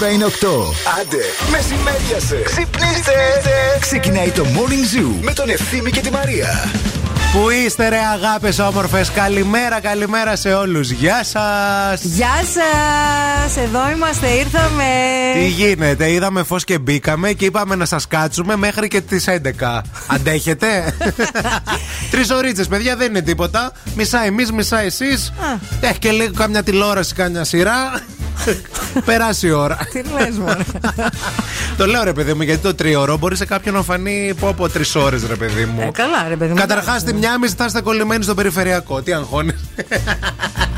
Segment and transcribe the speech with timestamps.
[0.00, 0.30] Η ώρα είναι 8.
[1.00, 2.42] Άντε, μεσημέριασε.
[2.44, 3.12] Ξυπνήστε.
[3.80, 6.70] Ξεκινάει το Morning Zoo με τον Ευθύμη και τη Μαρία.
[7.32, 10.90] Πού είστε ρε αγάπες όμορφες; Καλημέρα καλημέρα σε όλους.
[10.90, 12.02] Γεια σας.
[12.02, 13.56] Γεια σας.
[13.56, 14.84] Εδώ είμαστε ήρθαμε.
[15.34, 19.82] Τι γίνεται; Είδαμε φως και μπήκαμε Και είπαμε να σας κάτσουμε μέχρι και τις 11
[20.06, 20.96] Αντέχετε;
[22.10, 23.72] Τρεις ωρίτσες παιδιά δεν είναι τίποτα.
[23.94, 25.32] Μισά εμείς μισά εσείς.
[25.80, 28.02] Έχει και λίγο καμιά τηλεόραση καμιά σειρά
[29.04, 29.78] Περάσει η ώρα.
[29.92, 30.64] Τι λες, μόνο.
[31.76, 34.68] Το λέω ρε παιδί μου, γιατί το τρίωρο μπορεί σε κάποιον να φανεί πω από
[34.68, 35.80] τρεις ώρες, ρε παιδί μου.
[35.80, 36.58] Ε, καλά, ρε παιδί μου.
[36.58, 39.02] Καταρχάς, τη μια μισή θα είστε κολλημένοι στο περιφερειακό.
[39.02, 39.52] Τι αγχώνει.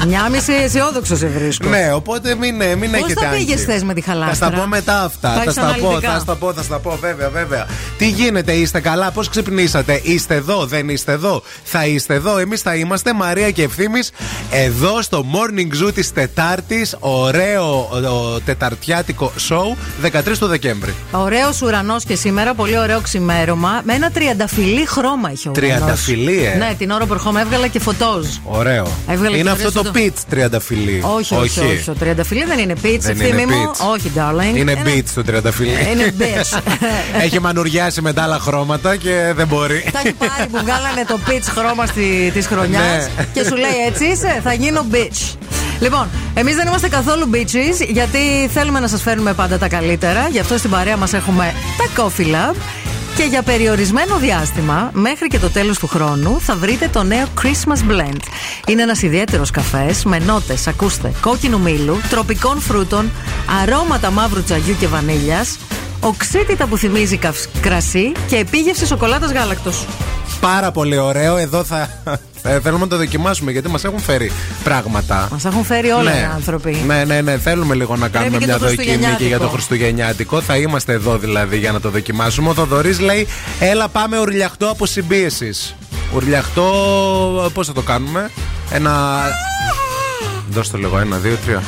[0.06, 1.68] Μια μισή αισιόδοξος σε βρίσκω.
[1.68, 4.60] Ναι, οπότε μην, ε, μην έχετε Πώ τα πήγε χθε με τη χαλάστρα; Θα στα
[4.60, 5.42] πω μετά αυτά.
[5.44, 7.66] Θα στα πω, θα στα πω, θα στα πω, βέβαια, βέβαια.
[7.98, 12.38] Τι γίνεται, είστε καλά, πώς ξυπνήσατε, είστε εδώ, δεν είστε εδώ, θα είστε εδώ.
[12.38, 14.00] Εμείς θα είμαστε, Μαρία και Ευθύνη,
[14.50, 16.96] εδώ στο morning zoo της Τετάρτης.
[17.56, 17.88] Ωραίο
[18.34, 20.94] ο, τεταρτιάτικο σοου 13 του Δεκέμβρη.
[21.10, 23.80] Ωραίος ουρανός και σήμερα, πολύ ωραίο ξημέρωμα.
[23.84, 27.80] Με ένα τριανταφυλλί χρώμα είχε ο Τριανταφυλλί, ε; Ναι, την ώρα που ερχόμαι έβγαλα και
[27.80, 28.26] φωτόζ.
[28.44, 28.86] Ωραίο.
[29.08, 31.02] Έβγαλε είναι αυτό το πιτ τριανταφυλλί.
[31.16, 31.60] Όχι, όχι, όχι.
[31.60, 31.84] όχι.
[31.84, 33.70] Το τριανταφυλλί δεν είναι πιτ, ευθύμη μου.
[33.92, 34.56] Όχι, darling.
[34.56, 35.76] Είναι beach το τριανταφυλλί.
[35.92, 36.58] Είναι bitch.
[37.24, 39.84] Έχει μανουριάσει με τα άλλα χρώματα και δεν μπορεί.
[39.92, 41.84] Τα έχει πάρει που βγάλανε το pitch χρώμα
[42.32, 43.26] της χρονιάς Ναι.
[43.32, 45.36] και σου λέει έτσι είσαι, θα γίνω bitch.
[45.82, 48.18] Λοιπόν, εμείς δεν είμαστε καθόλου bitches γιατί
[48.52, 50.28] θέλουμε να σας φέρνουμε πάντα τα καλύτερα.
[50.28, 52.56] Γι' αυτό στην παρέα μας έχουμε τα Coffee Lab.
[53.16, 57.90] Και για περιορισμένο διάστημα, μέχρι και το τέλος του χρόνου, θα βρείτε το νέο Christmas
[57.90, 58.20] Blend.
[58.66, 63.10] Είναι ένας ιδιαίτερος καφές με νότες, ακούστε, κόκκινου μήλου, τροπικών φρούτων,
[63.62, 65.58] αρώματα μαύρου τσαγιού και βανίλιας,
[66.00, 67.18] οξύτητα που θυμίζει
[67.60, 69.86] κρασί και επίγευση σοκολάτας γάλακτος.
[70.40, 71.36] Πάρα πολύ ωραίο.
[71.36, 71.88] Εδώ θα,
[72.42, 74.32] θα θέλουμε να το δοκιμάσουμε γιατί μας έχουν φέρει
[74.64, 75.28] πράγματα.
[75.32, 76.18] Μας έχουν φέρει όλα ναι.
[76.18, 76.82] οι άνθρωποι.
[76.86, 77.38] Ναι, ναι, ναι.
[77.38, 80.40] Θέλουμε λίγο να κάνουμε μια δοκιμή και για το Χριστουγεννιάτικο.
[80.40, 82.48] Θα είμαστε εδώ δηλαδή για να το δοκιμάσουμε.
[82.48, 83.26] Ο Θοδωρής λέει:
[83.60, 85.74] Έλα, πάμε ουρλιαχτό από συμπίεσης.
[86.14, 88.30] Ουρλιαχτό, πώς θα το κάνουμε;
[88.70, 89.20] Ένα.
[90.50, 91.62] Δώστε λίγο, ένα, δύο, τρία.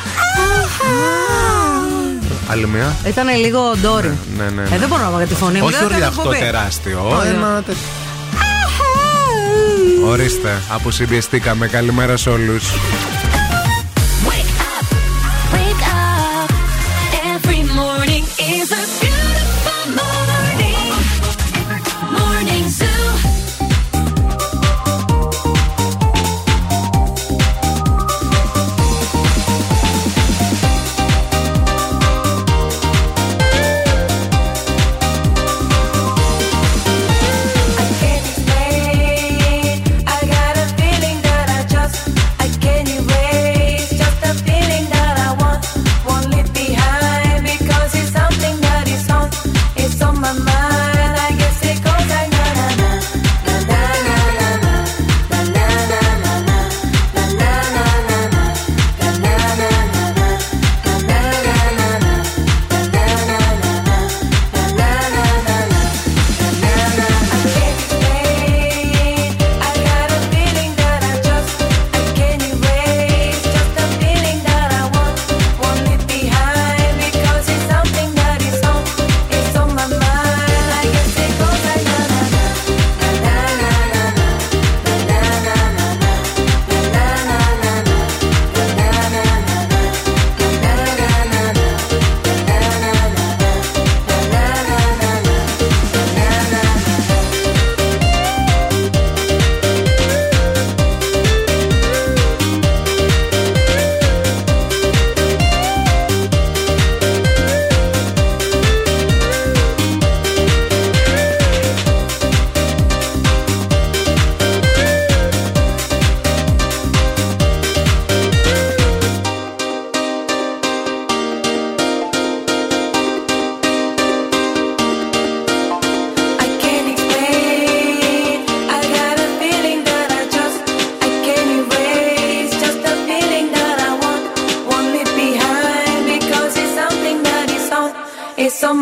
[2.47, 2.95] Άλλη μία.
[3.07, 4.17] Ήταν λίγο ντόρι.
[4.37, 4.75] Ναι, ναι, ναι.
[4.75, 5.65] Ε, δεν μπορώ να πω για τη φωνή μου.
[5.65, 7.21] Όχι ουρλιαχτό τεράστιο.
[7.35, 7.63] Ένα
[10.07, 11.67] Ορίστε, αποσυμπιεστήκαμε.
[11.67, 12.73] Καλημέρα σε όλους.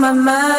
[0.03, 0.52] my mind.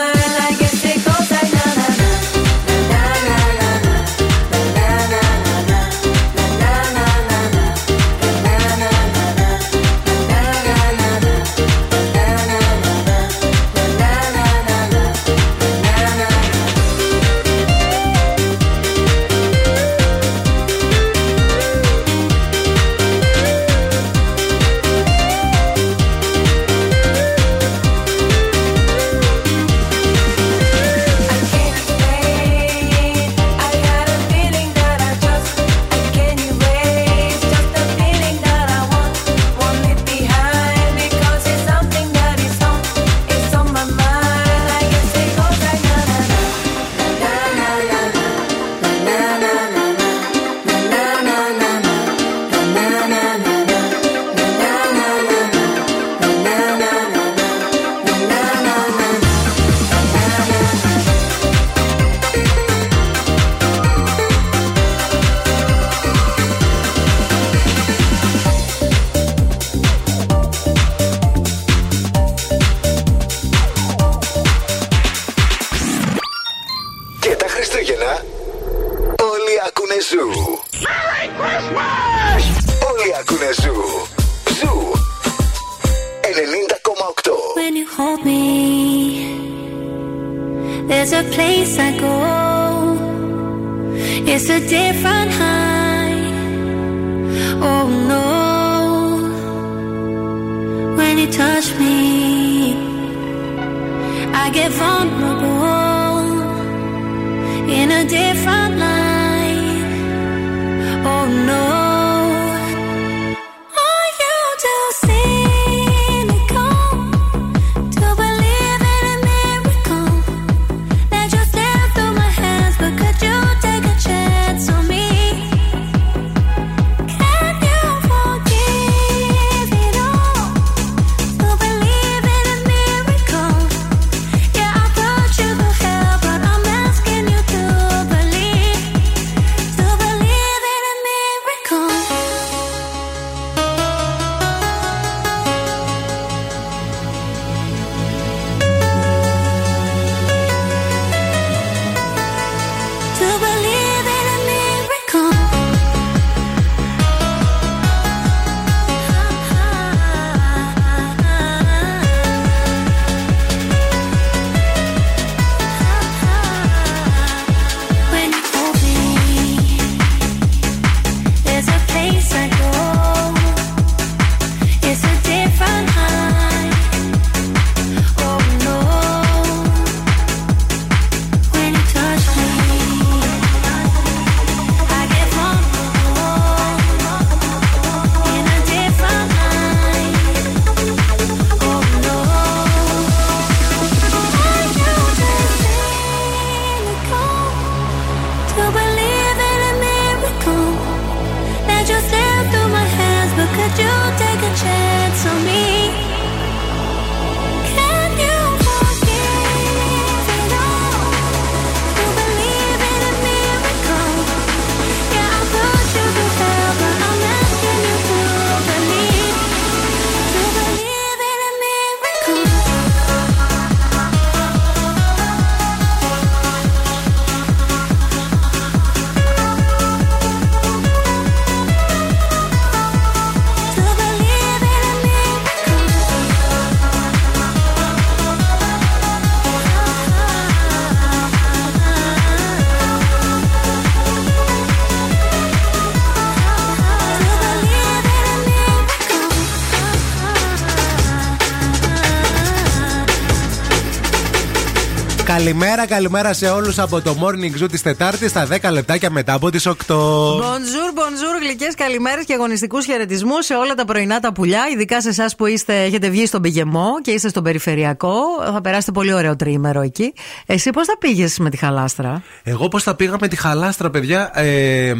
[255.44, 259.50] Καλημέρα, καλημέρα σε όλους από το Morning Zoo της Τετάρτης στα 10 λεπτάκια μετά από
[259.50, 259.72] τις 8.
[259.72, 264.60] Bonjour, bonjour, γλυκές καλημέρες και αγωνιστικούς χαιρετισμούς σε όλα τα πρωινά τα πουλιά.
[264.72, 268.14] Ειδικά σε εσάς που είστε, έχετε βγει στον πηγεμό και είστε στον περιφερειακό.
[268.52, 270.12] Θα περάσετε πολύ ωραίο τρίμερο εκεί.
[270.46, 274.30] Εσύ πώς θα πήγες με τη χαλάστρα; Εγώ πώς θα πήγα με τη χαλάστρα, παιδιά.
[274.40, 274.94] Ε,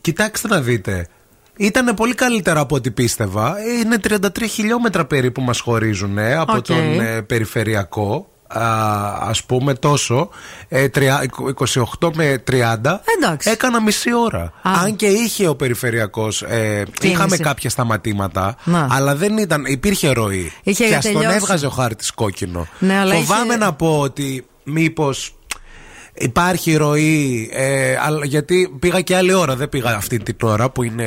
[0.00, 1.08] κοιτάξτε να δείτε.
[1.56, 3.56] Ήταν πολύ καλύτερα από ό,τι πίστευα.
[3.80, 8.30] Είναι 33 χιλιόμετρα περίπου μας χωρίζουν από τον ε, περιφερειακό
[9.20, 10.28] ας πούμε τόσο
[10.68, 13.50] 28 ε, με 30 Εντάξει.
[13.50, 14.52] έκανα μισή ώρα.
[14.62, 18.56] Αν και είχε ο περιφερειακός ε, είχαμε κάποια σταματήματα
[18.88, 20.52] αλλά δεν ήταν, υπήρχε ροή.
[20.62, 22.66] Είχε και ας τον έβγαζε ο χάρτης κόκκινο.
[22.78, 25.35] Ναι, φοβάμαι να πω ότι μήπως
[26.18, 29.56] Υπάρχει ροή, ε, γιατί πήγα και άλλη ώρα.
[29.56, 31.04] Δεν πήγα αυτή την ώρα που είναι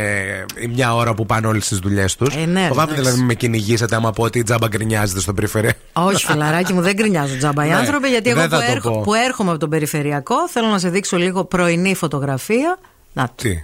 [0.59, 2.35] η μια ώρα που πάνε όλες τις δουλειές τους.
[2.35, 5.79] Ε, ναι, Φοβάμαι δηλαδή με κυνηγήσετε άμα πω ότι τζάμπα γκρινιάζετε στο περιφερειακό.
[5.93, 8.47] Όχι, φιλαράκι μου, δεν γκρινιάζω τζάμπα οι ναι, άνθρωποι, γιατί εγώ
[8.81, 12.77] που, που έρχομαι από τον περιφερειακό θέλω να σε δείξω λίγο πρωινή φωτογραφία.
[13.13, 13.63] Να, Τι;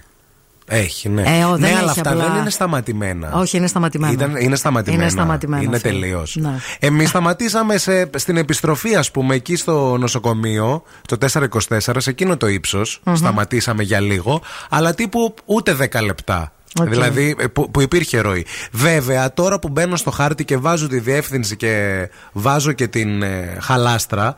[0.68, 1.22] Έχει, ναι.
[1.38, 3.32] Ε, ο, ναι, αλλά αυτά δεν είναι σταματημένα.
[3.32, 4.12] Όχι, είναι σταματημένα.
[4.12, 5.02] Ήταν, είναι σταματημένα.
[5.02, 6.36] Είναι, σταματημένα είναι τελείως.
[6.36, 6.58] Ναι.
[6.78, 12.46] Εμείς σταματήσαμε σε, στην επιστροφή, ας πούμε, εκεί στο νοσοκομείο, το 424, σε εκείνο το
[12.46, 13.00] ύψος.
[13.12, 16.50] Σταματήσαμε για λίγο, αλλά τύπου ούτε 10 λεπτά.
[16.84, 18.46] Δηλαδή ε, που, που, υπήρχε ροή.
[18.72, 23.56] Βέβαια, τώρα που μπαίνω στο χάρτη και βάζω τη διεύθυνση και βάζω και την ε,
[23.60, 24.36] Χαλάστρα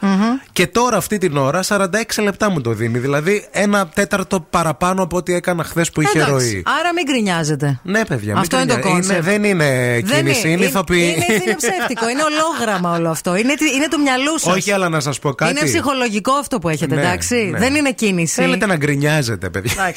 [0.52, 1.86] και τώρα αυτή την ώρα 46
[2.22, 2.98] λεπτά μου το δίνει.
[2.98, 6.62] Δηλαδή ένα τέταρτο παραπάνω από ό,τι έκανα χθες που είχε Εντάξει, ροή.
[6.80, 7.80] Άρα μην γκρινιάζετε.
[7.82, 8.36] Ναι, παιδιά.
[8.36, 9.22] Αυτό είναι το concept.
[9.22, 11.14] Δεν είναι κίνηση, είναι, ηθοποιοί.
[11.16, 13.36] Είναι, είναι ψεύτικο, είναι ολόγραμμα όλο αυτό.
[13.36, 14.54] Είναι, είναι του μυαλού σας.
[14.54, 15.50] Όχι, αλλά να σας πω κάτι.
[15.50, 17.34] Είναι ψυχολογικό αυτό που έχετε, ναι, εντάξει.
[17.34, 17.58] Ναι.
[17.58, 18.34] Δεν είναι κίνηση.
[18.34, 19.92] Θέλετε να γκρινιάζετε, παιδιά.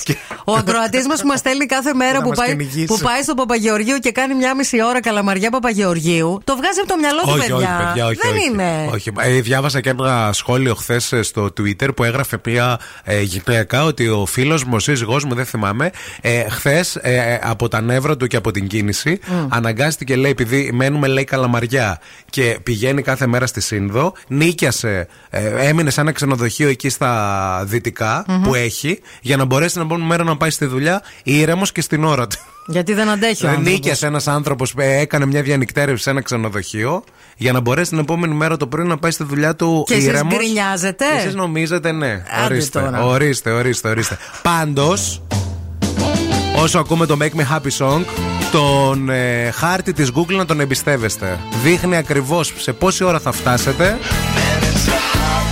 [0.45, 3.97] Ο ακροατής μας που μας στέλνει κάθε μέρα που που, πάει, που πάει στο Παπαγεωργίου
[3.97, 7.55] και κάνει μια μισή ώρα καλαμαριά Παπαγεωργίου, το βγάζει από το μυαλό του, παιδιά.
[7.55, 8.89] Όχι, παιδιά όχι, Δεν όχι, είναι.
[8.93, 9.11] Όχι.
[9.19, 14.25] Ε, διάβασα και ένα σχόλιο χθες στο Twitter που έγραφε μια ε, γυναίκα ότι ο
[14.25, 18.35] φίλος μου, ο σύζυγός μου, δεν θυμάμαι, ε, χθες ε, από τα νεύρα του και
[18.37, 19.47] από την κίνηση mm.
[19.49, 25.89] αναγκάστηκε, λέει, επειδή μένουμε, λέει, καλαμαριά και πηγαίνει κάθε μέρα στη Σύνδο, νίκιασε, ε, έμεινε
[25.89, 28.39] σε ένα ξενοδοχείο εκεί στα δυτικα mm-hmm.
[28.43, 32.03] που έχει, για να μπορέσει να μπορεί μέρα να πάει στη δουλειά ήρεμος και στην
[32.03, 32.37] ώρα του.
[32.65, 37.03] Γιατί δεν αντέχει ο Δεν νίκιασε ένας άνθρωπος που έκανε μια διανυκτέρευση σε ένα ξενοδοχείο
[37.37, 40.33] για να μπορέσει την επόμενη μέρα το πρωί να πάει στη δουλειά του και ήρεμος.
[40.33, 42.23] Και γκρινιάζετε; Εσείς νομίζετε, ναι.
[42.45, 44.17] Ορίστε, ορίστε, ορίστε, ορίστε.
[44.41, 45.21] Πάντως,
[46.55, 48.03] όσο ακούμε το Make Me Happy Song,
[48.51, 51.39] τον ε, χάρτη της Google να τον εμπιστεύεστε.
[51.63, 53.97] Δείχνει ακριβώς σε πόση ώρα θα φτάσετε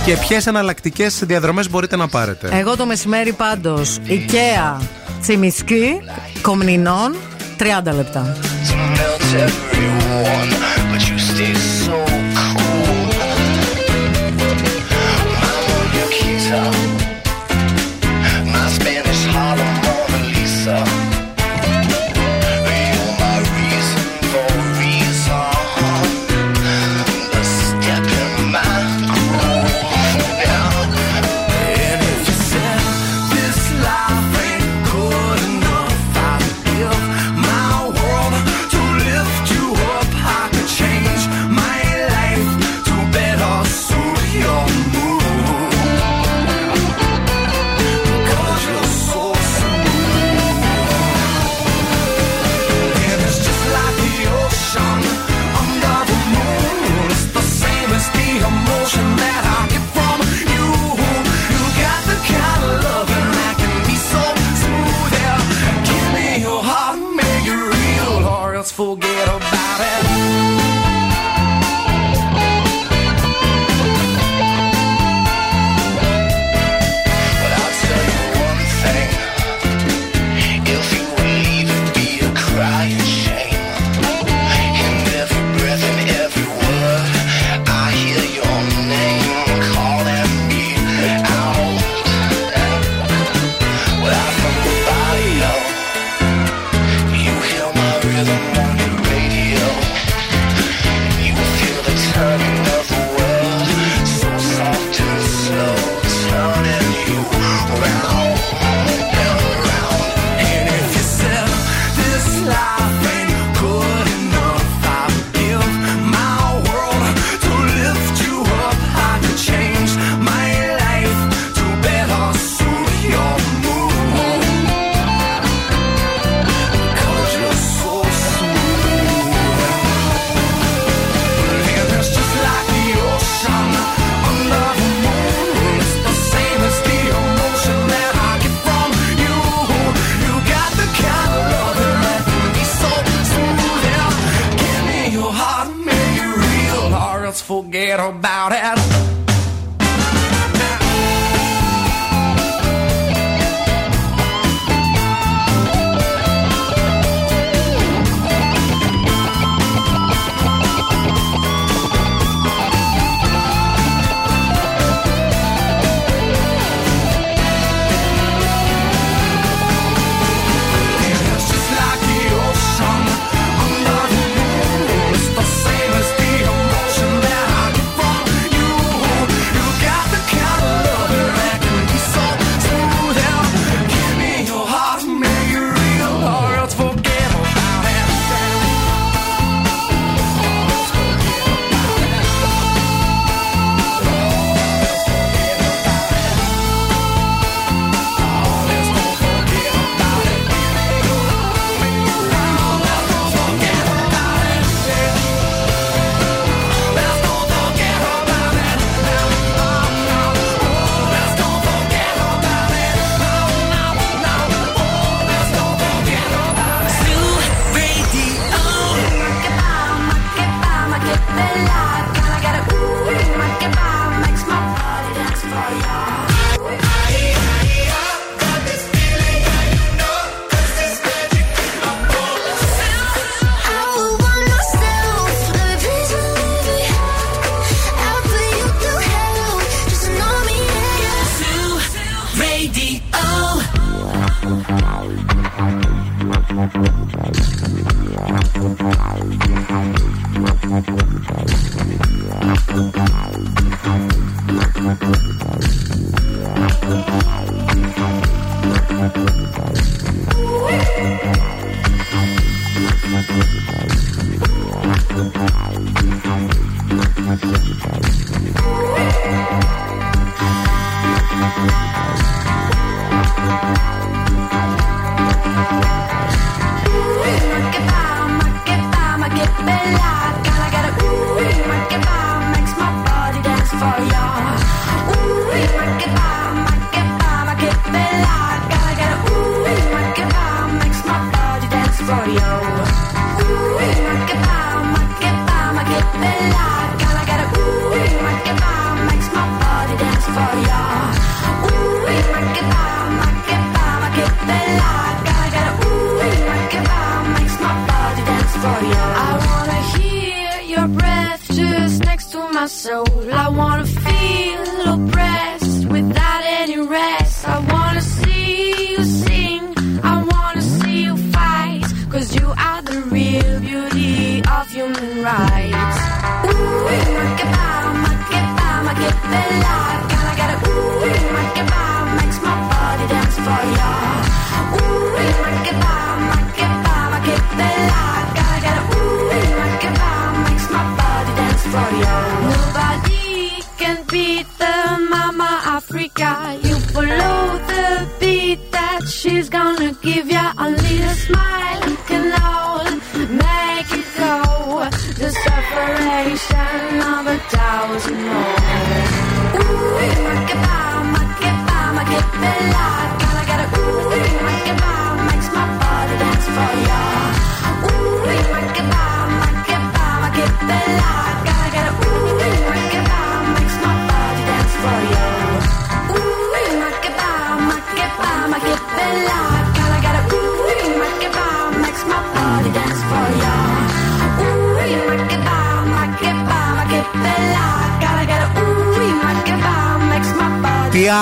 [0.04, 2.48] και ποιες εναλλακτικές διαδρομές μπορείτε να πάρετε.
[2.52, 4.80] Εγώ το μεσημέρι πάντως IKEA
[5.20, 6.00] Τσιμισκή
[6.42, 7.14] Κομνηνών
[7.58, 8.36] 30 λεπτά.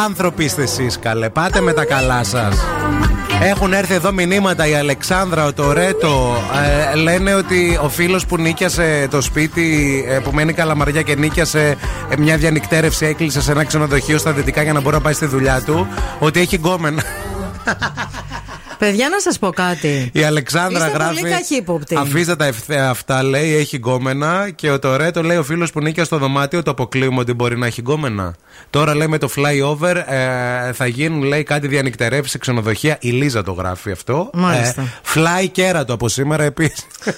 [0.07, 1.31] Άνθρωποι είστε εσείς, καλέ.
[1.31, 2.57] Πάτε με τα καλά σας.
[3.42, 6.37] Έχουν έρθει εδώ μηνύματα η Αλεξάνδρα, ο Τωρέτο.
[6.92, 11.76] Ε, λένε ότι ο φίλος που νίκιασε το σπίτι, ε, που μένει καλαμαριά και νίκιασε
[12.09, 15.26] ε, μια διανυκτέρευση, έκλεισε σε ένα ξενοδοχείο στα δυτικά για να μπορεί να πάει στη
[15.26, 17.02] δουλειά του, ότι έχει γκόμενα.
[18.78, 20.11] Παιδιά, να σας πω κάτι.
[20.12, 21.20] Η Αλεξάνδρα Είστε γράφει.
[21.20, 21.96] Πολύ καχύποπτη.
[21.96, 24.50] Αφήστε τα ευθέα αυτά, λέει, έχει γκόμενα.
[24.54, 27.66] Και ο Τωρέτο λέει: Ο φίλος που νίκια στο δωμάτιο το αποκλείουμε ότι μπορεί να
[27.66, 28.35] έχει γκόμενα.
[28.71, 32.97] Τώρα λέει με το flyover ε, θα γίνουν λέει κάτι διανυκτερεύσει σε ξενοδοχεία.
[33.01, 34.31] Η Λίζα το γράφει αυτό.
[34.33, 34.83] Μάλιστα.
[34.83, 36.87] Ε, fly κέρατο από σήμερα επίσης.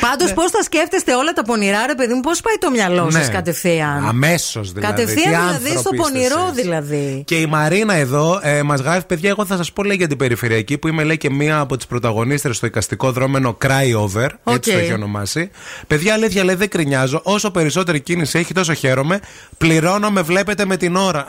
[0.00, 0.34] Πάντως, ναι.
[0.34, 3.10] πώς θα σκέφτεστε όλα τα πονηρά, ρε παιδί μου, πώς πάει το μυαλό ναι.
[3.10, 4.94] σας κατευθείαν; Αμέσως δηλαδή.
[4.94, 7.22] Κατευθείαν δηλαδή στο πονηρό δηλαδή.
[7.26, 10.16] Και η Μαρίνα εδώ ε, μας γράφει, παιδιά, εγώ θα σας πω λέει για την
[10.16, 14.26] περιφερειακή που είμαι λέει και μία από τις πρωταγωνίστρες στο οικαστικό δρόμενο Cry Over.
[14.26, 14.54] Okay.
[14.54, 15.50] Έτσι το έχει ονομάσει.
[15.86, 17.20] Παιδιά, αλήθεια λέει δεν κρινιάζω.
[17.24, 19.20] Όσο περισσότερη κίνηση έχει, τόσο χαίρομαι.
[19.58, 21.22] Πληρώνω με βλέπετε με την ώρα.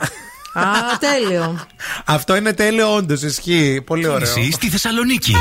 [0.52, 0.64] Α,
[1.06, 1.66] τέλειο.
[2.16, 3.22] Αυτό είναι τέλειο, όντως.
[3.22, 3.82] Ισχύει.
[3.90, 4.28] Πολύ ωραίο.
[4.28, 5.34] Εσύ στη Θεσσαλονίκη.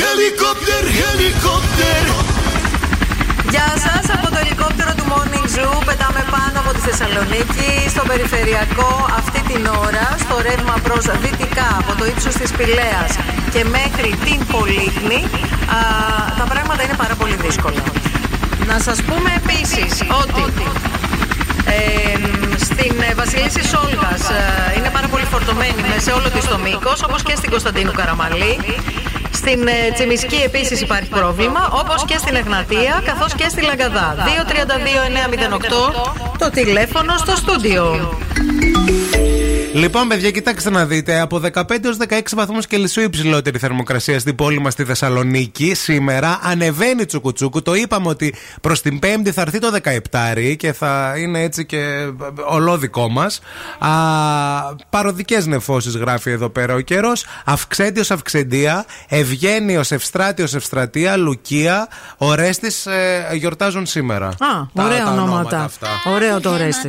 [0.00, 2.04] Χελικόπτερ, χελικόπτερ.
[3.52, 5.76] Γεια σας από το ελικόπτερο του Morning Zoo.
[5.88, 11.92] Πετάμε πάνω από τη Θεσσαλονίκη, στο περιφερειακό, αυτή την ώρα, στο ρεύμα προς δυτικά, από
[11.98, 13.04] το ύψος της Πηλαία
[13.54, 15.20] και μέχρι την Πολύχνη.
[15.76, 15.78] Α,
[16.40, 17.82] τα πράγματα είναι πάρα πολύ δύσκολα.
[18.70, 20.44] Να σας πούμε επίσης ότι
[21.64, 22.49] ε,
[22.80, 24.12] στην Βασιλίση Σόλγα
[24.72, 28.58] ε, είναι πάρα πολύ φορτωμένη σε όλο της το μήκος, όπως και στην Κωνσταντίνου Καραμαλή.
[29.30, 34.16] Στην ε, Τσιμισκή επίσης υπάρχει πρόβλημα, όπως και στην Εγνατία καθώς και στη Λαγκαδά.
[36.36, 38.18] 232-908 το τηλέφωνο στο στούντιο.
[39.74, 41.20] Λοιπόν, παιδιά, κοιτάξτε να δείτε.
[41.20, 45.74] Από 15 έως 16 βαθμούς Κελσίου υψηλότερη θερμοκρασία στην πόλη μας στη Θεσσαλονίκη.
[45.74, 47.62] Σήμερα ανεβαίνει τσουκουτσούκου.
[47.62, 49.68] Το είπαμε ότι προς την Πέμπτη θα έρθει το
[50.10, 52.10] 17 και θα είναι έτσι και
[52.46, 53.40] ολόδικό μας.
[54.90, 57.24] Παροδικές νεφώσεις γράφει εδώ πέρα ο καιρός.
[57.44, 58.84] Αυξέντιος Αυξεντία.
[59.08, 61.16] Ευγένιος Ευστράτιος Ευστρατεία.
[61.16, 61.88] Λουκία.
[62.16, 62.68] Ορέστη
[63.30, 64.26] ε, γιορτάζουν σήμερα.
[64.26, 65.70] Α, ωραία ονόματα.
[66.04, 66.88] Ωραίο το Ορέστη.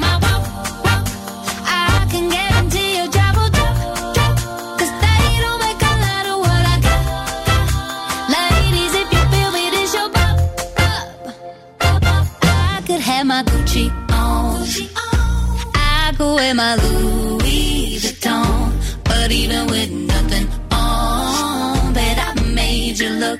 [16.21, 18.71] could wear my Louis Vuitton,
[19.03, 23.39] but even with nothing on, bet I made you look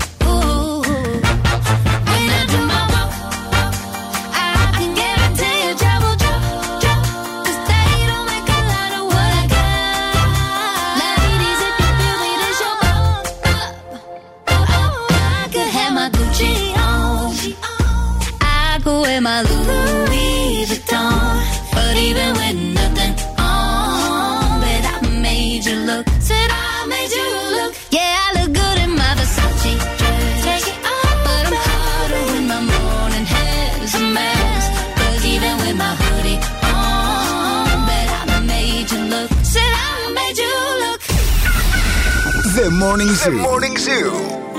[42.61, 43.31] The Morning Zoo.
[43.31, 44.50] The Morning Zoo.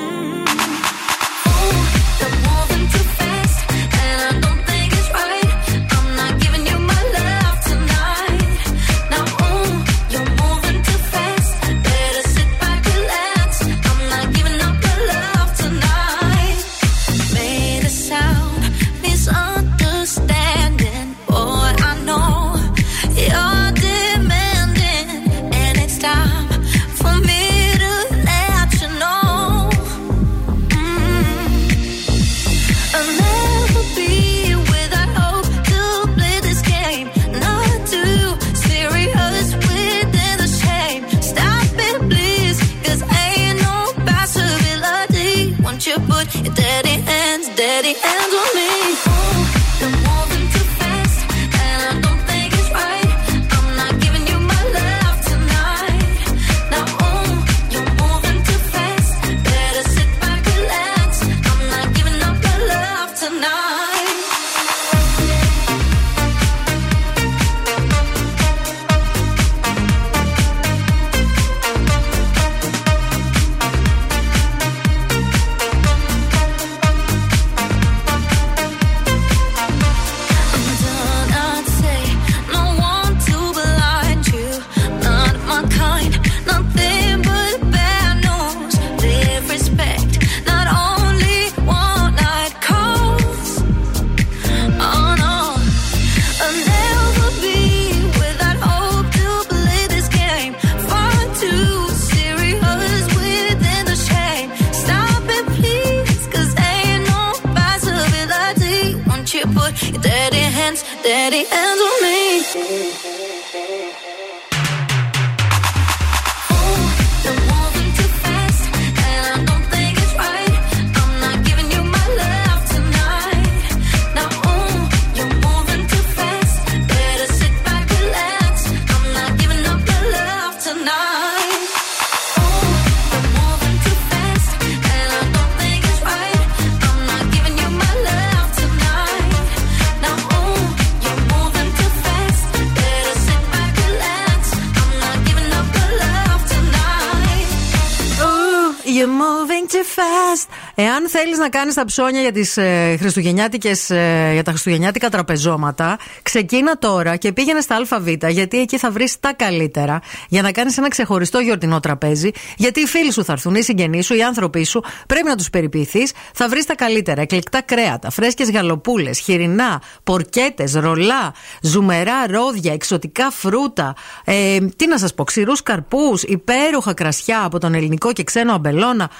[150.82, 155.98] Εάν θέλεις να κάνεις τα ψώνια για, τις, ε, χριστουγεννιάτικες, ε, για τα χριστουγεννιάτικα τραπεζώματα,
[156.32, 160.78] ξεκίνα τώρα και πήγαινε στα ΑΒ, γιατί εκεί θα βρεις τα καλύτερα για να κάνεις
[160.78, 162.30] ένα ξεχωριστό γιορτινό τραπέζι.
[162.56, 165.50] Γιατί οι φίλοι σου θα έρθουν, οι συγγενείς σου, οι άνθρωποι σου, πρέπει να τους
[165.50, 166.12] περιποιηθείς.
[166.34, 167.20] Θα βρεις τα καλύτερα.
[167.20, 173.94] Εκλεκτά κρέατα, φρέσκες γαλοπούλες, χοιρινά, πορκέτες, ρολά, ζουμερά ρόδια, εξωτικά φρούτα.
[174.24, 179.10] Ε, τι να σας πω, ξηρούς καρπούς, υπέροχα κρασιά από τον ελληνικό και ξένο αμπελώνα.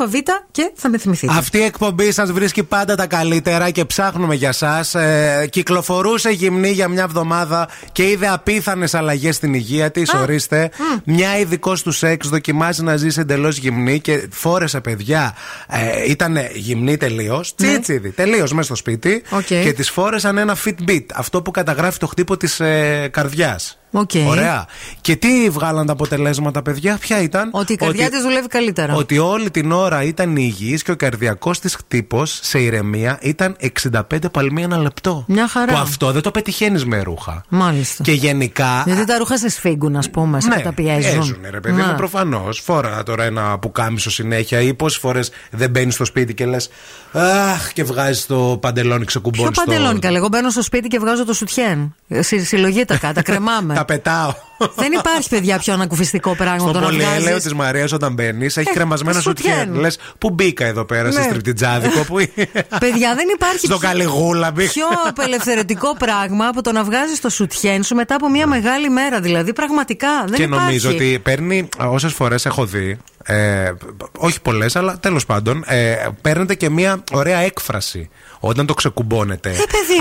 [0.00, 0.14] ΑΒ
[0.50, 1.32] και θα με θυμηθείτε.
[1.36, 4.98] Αυτή η εκπομπή σας βρίσκει πάντα τα καλύτερα και ψάχνουμε για εσά.
[4.98, 10.14] Ε, κυκλοφορούσε γυμνή για μια εβδομάδα και είδε απίθανες αλλαγές στην υγεία της.
[10.14, 10.70] Ορίστε.
[11.04, 15.34] Μια ειδικός του σεξ δοκιμάζει να ζήσει εντελώς γυμνή και φόρεσε παιδιά.
[15.68, 17.54] Ε, ήταν γυμνή τελείως.
[17.56, 17.68] Ναι.
[17.68, 18.10] Τσίτσιδη.
[18.10, 19.22] Τελείως μέσα στο σπίτι.
[19.46, 21.04] Και της φόρεσαν ένα Fitbit.
[21.14, 23.81] Αυτό που καταγράφει το χτύπο της ε, καρδιάς.
[23.92, 24.24] Okay.
[24.26, 24.66] Ωραία.
[25.00, 28.94] Και τι βγάλαν τα αποτελέσματα, παιδιά, ποια ήταν; Ότι η καρδιά της δουλεύει καλύτερα.
[28.94, 34.00] Ότι όλη την ώρα ήταν υγιής και ο καρδιακός της χτύπος σε ηρεμία ήταν 65
[34.30, 35.24] παλμοί ένα λεπτό.
[35.28, 35.72] Μια χαρά.
[35.72, 37.44] Που αυτό δεν το πετυχαίνεις με ρούχα.
[37.48, 38.02] Μάλιστα.
[38.02, 38.82] Και γενικά.
[38.86, 41.12] Γιατί τα ρούχα σε σφίγγουν, ας πούμε, σε ναι, καταπιέζουν.
[41.12, 42.60] Πιέζουν, ρε παιδί μου, προφανώς.
[42.64, 46.70] Φόρα τώρα ένα πουκάμισο συνέχεια ή πόσες φορές δεν μπαίνεις στο σπίτι και λες.
[47.12, 49.50] Αχ, και βγάζεις το παντελόνι ξεκουμπώνεις.
[49.50, 50.16] Ποιο παντελόνι, καλέ.
[50.16, 51.94] Εγώ μπαίνω στο σπίτι και βγάζω το σουτιέν.
[52.44, 53.74] Συλλογή τα κάτω, κρεμάμε.
[53.84, 54.34] τα πετάω.
[54.74, 56.68] Δεν υπάρχει, παιδιά, πιο ανακουφιστικό πράγμα.
[56.70, 59.74] Στο πολυέλαιο της Μαρίας, όταν μπαίνεις, έχει ε, κρεμασμένα σουτιέν.
[59.74, 61.10] Λες, πού μπήκα εδώ πέρα, ναι.
[61.10, 62.04] σε στριπτιτζάδικο.
[62.04, 62.14] Που...
[62.84, 63.66] παιδιά, δεν υπάρχει.
[63.66, 68.46] Στο καλιγούλα Πιο απελευθερωτικό πράγμα από το να βγάζεις το σουτιέν σου μετά από μια
[68.46, 69.20] μεγάλη μέρα.
[69.20, 70.78] Δηλαδή, πραγματικά δεν και υπάρχει.
[70.78, 73.72] Και νομίζω ότι παίρνει, όσε φορές έχω δει, ε,
[74.18, 78.08] όχι πολλές, αλλά τέλος πάντων, ε, παίρνετε και μια ωραία έκφραση
[78.40, 79.50] όταν το ξεκουμπώνετε.
[79.50, 79.54] Ε,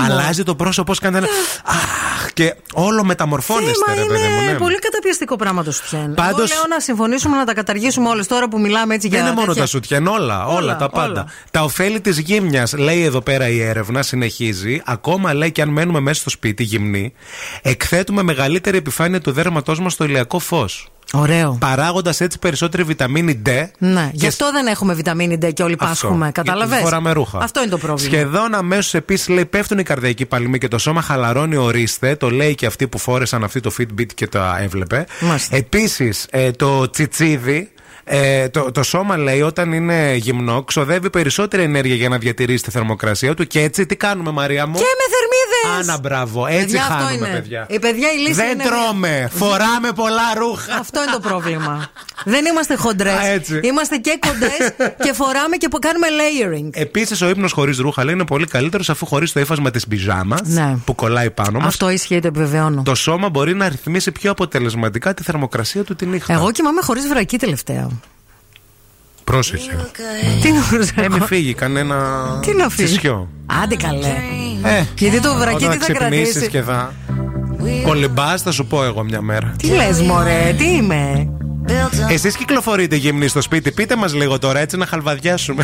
[0.05, 1.27] αλλάζει το πρόσωπο, κάνει ένα.
[1.65, 4.41] Αχ, και όλο μεταμορφώνεστε, ρε παιδί μου.
[4.41, 4.57] Είναι ναι.
[4.57, 6.13] πολύ καταπιεστικό πράγμα το σουτιέν.
[6.13, 6.51] Πάντως...
[6.51, 9.39] Εγώ λέω να συμφωνήσουμε να τα καταργήσουμε όλες τώρα που μιλάμε έτσι για Δεν είναι
[9.39, 11.11] μόνο τα σουτιέν, όλα, όλα, τα πάντα.
[11.11, 11.25] Όλα.
[11.51, 14.81] Τα ωφέλη της γύμνιας, λέει εδώ πέρα η έρευνα, συνεχίζει.
[14.85, 17.13] Ακόμα λέει και αν μένουμε μέσα στο σπίτι γυμνή,
[17.61, 20.91] εκθέτουμε μεγαλύτερη επιφάνεια του δέρματός μας στο ηλιακό φως.
[21.13, 21.57] Ωραίο.
[21.59, 23.49] Παράγοντας έτσι περισσότερη βιταμίνη D.
[23.77, 26.31] Ναι, γι' αυτό δεν έχουμε βιταμίνη D και όλοι πάσχουμε.
[26.31, 27.39] Κατάλαβες; Φοράμε ρούχα.
[27.39, 28.15] Αυτό είναι το πρόβλημα.
[28.15, 32.15] Σχεδόν αμέσως επίσης λέει πέφτουν οι καρδιακοί παλμοί και το σώμα χαλαρώνει ορίστε.
[32.15, 35.05] Το λέει και αυτοί που φόρεσαν αυτή το Fitbit και το έβλεπε.
[35.49, 37.71] Επίσης ε, το τσιτσίδι
[38.03, 42.71] ε, το, το σώμα λέει όταν είναι γυμνό ξοδεύει περισσότερη ενέργεια για να διατηρήσει τη
[42.71, 45.05] θερμοκρασία του και έτσι τι κάνουμε Μαρία μου; Και με
[45.51, 45.91] θερμίδε!
[45.91, 47.27] Άνα μπράβο, έτσι παιδιά, χάνουμε είναι.
[47.27, 47.65] παιδιά.
[47.69, 48.63] Η παιδιά η λύση Δεν είναι...
[48.63, 50.75] τρώμε, φοράμε πολλά ρούχα.
[50.79, 51.89] Αυτό είναι το πρόβλημα.
[52.25, 53.49] Δεν είμαστε χοντρές.
[53.61, 54.73] Είμαστε και κοντές
[55.03, 56.69] και φοράμε και κάνουμε layering.
[56.71, 60.37] Επίσης, ο ύπνος χωρίς ρούχα λέει είναι πολύ καλύτερος αφού χωρί το ύφασμα της πιζάμα
[60.43, 60.77] ναι.
[60.85, 61.67] που κολλάει πάνω μας.
[61.67, 62.81] Αυτό ισχύει, το επιβεβαιώνω.
[62.83, 66.33] Το σώμα μπορεί να ρυθμίσει πιο αποτελεσματικά τη θερμοκρασία του τη νύχτα.
[66.33, 67.87] Εγώ κοιμάμαι χωρίς βρακή τελευταία.
[69.23, 69.87] Πρόσεχε.
[70.41, 71.01] Τι να προσέχω.
[71.01, 71.95] Ε, μη φύγει κανένα
[72.41, 72.87] Τι να φύγει.
[72.87, 73.29] Τσισιό.
[73.63, 74.13] Άντε καλέ.
[74.63, 76.47] Ε, Γιατί το βρακί τι θα κρατήσει.
[76.47, 76.93] και θα.
[77.83, 79.53] Κολυμπάς, θα σου πω εγώ μια μέρα.
[79.57, 81.29] Τι λες, Μωρέ, τι είμαι.
[82.09, 85.63] Εσείς κυκλοφορείτε γυμνοί στο σπίτι, πείτε μας λίγο τώρα έτσι να χαλβαδιάσουμε.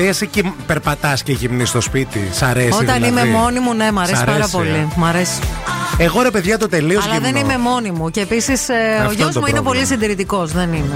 [0.00, 2.28] Δηλαδή, εσύ περπατάς και γυμνείς στο σπίτι.
[2.32, 2.68] Σ' αρέσει.
[2.72, 3.08] Όταν δηλαδή.
[3.08, 4.88] είμαι μόνη μου, ναι, μ' αρέσει, πάρα πολύ.
[4.96, 5.40] Μ' αρέσει.
[6.02, 8.10] Εγώ ρε παιδιά το τελείως Αλλά δεν είμαι μόνη μου.
[8.10, 10.52] Και επίσης ε, ο γιος μου είναι πολύ συντηρητικός.
[10.52, 10.94] Δεν είναι.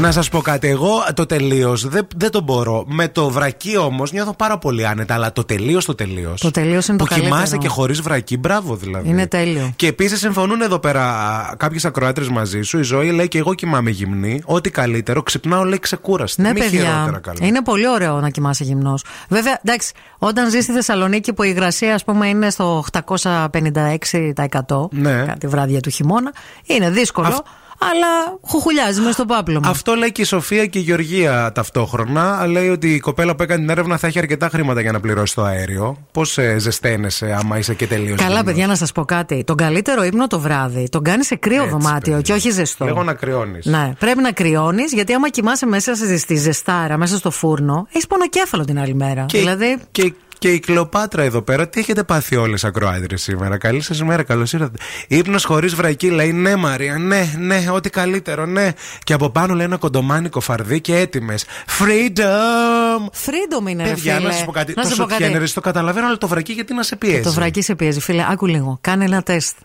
[0.00, 0.68] Να σας πω κάτι.
[0.68, 2.84] Εγώ το τελείως δεν, δεν το μπορώ.
[2.88, 5.14] Με το βρακί όμως νιώθω πάρα πολύ άνετα.
[5.14, 6.40] Αλλά το τελείως το τελείως.
[6.40, 9.08] Το τελείως είναι το Που κοιμάσαι και χωρίς βρακί, μπράβο δηλαδή.
[9.08, 9.72] Είναι τέλειο.
[9.76, 12.78] Και επίσης συμφωνούν εδώ πέρα κάποιες ακροάτρες μαζί σου.
[12.78, 14.42] Η ζωή λέει και εγώ κοιμάμαι γυμνή.
[14.44, 15.22] Ό,τι καλύτερο.
[15.22, 16.42] Ξυπνάω λέει ξεκούραστη.
[16.42, 17.22] Ναι, παιδιά.
[17.40, 19.04] Είναι πολύ ωραίο να κοιμάσαι γυμνός.
[19.28, 24.43] Βέβαια, εντάξει, όταν ζεις στη Θεσσαλονίκη που η υγρασία, ας πούμε, είναι στο 856%
[24.92, 25.24] ναι.
[25.26, 26.32] κάτι βράδια του χειμώνα,
[26.66, 27.44] είναι δύσκολο
[27.78, 29.68] αλλά χουχουλιάζει μες στο πάπλωμα.
[29.68, 32.46] Αυτό λέει και η Σοφία και η Γεωργία ταυτόχρονα.
[32.46, 35.34] Λέει ότι η κοπέλα που έκανε την έρευνα θα έχει αρκετά χρήματα για να πληρώσει
[35.34, 35.96] το αέριο.
[36.12, 38.20] Πώς ε, ζεσταίνεσαι άμα είσαι και τελείως.
[38.20, 39.44] Καλά, παιδιά, να σας πω κάτι.
[39.44, 42.22] Τον καλύτερο ύπνο το βράδυ τον κάνεις σε κρύο Έτσι, δωμάτιο παιδί.
[42.22, 42.84] και όχι ζεστό.
[42.84, 43.66] Λέγω να κρυώνεις.
[43.66, 48.64] Ναι, πρέπει να κρυώνεις γιατί άμα κοιμάσαι μέσα στη ζεστάρα, μέσα στο φούρνο, έχεις πονοκέφαλο
[48.64, 49.24] την άλλη μέρα.
[49.24, 49.78] Και, δηλαδή...
[49.90, 54.22] και και η Κλεοπάτρα εδώ πέρα, τι έχετε πάθει όλες ακροάδρε σήμερα; Καλή σας ημέρα,
[54.22, 54.78] καλώς ήρθατε.
[55.08, 58.70] Ήπνο χωρίς βρακή, λέει ναι, Μαρία, ναι, ναι, ό,τι καλύτερο, ναι.
[59.04, 61.44] Και από πάνω λέει ένα κοντομάνικο φαρδί και έτοιμες.
[61.78, 63.00] Freedom!
[63.26, 64.74] Freedom είναι, Παιδιά, ρε, να σας πω κάτι.
[64.76, 68.00] Να το το καταλαβαίνω, αλλά το βρακί γιατί να σε πιέζει; Το βρακί σε πιέζει,
[68.00, 68.26] φίλε.
[68.30, 68.78] Άκου λίγο.
[68.80, 69.56] Κάνε ένα τεστ.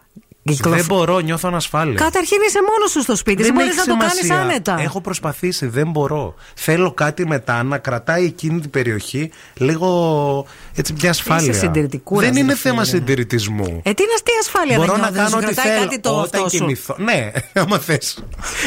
[0.56, 1.96] Δεν μπορώ, νιώθω ανασφάλεια.
[1.96, 3.44] Καταρχήν είσαι μόνος σου στο σπίτι.
[3.44, 4.78] Δεν μπορεί να το κάνεις άνετα.
[4.80, 6.36] Έχω προσπαθήσει, δεν μπορώ.
[6.54, 11.52] Θέλω κάτι μετά να κρατάει εκείνη την περιοχή λίγο έτσι μια ασφάλεια.
[11.52, 11.72] Είσαι
[12.10, 13.82] δεν είναι θέμα συντηρητισμού.
[13.84, 15.80] Ε, τι είναι αστεία ασφάλεια Μπορώ να, να κάνω ό,τι θέλω.
[15.80, 16.96] Κάτι το Όταν κοιμηθώ.
[16.98, 17.32] Ναι,
[17.62, 18.24] άμα θες.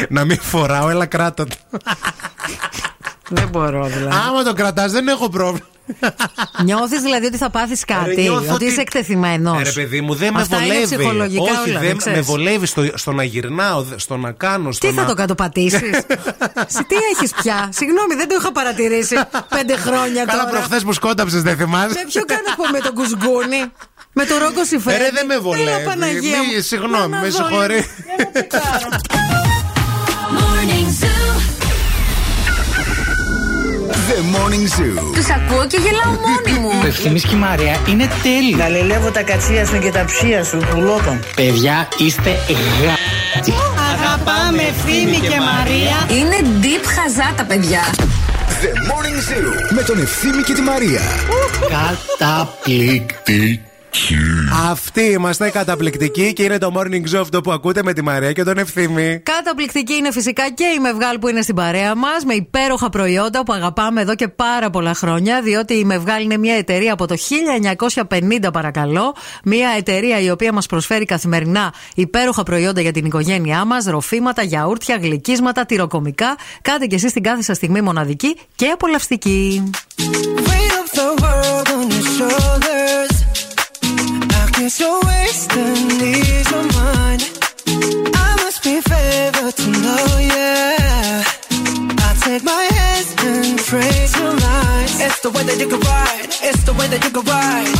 [0.09, 1.45] να μην φοράω, έλα κράτο
[3.33, 4.15] Δεν μπορώ δηλαδή.
[4.27, 5.67] Άμα το κρατάς, δεν έχω πρόβλημα.
[6.63, 9.61] Νιώθεις δηλαδή ότι θα πάθεις κάτι, ότι, ότι είσαι εκτεθειμένος.
[9.63, 10.95] Ρε παιδί μου, δεν με βολεύει.
[11.39, 14.71] Όχι, όλα, δεν με βολεύει στο, στο, να γυρνάω, στο να κάνω.
[14.71, 15.01] Στο τι να...
[15.01, 15.79] θα το κατοπατήσεις;
[16.89, 19.15] τι έχεις πια; Συγγνώμη, δεν το είχα παρατηρήσει
[19.49, 20.37] πέντε χρόνια τώρα.
[20.37, 21.93] Καλά, προχθές που σκόταψες, δεν θυμάσαι.
[21.93, 23.71] Με ποιο κάνω με τον κουσγκούνι.
[24.13, 24.99] Με το ρόκο συμφέρον.
[24.99, 26.61] Ρε δεν με βολεύει.
[26.61, 27.85] Συγγνώμη, με συγχωρεί.
[34.09, 35.13] The Morning Zoo.
[35.13, 36.81] Τους ακούω και γελάω μόνη μου.
[36.81, 38.57] Το ευθύνη και η Μαρία είναι τέλειο.
[38.57, 41.19] Γαλελεύω τα κατσία σου και τα ψία σου, πουλότων.
[41.35, 42.29] Παιδιά, είστε
[42.83, 42.95] γα.
[43.93, 46.17] Αγαπάμε ευθύνη και Μαρία.
[46.17, 47.81] Είναι deep χαζά τα παιδιά.
[48.61, 51.01] The Morning Zoo με τον Ευθύμη και τη Μαρία.
[51.69, 53.61] Καταπληκτική.
[54.71, 58.43] Αυτοί είμαστε καταπληκτικοί και είναι το morning show αυτό που ακούτε με τη Μαρία και
[58.43, 59.19] τον Ευθύμη.
[59.19, 63.53] Καταπληκτική είναι φυσικά και η Μευγάλ που είναι στην παρέα μας με υπέροχα προϊόντα που
[63.53, 65.41] αγαπάμε εδώ και πάρα πολλά χρόνια.
[65.41, 67.15] Διότι η Μευγάλ είναι μια εταιρεία από το
[68.09, 69.15] 1950, παρακαλώ.
[69.43, 74.97] Μια εταιρεία η οποία μας προσφέρει καθημερινά υπέροχα προϊόντα για την οικογένειά μας, ροφήματα, γιαούρτια,
[75.01, 76.37] γλυκίσματα, τυροκομικά.
[76.61, 79.71] Κάντε κι εσείς την κάθε σας στιγμή μοναδική και απολαυστική.
[84.63, 87.19] Guess you're wasting these on mine.
[88.15, 91.21] I must be favored to know, yeah.
[92.07, 95.01] I take my hands and pray to lines.
[95.01, 96.29] It's the way that you can ride.
[96.47, 97.75] It's the way that you can ride.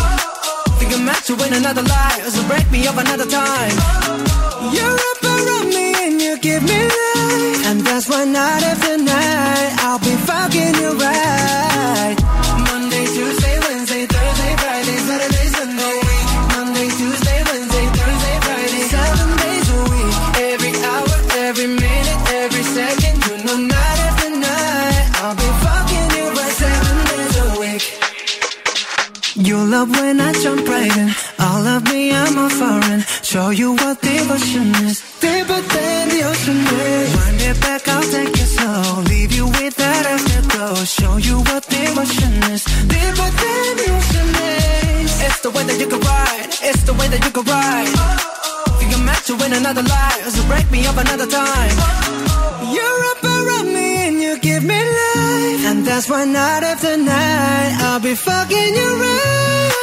[0.78, 3.76] Think I'm meant to win another life, so break me up another time.
[3.80, 4.76] Oh.
[4.76, 9.72] You're up around me and you give me life, and that's why night after night
[9.88, 12.23] I'll be fucking you right.
[29.74, 31.10] Love when I jump right in.
[31.40, 33.02] All of me, I'm a foreign.
[33.32, 34.98] Show you what devotion is.
[35.24, 37.10] Deeper than the ocean is.
[37.18, 39.02] Wind it back, I'll take it slow.
[39.14, 40.76] Leave you with that afterglow.
[41.00, 42.64] Show you what devotion is.
[42.94, 45.12] Deeper than the ocean is.
[45.26, 46.52] It's the way that you can ride.
[46.70, 47.94] It's the way that you can ride.
[48.78, 51.76] Think I'm meant to win another life, so break me up another time.
[52.76, 53.33] You're up
[54.14, 58.90] and you give me life, and that's why night after night I'll be fucking you
[59.02, 59.83] right.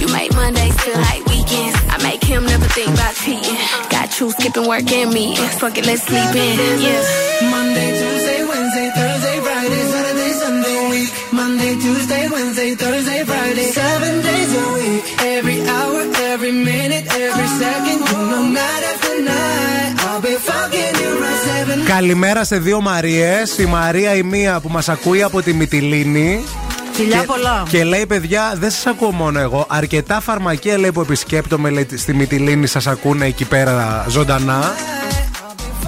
[0.00, 1.78] You make Mondays feel like weekends.
[1.94, 3.58] I make him never think about cheating.
[3.94, 5.48] Got you skipping work and meeting.
[5.60, 6.54] Fuck it, let's sleep in.
[6.86, 7.50] Yeah.
[7.54, 11.10] Monday, Tuesday, Wednesday, Thursday, Friday, Saturday, Sunday, week.
[11.40, 15.02] Monday, Tuesday, Wednesday, Thursday, Friday, seven days a week.
[15.36, 16.00] Every hour,
[16.32, 19.92] every minute, every second, you know, night after night.
[20.06, 21.86] I'll be fucking you right seven.
[21.86, 23.42] Καλημέρα σε δύο Μαρίε.
[23.58, 26.44] Η Μαρία η μία που μα ακούει από τη Μυτιλίνη.
[26.93, 27.63] Φιλιά και, πολλά.
[27.69, 29.65] Και λέει, παιδιά, δεν σας ακούω μόνο εγώ.
[29.69, 34.73] Αρκετά φαρμακεία λέει που επισκέπτομαι λέει, στη Μυτιλίνη σας ακούνε εκεί πέρα ζωντανά.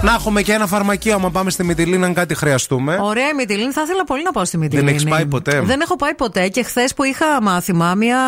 [0.02, 2.98] Να έχουμε και ένα φαρμακείο άμα πάμε στη Μυτιλίνη αν κάτι χρειαστούμε.
[3.00, 4.86] Ωραία η Μυτιλίνη, θα ήθελα πολύ να πάω στη Μυτιλίνη.
[4.86, 8.18] Δεν έχεις πάει ποτέ; Δεν έχω πάει ποτέ και χθες που είχα μάθημα, μια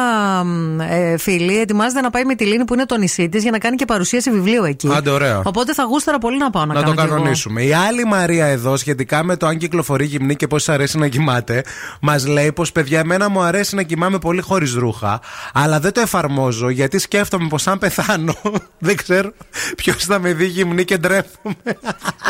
[0.90, 3.84] ε, φίλη ετοιμάζεται να πάει Μυτιλίνη που είναι το νησί της για να κάνει και
[3.84, 4.88] παρουσίαση βιβλίου εκεί.
[4.96, 5.42] Άντε, ωραία.
[5.44, 7.14] Οπότε θα γούσταρα πολύ να πάω να, Να κάνω το κι εγώ.
[7.16, 7.62] κανονίσουμε.
[7.62, 11.64] Η άλλη Μαρία εδώ, σχετικά με το αν κυκλοφορεί γυμνή και πώς αρέσει να κοιμάται,
[12.00, 15.20] μας λέει πως παιδιά, εμένα μου αρέσει να κοιμάμαι πολύ χωρίς ρούχα,
[15.52, 18.34] αλλά δεν το εφαρμόζω γιατί σκέφτομαι πως αν πεθάνω,
[18.78, 19.32] δεν ξέρω
[19.76, 21.54] ποιος θα με δει γυμνή και ντρέπομαι.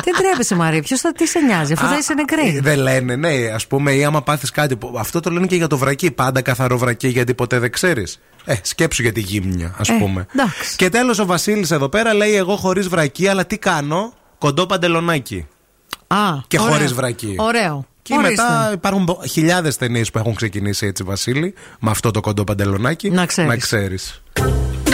[0.05, 2.57] Τι ντρέπεσαι, Μαρία, ποιος θα τι σε νοιάζει, αφού θα είσαι νεκρή.
[2.57, 4.77] Ε, Δεν λένε, ναι, ας πούμε, ή άμα πάθεις κάτι.
[4.77, 6.11] που- Αυτό το λένε και για το βρακί.
[6.11, 8.21] Πάντα καθαρό βρακί, γιατί ποτέ δεν ξέρεις.
[8.45, 10.27] Ε, σκέψου για τη γύμνια, ας Ε, πούμε.
[10.35, 10.77] εντάξει.
[10.77, 15.47] Και τέλος ο Βασίλης εδώ πέρα λέει: Εγώ χωρίς βρακί, αλλά τι κάνω, κοντό παντελονάκι.
[16.07, 16.17] Α,
[16.47, 16.73] Και ωραίο.
[16.75, 17.35] χωρίς βρακί.
[17.39, 17.87] Ωραίο.
[18.03, 18.43] Και Ορίστε.
[18.43, 23.11] μετά υπάρχουν χιλιάδες ταινίες που έχουν ξεκινήσει έτσι, Βασίλη, με αυτό το κοντό παντελονάκι.
[23.11, 23.27] Να
[23.57, 24.23] ξέρεις.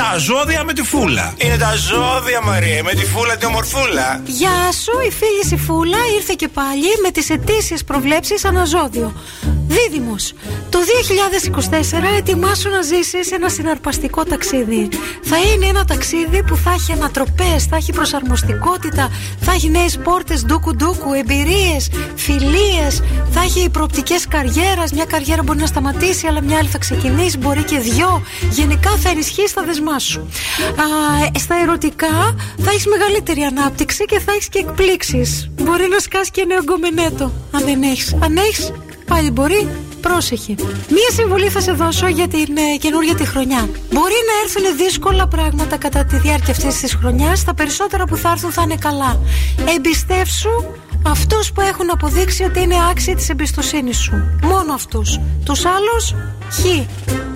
[0.05, 0.27] Να ξέρεις.
[0.29, 1.35] Τα ζώδια με τη φούλα.
[1.37, 4.21] Είναι τα ζώδια, Μαρία, με τη φούλα τη ομορφούλα.
[4.25, 9.13] Γεια σου, η φίλη η Φούλα ήρθε και πάλι με τις ετήσιες προβλέψεις αναζώδιο.
[9.69, 10.33] Δίδυμος,
[10.71, 14.89] το 2024 ετοιμάσου να ζήσεις ένα συναρπαστικό ταξίδι.
[15.23, 20.45] Θα είναι ένα ταξίδι που θα έχει ανατροπές, θα έχει προσαρμοστικότητα, θα έχει νέες πόρτες
[20.45, 24.93] ντούκου ντούκου, εμπειρίες, φιλίες, θα έχει προοπτικές καριέρας.
[24.93, 28.23] Μια καριέρα μπορεί να σταματήσει, αλλά μια άλλη θα ξεκινήσει, μπορεί και δυο.
[28.51, 30.21] Γενικά θα ενισχύσει τα δεσμά σου.
[30.21, 30.85] Α,
[31.39, 32.35] στα ερωτικά
[32.65, 35.51] θα έχεις μεγαλύτερη ανάπτυξη και θα έχεις και εκπλήξεις.
[35.61, 38.17] Μπορεί να σκάσει και νέο γκομενέτο, αν δεν έχεις.
[38.21, 38.73] Αν έχεις,
[39.07, 39.69] πάλι μπορεί.
[40.01, 40.55] Πρόσεχε.
[40.89, 43.69] Μία συμβουλή θα σε δώσω για την ε, καινούργια τη χρονιά.
[43.93, 47.45] Μπορεί να έρθουν δύσκολα πράγματα κατά τη διάρκεια αυτής της χρονιάς.
[47.45, 49.21] Τα περισσότερα που θα έρθουν θα είναι καλά.
[49.77, 50.51] Εμπιστεύσου
[51.07, 54.39] αυτούς που έχουν αποδείξει ότι είναι άξιοι της εμπιστοσύνης σου.
[54.43, 55.21] Μόνο αυτούς.
[55.45, 56.15] Τους άλλους,
[56.51, 56.65] χ.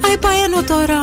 [0.09, 1.03] Αϊπαένω τώρα.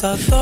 [0.00, 0.39] thought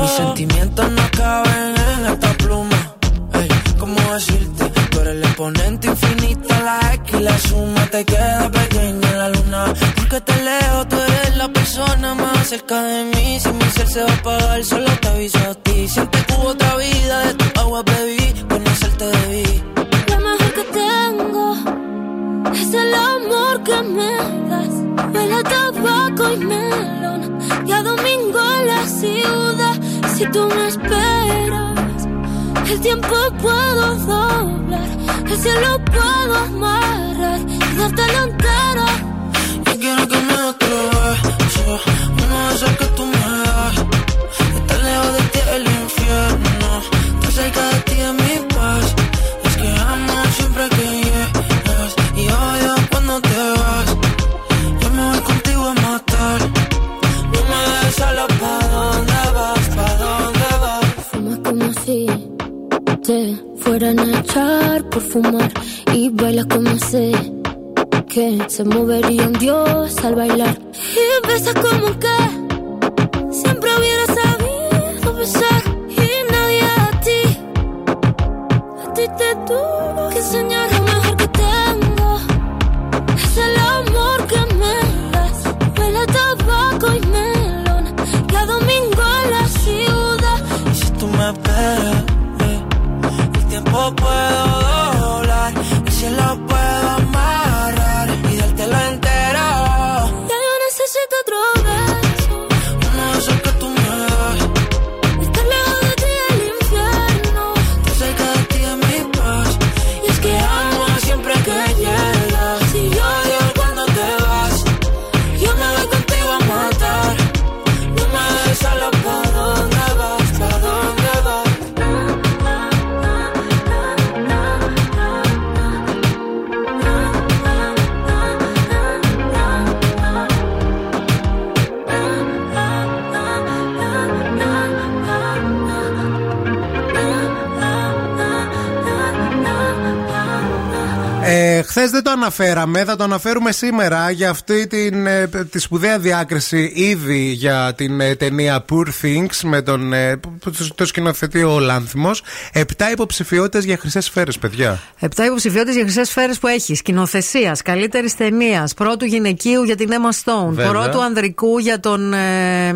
[141.31, 145.99] Ε, Χθες δεν το αναφέραμε, θα το αναφέρουμε σήμερα για αυτή την, ε, τη σπουδαία
[145.99, 150.85] διάκριση ήδη για την ε, ταινία Poor Things με τον ε, που- που το, το
[150.85, 152.21] σκηνοθετεί ο Λάνθιμος.
[152.53, 154.79] Επτά υποψηφιότητες για χρυσές σφαίρες, παιδιά.
[154.99, 156.75] Επτά υποψηφιότητες για χρυσές σφαίρες που έχει.
[156.75, 160.71] Σκηνοθεσίας, καλύτερης ταινίας, πρώτου γυναικείου για την Emma Stone, Βέβαια.
[160.71, 162.13] πρώτου ανδρικού για τον.
[162.13, 162.69] Ε,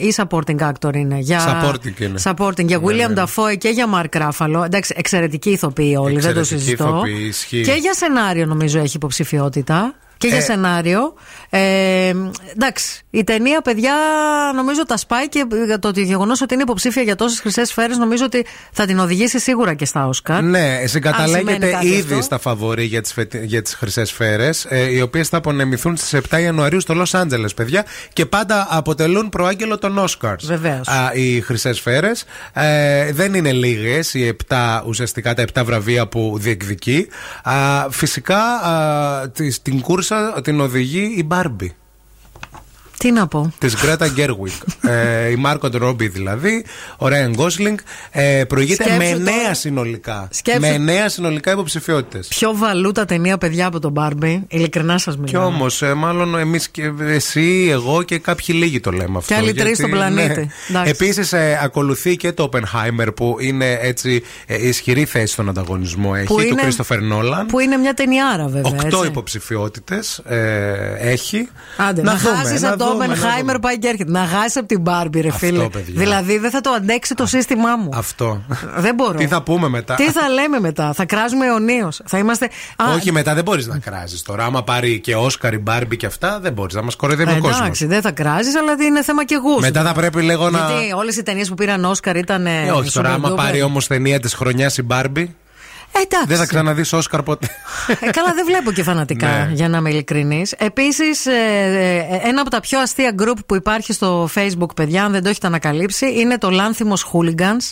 [0.00, 1.18] ή supporting actor είναι.
[1.18, 2.20] Για, Supporting είναι.
[2.24, 4.64] Supporting, για William Dafoe και για Mark Ruffalo.
[4.64, 6.84] Εντάξει, εξαιρετικοί ηθοποιοί όλοι, δεν το Εξαιρετικοί συζητώ.
[6.84, 7.60] ηθοποιοί, ισχύει.
[7.62, 9.94] Και για σενάριο νομίζω έχει υποψηφιότητα.
[10.18, 10.40] Και για Ε.
[10.40, 11.14] σενάριο.
[11.50, 12.12] Ε,
[12.54, 13.92] εντάξει, η ταινία, παιδιά,
[14.54, 18.24] νομίζω τα σπάει και για το γεγονός ότι είναι υποψήφια για τόσες χρυσές σφαίρες, νομίζω
[18.24, 20.42] ότι θα την οδηγήσει σίγουρα και στα Όσκαρ.
[20.42, 22.22] Ναι, συγκαταλέγεται σημαίνει κάτι ήδη αυτό.
[22.22, 23.40] στα φαβορή για τις, φετι...
[23.44, 27.54] για τις χρυσές σφαίρες ε, οι οποίες θα απονεμηθούν στις 7 Ιανουαρίου στο Λος Άντζελες
[27.54, 30.88] παιδιά και πάντα αποτελούν προάγγελο των Όσκαρς Βεβαίως.
[30.88, 36.34] Α, οι χρυσές σφαίρες ε, δεν είναι λίγες οι 7 ουσιαστικά τα 7 βραβεία που
[36.38, 37.08] διεκδικεί
[37.42, 41.76] Α, φυσικά α, της- την κούρσα την οδηγεί η Μπάρμπι
[42.98, 43.52] Τι να πω.
[43.58, 44.52] Της Γκρέτα Γκέργουικ.
[44.88, 46.64] ε, η Μάργκο Ρόμπι δηλαδή,
[46.98, 47.78] ο Ράιαν Γκόσλινγκ.
[48.10, 49.16] Ε, προηγείται Σκέψου με τώρα.
[49.16, 50.28] εννέα συνολικά.
[50.30, 50.60] Σκέψου.
[50.60, 52.28] Με εννέα συνολικά υποψηφιότητες.
[52.28, 54.44] Πιο βαλούτα ταινία, παιδιά, από την Μπάρμπι.
[54.48, 55.42] Ειλικρινά σας μιλάω.
[55.48, 59.34] Κι όμως, μάλλον εμείς και εσύ, εγώ και κάποιοι λίγοι το λέμε αυτό.
[59.34, 60.50] Και άλλοι τρεις στον πλανήτη.
[60.68, 60.90] Εντάξει.
[60.90, 61.32] Επίσης,
[61.62, 66.12] ακολουθεί και το Oppenheimer που είναι έτσι ε, ισχυρή θέση στον ανταγωνισμό.
[66.16, 67.44] Έχει Που του είναι- Christopher Nolan.
[67.48, 68.72] Που είναι μια ταινιάρα, βέβαια.
[68.72, 69.08] Οκτώ έτσι.
[69.08, 71.48] υποψηφιότητες ε, έχει.
[71.76, 73.58] Άντε, να, χάσεις από το δούμε, να Oppenheimer δούμε.
[73.60, 74.10] πάει και έρχεται.
[74.10, 75.68] Να χάσει από την Barbie, ρε Αυτό, φίλε.
[75.68, 75.94] παιδιά.
[75.96, 77.88] Δηλαδή δεν θα το αντέξει το σύστημά μου.
[77.94, 78.42] Αυτό.
[78.76, 79.18] Δεν μπορώ.
[79.18, 82.00] Τι θα πούμε μετά; Τι θα λέμε μετά, θα κράζουμε αιωνίως.
[82.04, 82.44] Θα είμαστε.
[82.76, 84.44] Α, Όχι, μετά δεν μπορείς να κράζεις τώρα.
[84.44, 87.58] Άμα πάρει και Όσκαρ, η Μπάρμπι και αυτά, δεν μπορείς να μας κοροϊδεύει ο κόσμος.
[87.60, 89.60] Εντάξει, δεν θα κράζεις, αλλά είναι θέμα και γούστου.
[89.60, 90.58] Μετά θα πρέπει λίγο να.
[90.58, 92.46] Γιατί όλες οι ταινίες που πήραν Όσκαρ ήταν.
[92.46, 95.34] Ε, όχι τώρα, άμα πάρει όμως ταινία της χρονιάς η Μπάρμπι.
[95.92, 96.26] Εντάξει.
[96.26, 97.48] Δεν θα ξαναδείς Όσκαρ ποτέ.
[98.00, 99.50] Ε, καλά, δεν βλέπω και φανατικά, Ναι.
[99.54, 100.52] για να είμαι ειλικρινής.
[100.52, 101.26] Επίσης,
[102.22, 105.46] ένα από τα πιο αστεία group που υπάρχει στο Facebook, παιδιά, αν δεν το έχετε
[105.46, 107.70] ανακαλύψει, είναι το Λάνθιμος Hooligans.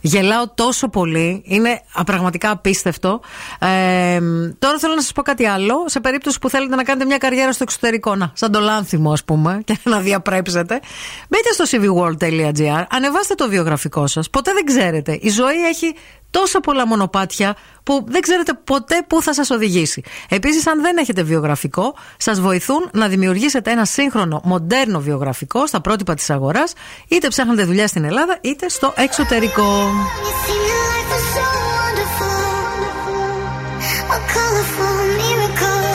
[0.00, 1.42] Γελάω τόσο πολύ.
[1.44, 3.20] Είναι α, πραγματικά απίστευτο.
[3.58, 4.20] Ε,
[4.58, 5.74] τώρα θέλω να σας πω κάτι άλλο.
[5.86, 9.24] Σε περίπτωση που θέλετε να κάνετε μια καριέρα στο εξωτερικό, να, σαν το Λάνθιμο, ας
[9.24, 10.80] πούμε, και να διαπρέψετε,
[11.28, 14.30] μπείτε στο cvworld.gr, ανεβάστε το βιογραφικό σας.
[14.30, 15.18] Ποτέ δεν ξέρετε.
[15.20, 15.94] Η ζωή έχει
[16.30, 17.56] τόσα πολλά μονοπάτια
[17.88, 20.02] που δεν ξέρετε ποτέ πού θα σας οδηγήσει.
[20.28, 26.14] Επίσης, αν δεν έχετε βιογραφικό, σας βοηθούν να δημιουργήσετε ένα σύγχρονο, μοντέρνο βιογραφικό στα πρότυπα
[26.14, 26.72] της αγοράς,
[27.08, 29.90] είτε ψάχνετε δουλειά στην Ελλάδα, είτε στο εξωτερικό.
[34.16, 35.86] A colorful miracle.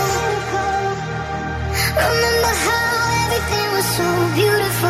[2.08, 2.86] Remember how
[3.24, 4.83] everything was so beautiful.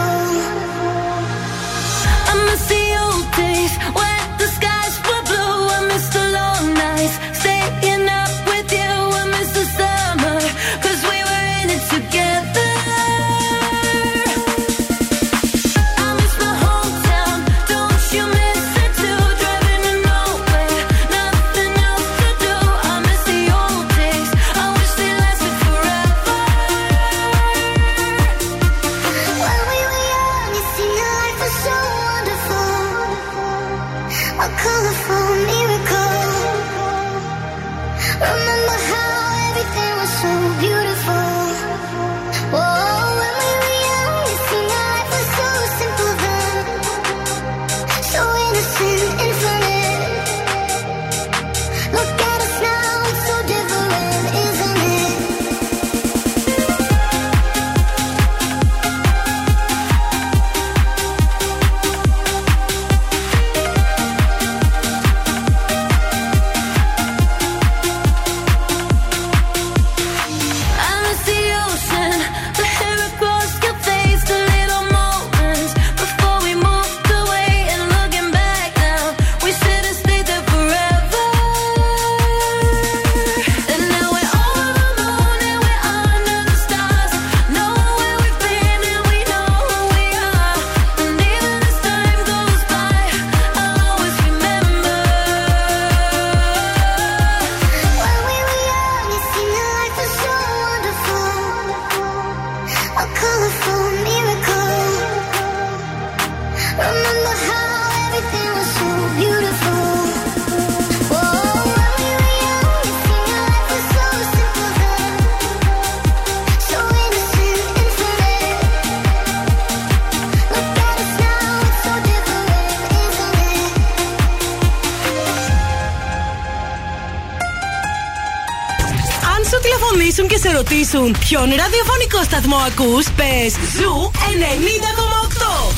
[130.70, 135.74] Ρωτήσουν ποιον ραδιοφωνικό σταθμό ακούς, πες Zoo 90,8.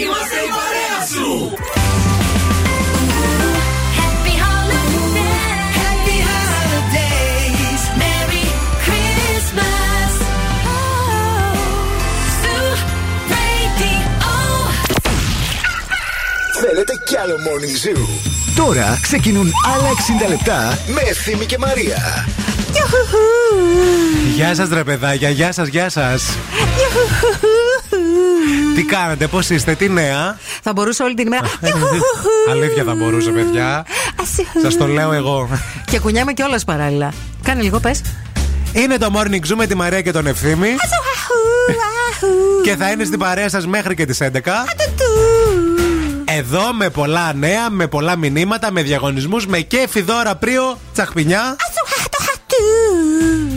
[0.00, 1.52] Είμαστε η παρέα σου.
[3.98, 5.26] Happy holidays.
[5.82, 7.82] Happy holidays.
[8.00, 8.44] Merry
[8.84, 10.12] Christmas.
[12.42, 12.70] Zoo
[13.34, 14.00] Radio.
[16.62, 18.02] Θέλετε κι άλλο Morning Zoo;
[18.56, 19.88] Τώρα ξεκινούν άλλα
[20.24, 22.26] 60 λεπτά με Ευθύμη και Μαρία.
[24.34, 26.24] Γεια σας, ρε παιδάκια, γεια σας, γεια σας.
[28.74, 31.50] Τι κάνετε, πώς είστε, τι νέα; Θα μπορούσε όλη την ημέρα.
[32.50, 33.86] Αλήθεια θα μπορούσε, παιδιά.
[34.62, 35.48] Σας το λέω εγώ.
[35.84, 37.12] και κουνιάμε κιόλας παράλληλα.
[37.42, 38.00] Κάνε λίγο, πες.
[38.72, 40.68] Είναι το morning zoo με τη Μαρία και τον Ευθύμη.
[42.62, 44.64] και θα είναι στην παρέα σας μέχρι και τις 11.
[46.24, 51.56] Εδώ με πολλά νέα, με πολλά μηνύματα, με διαγωνισμούς, με κέφι δώρα πρίο, τσαχπινιά.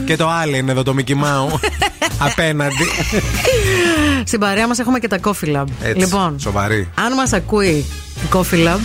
[0.10, 1.60] Και το άλλο είναι εδώ το Mickey Mouse.
[2.30, 2.88] Απέναντι.
[4.24, 5.66] Στην παρέα μας έχουμε και τα Coffee Lab.
[5.82, 6.90] Έτσι, λοιπόν, σοβαρή.
[6.96, 7.86] αν μας ακούει η
[8.34, 8.80] Coffee Lab,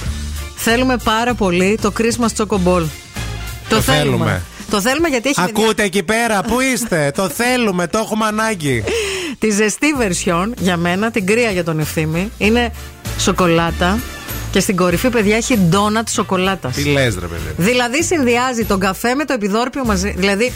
[0.54, 2.82] θέλουμε πάρα πολύ το Christmas Choco Ball.
[3.68, 4.42] Το, θέλουμε.
[4.70, 5.40] Το θέλουμε γιατί έχει.
[5.40, 8.84] Ακούτε εκεί πέρα, πού είστε, το θέλουμε, το έχουμε ανάγκη.
[9.38, 12.72] Τη ζεστή version για μένα, την κρύα για τον ευθύμη, είναι
[13.18, 13.98] σοκολάτα
[14.50, 16.74] και στην κορυφή, παιδιά, έχει ντόνατ σοκολάτας.
[16.74, 17.54] Τι λες, ρε παιδί.
[17.56, 20.14] Δηλαδή συνδυάζει τον καφέ με το επιδόρπιο μαζί.
[20.16, 20.52] Δηλαδή,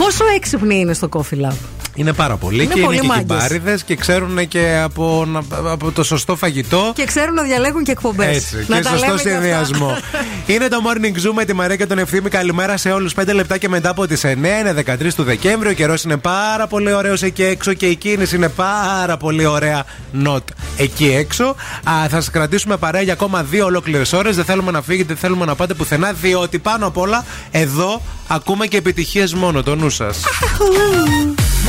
[0.00, 3.82] πόσο έξυπνη είναι στο Coffee Lab; Είναι πάρα πολύ είναι και πολύ είναι και κυμπάριδες
[3.82, 5.26] και ξέρουν και από,
[5.64, 6.92] από το σωστό φαγητό.
[6.94, 8.36] Και ξέρουν να διαλέγουν και εκπομπές.
[8.36, 9.96] Έτσι, να και σωστό συνδυασμό.
[10.52, 12.28] είναι το morning zoo με τη Μαρία και τον Ευθύμη.
[12.28, 13.14] Καλημέρα σε όλους.
[13.20, 15.68] 5 λεπτά και μετά από τις 9 είναι 13 του Δεκέμβρη.
[15.68, 19.84] Ο καιρός είναι πάρα πολύ ωραίος εκεί έξω και η κίνηση είναι πάρα πολύ ωραία.
[20.24, 20.42] Not
[20.76, 21.44] εκεί έξω.
[21.44, 24.36] Α, θα σας κρατήσουμε παρέα για ακόμα δύο ολόκληρες ώρες.
[24.36, 26.12] Δεν θέλουμε να φύγετε, δεν θέλουμε να πάτε πουθενά.
[26.12, 30.20] Διότι πάνω απ' όλα εδώ ακούμε και επιτυχίες μόνο το νου σας.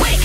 [0.00, 0.21] Wait.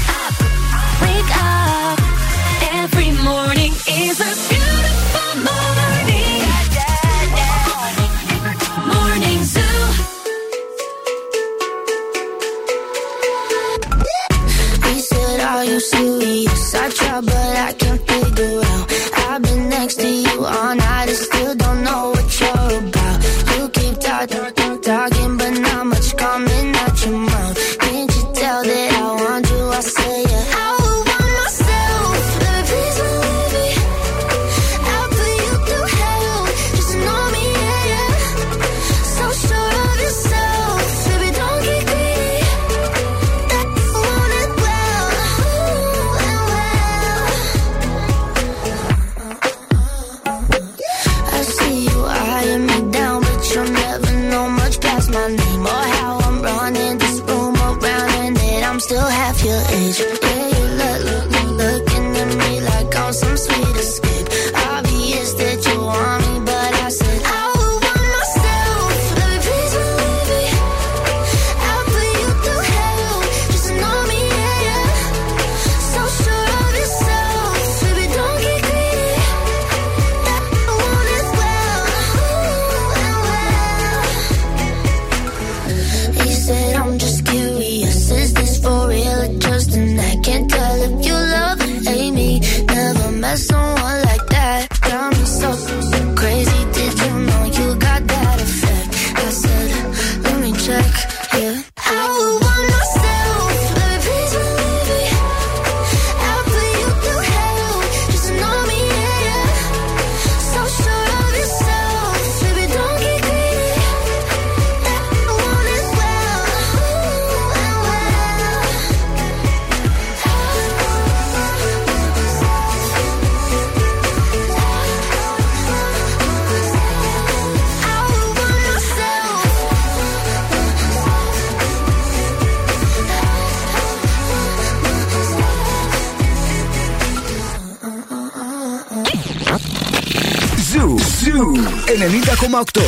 [141.88, 142.82] 90,8.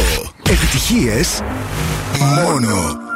[0.50, 1.41] Επιτυχίες
[2.18, 3.08] μόνο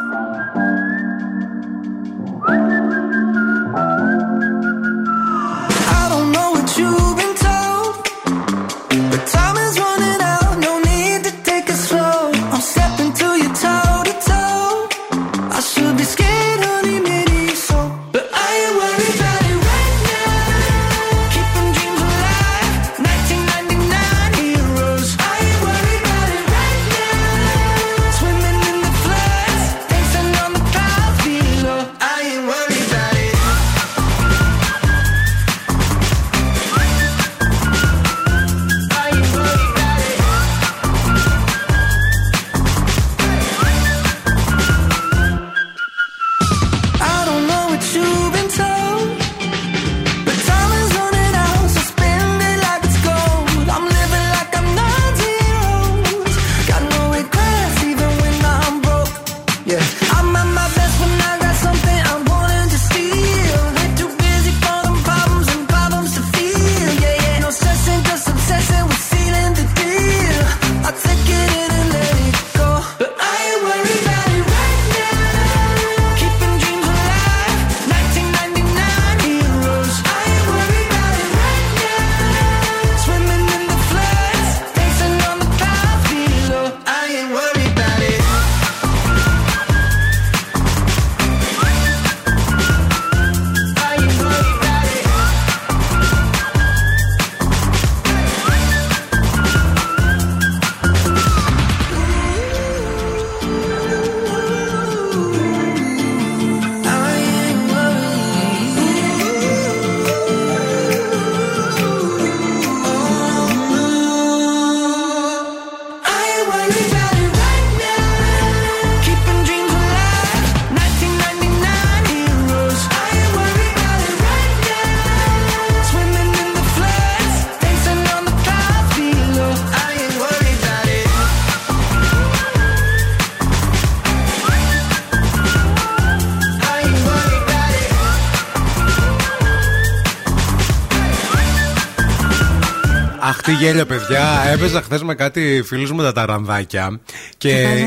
[143.66, 144.44] Αχ, τι γέλιο, παιδιά.
[144.52, 147.00] Έπαιζα χθες με κάτι φίλους μου τα ταρανδάκια.
[147.38, 147.86] Και.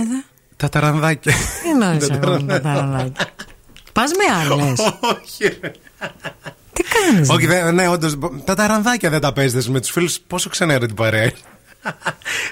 [0.56, 1.32] Τα ταρανδάκια.
[1.62, 3.26] Τι νόησε εγώ με τα ταρανδάκια.
[3.92, 4.78] Πας με άλλες.
[5.00, 5.58] Όχι.
[6.72, 7.28] Τι κάνεις.
[7.30, 8.18] Όχι, δε- ναι, όντως.
[8.44, 10.18] Τα ταρανδάκια δεν τα παίζετε με τους φίλους.
[10.26, 11.22] Πόσο ξενέρα την παρέα.
[11.22, 11.32] είναι.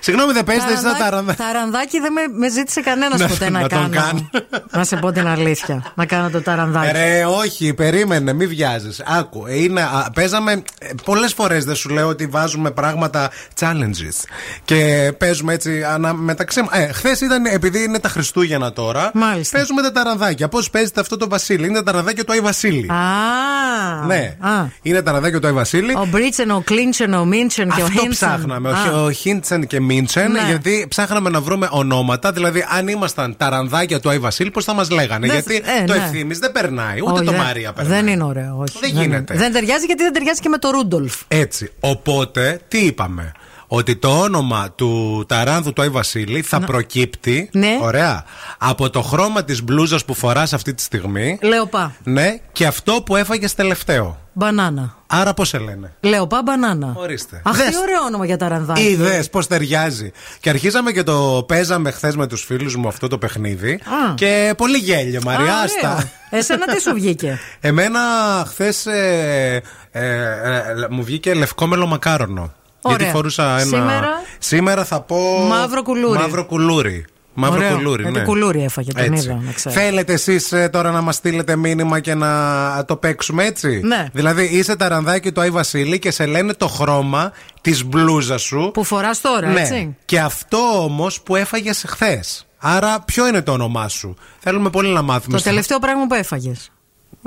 [0.00, 1.44] Συγγνώμη, δεν παίζετε εσεί τα ταρανδάκια.
[1.44, 4.30] Ταρανδάκι δεν με, με ζήτησε κανένας Να- ποτέ να, να τον κάνω.
[4.74, 4.78] Κάνω.
[4.78, 5.92] να σε πω την αλήθεια.
[5.94, 6.92] Να κάνω το ταρανδάκι.
[6.92, 9.02] Ρε, όχι, περίμενε, μην βιάζεις.
[9.06, 10.62] Άκου, είναι, α, παίζαμε.
[11.04, 14.24] Πολλές φορές δεν σου λέω ότι βάζουμε πράγματα challenges.
[14.64, 16.78] Και παίζουμε έτσι ανα, μεταξύ μα.
[16.78, 19.56] Ε, Χθες ήταν, επειδή είναι τα Χριστούγεννα τώρα, Μάλιστα.
[19.56, 20.48] παίζουμε τα ταρανδάκια.
[20.48, 22.90] Πώς παίζετε αυτό το Βασίλη; Είναι τα ταρανδάκια του Άι Βασίλη.
[22.90, 24.64] Α, Ναι, Α.
[24.82, 25.94] είναι τα ταρανδάκια του Άι Βασίλη.
[25.94, 28.28] Ο Μπρίτσεν, ο Κλίντσεν, ο Μίντσεν και ο Αυτό Χίντσεν.
[28.28, 28.68] ψάχναμε.
[28.70, 29.02] όχι Α.
[29.02, 30.40] Ο Χίντσεν και Μίντσεν, Ναι.
[30.46, 32.32] γιατί ψάχναμε να βρούμε ονόματα.
[32.32, 35.26] Δηλαδή, αν ήμασταν ταρανδάκια του Άι Βασίλη, πώς θα μας λέγανε.
[35.26, 35.98] Δεν- γιατί ε, το ναι.
[36.04, 38.00] ευθύνη δεν περνάει, ούτε Όχι, το δεν- Μάρια περνάει.
[38.00, 38.78] Δεν είναι ωραίο, όχι.
[38.80, 39.34] Δεν γίνεται.
[39.34, 41.20] Δεν ταιριάζει γιατί δεν ταιριάζει και με το Ρούντολφ.
[41.28, 41.72] Έτσι.
[41.80, 43.32] Οπότε, τι είπαμε;
[43.76, 47.48] Ότι το όνομα του ταράνδου του Άι Βασίλη θα προκύπτει.
[47.52, 47.78] Ναι.
[47.82, 48.24] Ωραία.
[48.58, 51.38] Από το χρώμα της μπλούζας που φοράς αυτή τη στιγμή.
[51.42, 51.94] Λεοπά.
[52.04, 54.18] Ναι, και αυτό που έφαγες τελευταίο.
[54.32, 54.96] Μπανάνα.
[55.06, 56.92] Άρα πώς σε λένε; Λεοπά μπανάνα.
[56.96, 57.40] Ορίστε.
[57.44, 57.68] Αχ, Δες.
[57.68, 58.82] τι ωραίο όνομα για ταρανδάκι.
[58.82, 60.12] Είδε πώς ταιριάζει.
[60.40, 63.72] Και αρχίσαμε και το παίζαμε χθες με τους φίλους μου αυτό το παιχνίδι.
[63.72, 64.14] Α.
[64.14, 65.44] Και πολύ γέλιο, Α, Μαριά.
[65.44, 65.54] ωραίο.
[65.64, 66.10] άστα.
[66.30, 68.00] Εσένα τι σου βγήκε; Εμένα
[68.48, 72.52] χθες ε, ε, ε, μου βγήκε λευκό μελομακάρονο.
[72.84, 72.96] Ωραία.
[72.98, 73.60] Γιατί φορούσα ένα.
[73.60, 74.08] Σήμερα;
[74.38, 75.16] Σήμερα θα πω.
[75.48, 76.18] Μαύρο κουλούρι.
[76.18, 77.04] Μαύρο κουλούρι.
[77.36, 77.76] Μαύρο Ωραίο.
[77.76, 78.24] κουλούρι, Γιατί ναι.
[78.24, 79.24] κουλούρι έφαγε, τον Έτσι.
[79.24, 79.78] είδα, να ξέρεις.
[79.78, 84.06] Θέλετε εσείς τώρα να μας στείλετε μήνυμα και να το παίξουμε έτσι; Ναι.
[84.12, 88.70] Δηλαδή είσαι ταρανδάκι του Άι Βασίλη και σε λένε το χρώμα της μπλούζας σου.
[88.74, 89.60] Που φοράς τώρα, ναι.
[89.60, 92.46] έτσι; Και αυτό όμως που έφαγες χθες.
[92.58, 95.32] Άρα, ποιο είναι το όνομά σου; Θέλουμε πολύ να μάθουμε.
[95.34, 96.70] Το στα- τελευταίο πράγμα που έφαγες.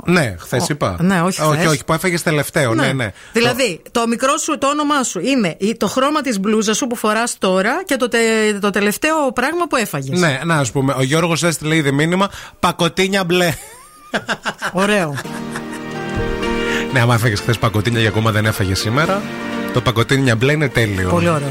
[0.04, 0.96] Ναι, χθες Ο- είπα.
[1.00, 1.70] ναι, όχι όχι, χθες.
[1.70, 2.74] όχι, που έφαγες τελευταίο.
[2.74, 3.10] Ναι, ναι.
[3.32, 4.06] Δηλαδή, το...
[4.06, 7.82] μικρό σου, το όνομά σου είναι η- το χρώμα της μπλούζας σου που φοράς τώρα
[7.84, 10.18] και το, τε- το τελευταίο πράγμα που έφαγες.
[10.20, 10.94] Ναι, να α πούμε.
[10.98, 12.30] Ο Γιώργος έστειλε ήδη μήνυμα
[12.60, 13.54] πακοτίνια μπλε.
[14.72, 15.14] Ωραίο.
[16.92, 19.22] ναι, άμα έφαγες χθες πακοτίνια και ακόμα δεν έφαγες σήμερα,
[19.72, 21.08] το πακοτίνια μπλε είναι τέλειο.
[21.08, 21.50] Πολύ ωραίο.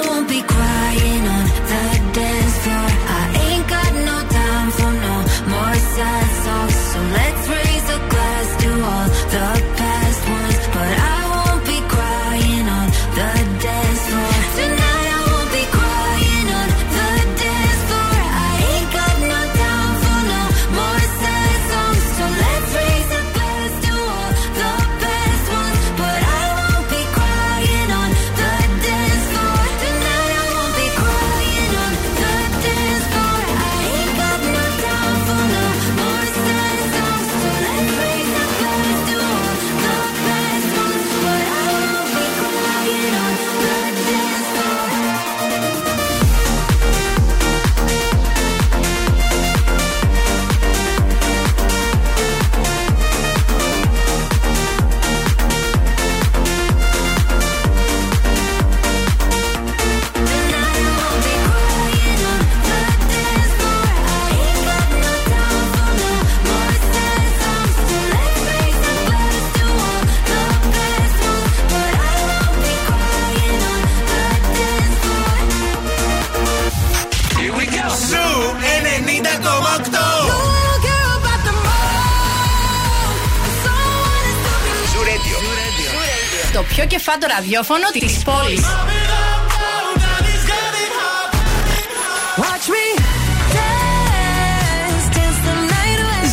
[86.81, 88.61] πιο κεφάτο ραδιόφωνο της πόλης.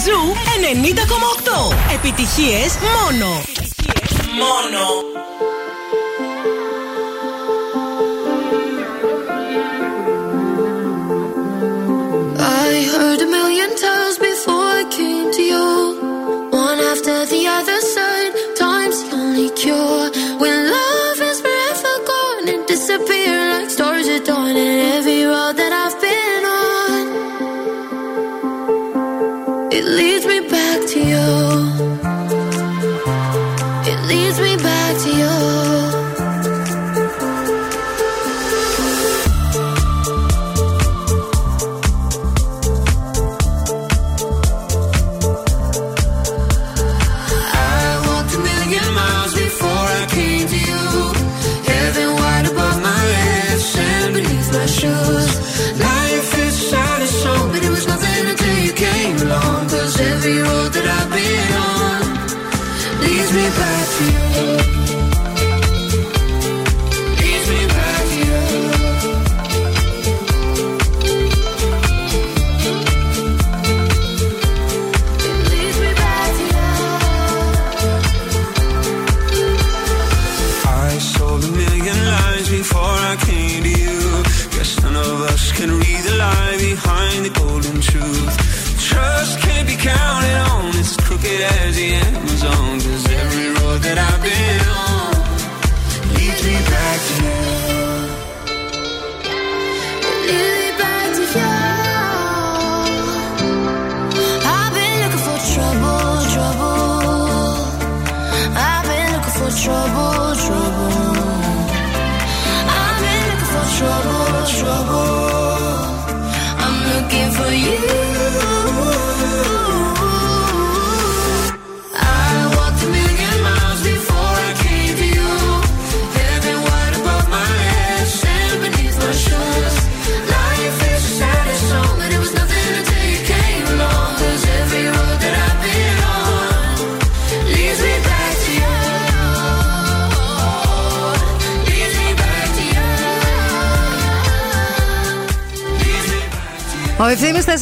[0.04, 1.94] Zoo 90,8.
[1.94, 3.26] Επιτυχίες μόνο.
[4.38, 5.07] Μόνο.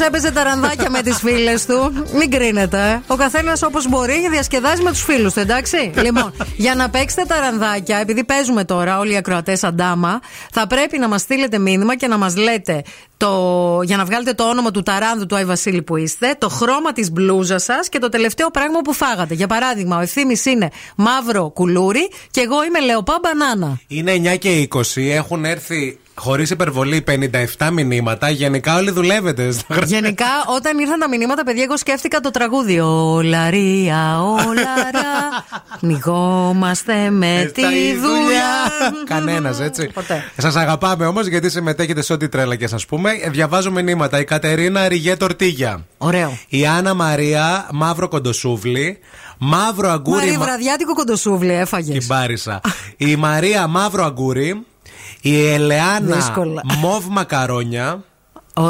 [0.00, 1.92] Έπαιζε τα ρανδάκια με τις φίλες του.
[2.18, 2.78] Μην κρίνετε.
[2.78, 3.00] ε.
[3.06, 5.92] Ο καθένας όπως μπορεί διασκεδάζει με τους φίλους του, εντάξει.
[5.96, 10.20] λοιπόν, για να παίξετε τα ρανδάκια, επειδή παίζουμε τώρα όλοι οι ακροατές αντάμα,
[10.52, 12.82] θα πρέπει να μας στείλετε μήνυμα και να μας λέτε
[13.16, 16.92] το, για να βγάλετε το όνομα του ταράνδου του Άι Βασίλη που είστε, το χρώμα
[16.92, 19.34] της μπλούζας σας και το τελευταίο πράγμα που φάγατε.
[19.34, 23.78] Για παράδειγμα, ο ευθύνη είναι μαύρο κουλούρι και εγώ είμαι λεοπά μπανάνα.
[23.86, 27.04] Είναι 9 και 20, έχουν έρθει χωρίς υπερβολή
[27.58, 28.30] 57 μηνύματα.
[28.30, 29.52] Γενικά όλοι δουλεύετε.
[29.84, 32.80] Γενικά, όταν ήρθαν τα μηνύματα, παιδιά, εγώ σκέφτηκα το τραγούδι.
[32.80, 35.44] Ο Λαρία, ο Λαρά.
[35.80, 38.70] Πνιγόμαστε με τη δουλειά.
[39.04, 39.90] Κανένας, έτσι.
[39.94, 40.24] Ποτέ.
[40.36, 43.05] Σας αγαπάμε όμως γιατί συμμετέχετε σε ό,τι τρέλα και α πούμε.
[43.06, 44.20] Ε, Διαβάζω μηνύματα.
[44.20, 45.86] Η Κατερίνα Ριγέ Τορτίγια.
[45.98, 46.38] Ωραίο.
[46.48, 48.98] Η Άννα Μαρία Μαύρο Κοντοσούβλι.
[49.38, 50.16] Μαύρο αγκούρι.
[50.24, 51.98] Μαρή, μα- βραδιάτικο κοντοσούβλι έφαγες.
[51.98, 52.60] Την πάρισα.
[52.96, 54.66] η Μαρία Μαύρο αγκούρι.
[55.20, 56.62] Η Ελεάνα Δύσκολα.
[56.78, 58.02] Μοβ Μακαρόνια.
[58.54, 58.64] Α,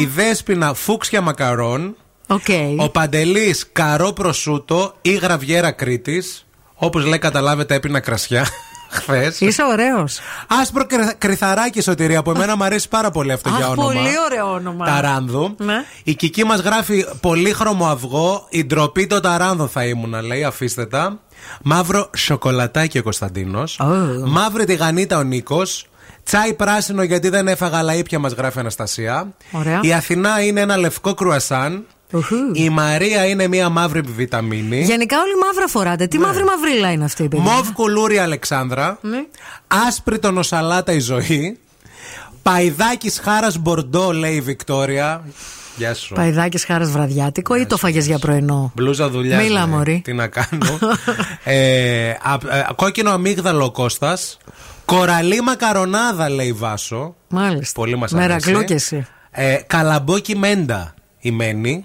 [0.00, 1.96] Η Δέσποινα Φούξια Μακαρόν.
[2.26, 2.44] οκ.
[2.78, 6.46] Ο Παντελής Καρό Προσούτο ή Γραβιέρα Κρήτης.
[6.74, 8.46] Όπως λέει, καταλάβετε, έπινα κρασιά.
[8.90, 9.40] Χθες.
[9.40, 10.18] Είσαι ωραίος.
[10.60, 12.18] Άσπρο κρι- κριθαράκι σωτηρία.
[12.18, 13.92] Από εμένα μου αρέσει πάρα πολύ αυτό για Αχ, όνομα.
[13.92, 14.86] πολύ ωραίο όνομα.
[14.86, 15.54] Ταράνδου.
[15.58, 15.84] Ναι.
[16.04, 18.46] Η Κική μας γράφει πολύχρωμο αυγό.
[18.50, 20.44] Η ντροπή των ταράνδων θα ήμουν, λέει.
[20.44, 21.18] Αφήστε τα.
[21.62, 23.80] Μαύρο σοκολατάκι ο Κωνσταντίνος.
[24.26, 25.84] Μαύρη τηγανίτα ο Νίκος.
[26.24, 29.28] Τσάι πράσινο γιατί δεν έφαγα αλλά ήπια μας γράφει η Αναστασία.
[29.50, 29.78] Ωραία.
[29.82, 31.84] Η Αθηνά είναι ένα λευκό κρουασάν.
[32.52, 34.80] Η Μαρία είναι μία μαύρη βιταμίνη.
[34.82, 36.06] Γενικά όλοι μαύρα φοράτε.
[36.06, 37.50] Τι μαύρη μαυρίλα είναι αυτή, παιδιά.
[37.50, 38.98] Μοβ κουλούρι Αλεξάνδρα.
[39.02, 39.24] Ναι.
[39.88, 41.58] Άσπρη το νοσαλάτα η ζωή.
[42.42, 45.24] Παϊδάκι χάρας μπορντό, λέει η Βικτόρια.
[45.76, 46.14] Γεια σου.
[46.14, 49.40] Παϊδάκι χάρας βραδιάτικο ή το φάγες για πρωινό; Μπλούζα δουλειά.
[49.40, 50.00] Μίλα, μωρή.
[50.04, 50.78] Τι να κάνω.
[51.44, 54.36] ε, α, ε, κόκκινο αμύγδαλο ο Κώστας.
[54.84, 57.14] Κοραλή μακαρονάδα, λέει η Βάσο.
[57.28, 57.80] Μάλιστα.
[57.80, 58.28] Πολύ μας αρέσει.
[58.28, 59.06] Μερακλού και εσύ.
[59.30, 61.84] Ε, καλαμπόκι μέντα η Μένη.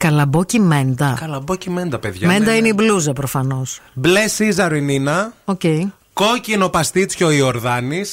[0.00, 1.16] Καλαμπόκι μέντα.
[1.20, 2.28] Καλαμπόκι μέντα, παιδιά.
[2.28, 2.82] Μέντα ναι, είναι η ναι.
[2.82, 3.80] μπλούζα προφανώς.
[3.92, 5.32] Μπλε Σίζαρο η Νίνα.
[5.44, 5.80] Okay.
[6.12, 8.04] Κόκκινο παστίτσιο η Ορδάνη.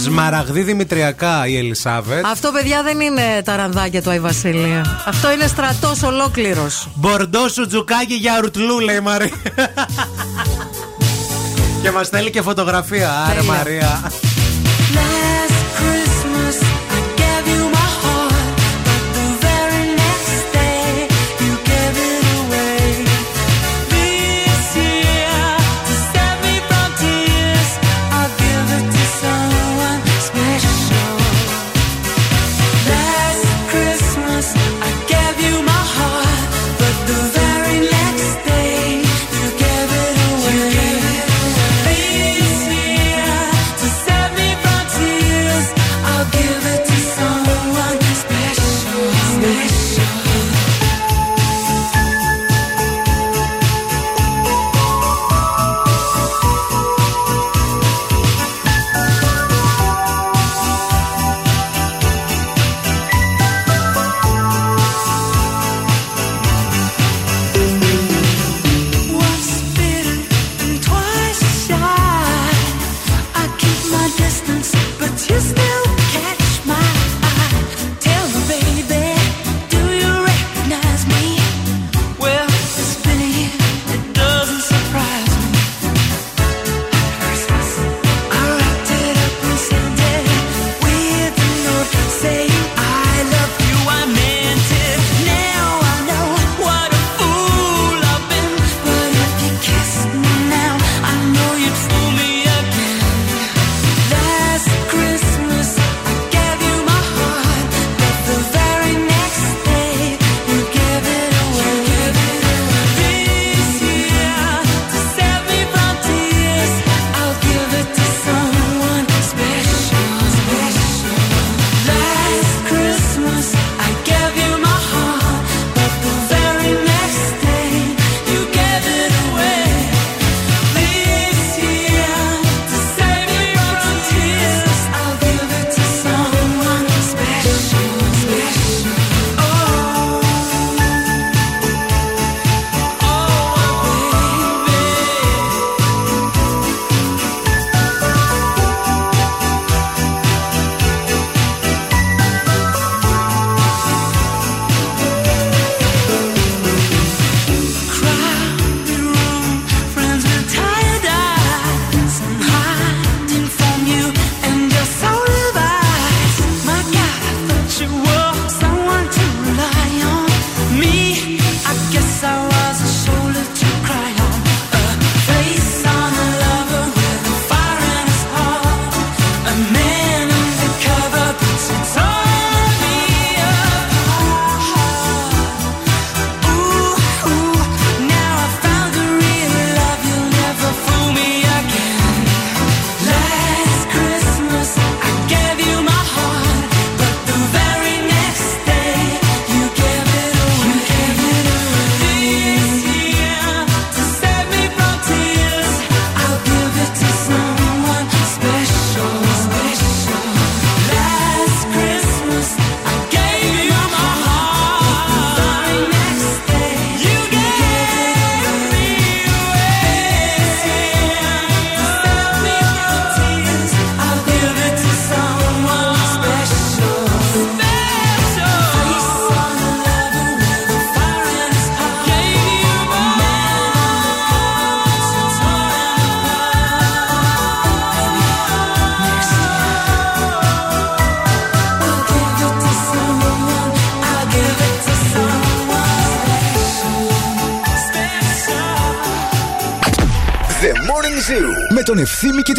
[0.00, 2.24] Σμαραγδί Δημητριακά η Ελισάβετ.
[2.24, 4.20] Αυτό, παιδιά, δεν είναι τα ρανδάκια του Άι
[5.06, 6.88] Αυτό είναι στρατός ολόκληρος.
[6.94, 9.30] Μπορντό σου τζουκάκι για ουρτλού, λέει η Μαρία.
[11.82, 13.12] και μας στέλνει και φωτογραφία.
[13.12, 14.00] Άρα, Μαρία.
[14.92, 15.27] Ναι.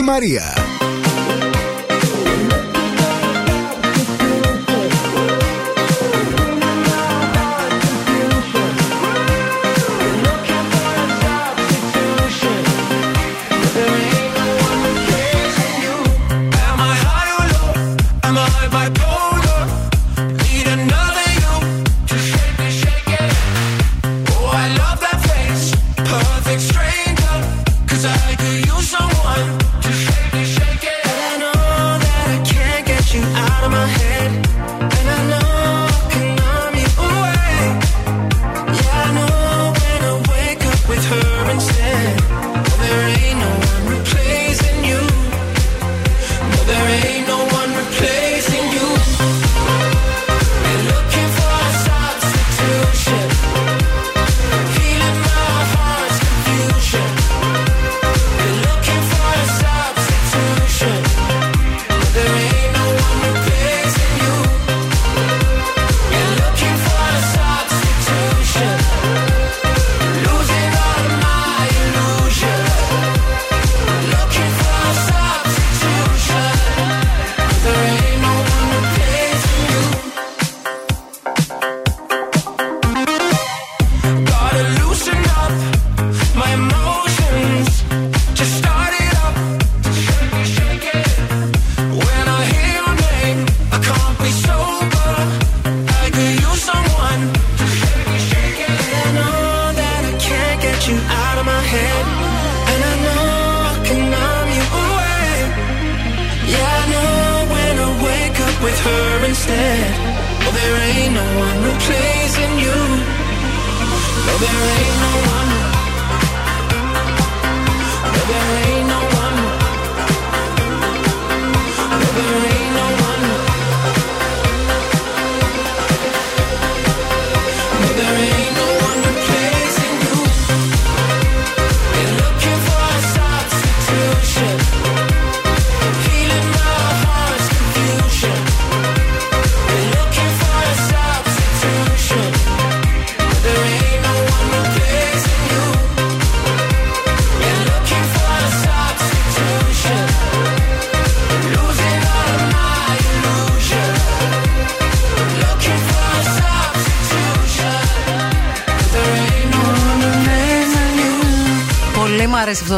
[0.10, 0.59] María.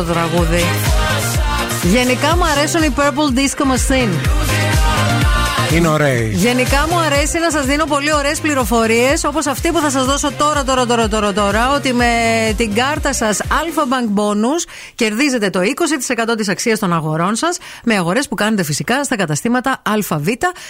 [0.06, 0.64] Το τραγούδι.
[1.84, 4.14] Γενικά μου αρέσουν οι Purple Disco Machine.
[5.76, 6.31] Είναι ωραίοι.
[6.34, 10.31] Γενικά μου αρέσει να σας δίνω πολύ ωραίες πληροφορίες όπως αυτή που θα σας δώσω
[10.31, 11.76] τώρα, τώρα, τώρα, τώρα, τώρα.
[11.76, 12.06] Ότι με
[12.57, 17.95] την κάρτα σας Alpha Bank Bonus κερδίζετε το 20% της αξίας των αγορών σας με
[17.95, 20.27] αγορές που κάνετε φυσικά στα καταστήματα ΑΒ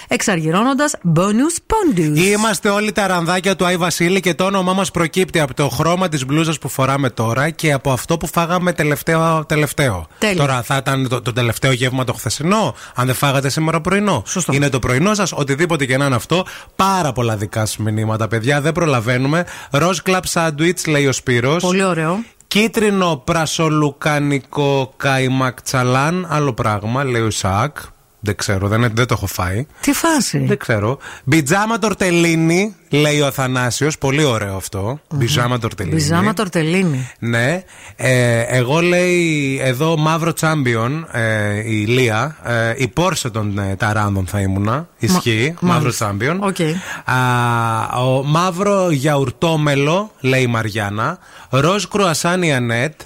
[0.07, 2.17] εξαργυρώνοντας bonus pondus.
[2.17, 6.07] Είμαστε όλοι τα ρανδάκια του Άι Βασίλη και το όνομά μας προκύπτει από το χρώμα
[6.09, 9.45] της μπλούζας που φοράμε τώρα και από αυτό που φάγαμε τελευταίο.
[9.47, 10.07] τελευταίο.
[10.17, 10.35] Τέλεια.
[10.35, 14.23] Τώρα θα ήταν το, το τελευταίο γεύμα το χθεσινό, αν δεν φάγατε σήμερα πρωινό.
[14.25, 14.53] Σωστό.
[14.53, 16.45] Είναι το πρωινό σας, οτιδήποτε και να είναι αυτό.
[16.75, 19.45] Πάρα πολλά δικά σας μηνύματα, παιδιά, δεν προλαβαίνουμε.
[19.71, 22.23] Ροζ club sandwich, λέει ο Σπύρος Πολύ ωραίο.
[22.47, 27.77] Κίτρινο πρασολουκανικό Καϊμακτσαλάν, άλλο πράγμα, λέει ο Ισαάκ.
[28.23, 29.65] Δεν ξέρω, δεν, δεν το έχω φάει.
[29.79, 30.97] Τι φάση; Δεν ξέρω.
[31.23, 33.97] Μπιτζάμα τορτελίνι, λέει ο Αθανάσιος.
[33.97, 34.99] Πολύ ωραίο αυτό.
[35.13, 35.95] Μπιτζάμα τορτελίνι.
[35.95, 37.09] Μπιτζάμα τορτελίνι.
[37.19, 37.63] Ναι.
[37.95, 42.37] Ε, εγώ λέει εδώ μαύρο champion ε, η Λία.
[42.45, 44.87] Ε, η Πόρσε των ε, Ταράνδων θα ήμουνα.
[44.97, 45.53] Ισχύει.
[45.59, 46.05] Μα- μαύρο μάλιστα.
[46.05, 46.43] champion.
[46.43, 46.57] Ok.
[47.05, 51.17] Α, ο μαύρο γιαουρτόμελο, λέει η Μαριάννα.
[51.49, 53.01] Ροζ κρουασάν η Ανέτ.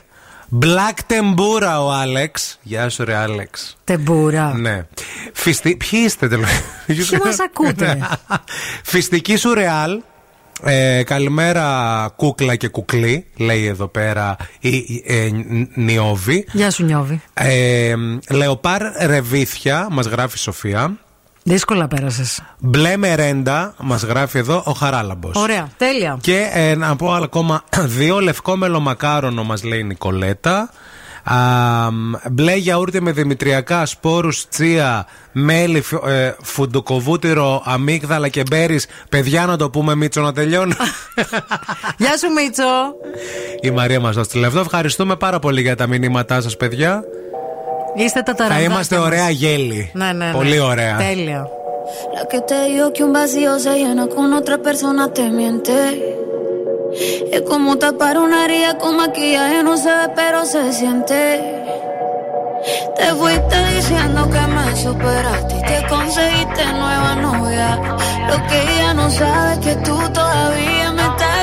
[0.61, 2.59] Black τεμπούρα ο Άλεξ.
[2.61, 3.77] Γεια σου, ρε Άλεξ.
[3.83, 4.53] Τεμπούρα.
[4.53, 4.85] Ναι.
[5.33, 5.75] Φυστι...
[5.75, 6.47] Ποιοι είστε τελικά.
[6.85, 8.07] Ποιοι μας ακούτε;
[8.83, 10.01] Φυστική σου ρεάλ.
[10.63, 16.83] Ε, καλημέρα κούκλα και κουκλή λέει εδώ πέρα η, η- ε, Ν- Νιώβη Γεια σου,
[16.85, 17.21] Νιώβη.
[17.33, 17.93] ε,
[18.29, 20.97] Λεοπάρ Ρεβίθια μας γράφει η Σοφία
[21.49, 22.41] Δύσκολα πέρασες.
[22.59, 25.67] Μπλε Μερέντα μας γράφει εδώ ο Χαράλαμπος Ωραία.
[25.77, 26.17] Τέλεια.
[26.21, 27.63] και ε, να πω άλλα ακόμα
[27.97, 28.19] δύο.
[28.19, 30.69] Λευκό μελομακάρονο μας λέει η Νικολέτα.
[31.23, 31.37] Α,
[32.31, 39.57] μπλε γιαούρτι με δημητριακά, σπόρους, τσία, μέλι, φου- ε, φουντουκοβούτυρο, αμύγδαλα και μπέρις Παιδιά να
[39.57, 40.73] το πούμε Μίτσο να τελειώνει.
[41.97, 42.63] Γεια σου, Μίτσο.
[43.61, 44.59] η Μαρία μας το στείλε αυτό.
[44.59, 47.03] Ευχαριστούμε πάρα πολύ για τα μηνύματά σας παιδιά.
[47.94, 49.06] Είστε τα Θα ταραντάκια είμαστε μας.
[49.06, 49.90] ωραία γέλη.
[49.92, 50.32] Ναι, ναι, ναι.
[50.32, 50.96] Πολύ ωραία.
[50.96, 51.48] Τέλεια.
[52.16, 55.78] La que te dijo que un vacío se llena con otra persona te miente.
[57.34, 61.20] Es como tapar una herida con maquillaje, no se ve, pero se siente.
[62.96, 67.68] Te fuiste diciendo que me superaste y te conseguiste nueva novia.
[68.28, 71.33] Lo que ella no sabe es que tú todavía me estás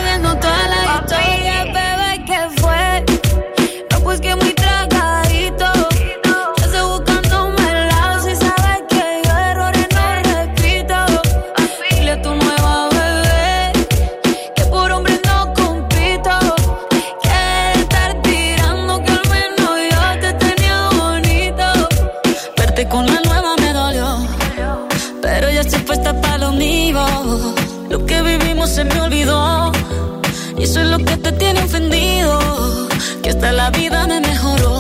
[33.63, 34.75] La vida me mejoró.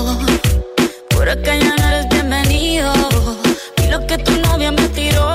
[1.14, 2.92] Por acá ya no eres bienvenido.
[3.82, 5.28] Y lo que tu novia me tiró.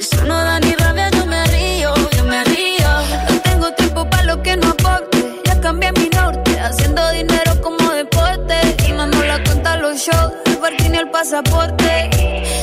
[0.00, 2.90] Eso no da ni rabia, yo me río, yo me río.
[3.30, 5.18] No tengo tiempo para lo que no aporte.
[5.46, 8.56] Ya cambié mi norte, haciendo dinero como deporte.
[8.88, 12.10] Y mando la cuenta los shows, el parking y el pasaporte.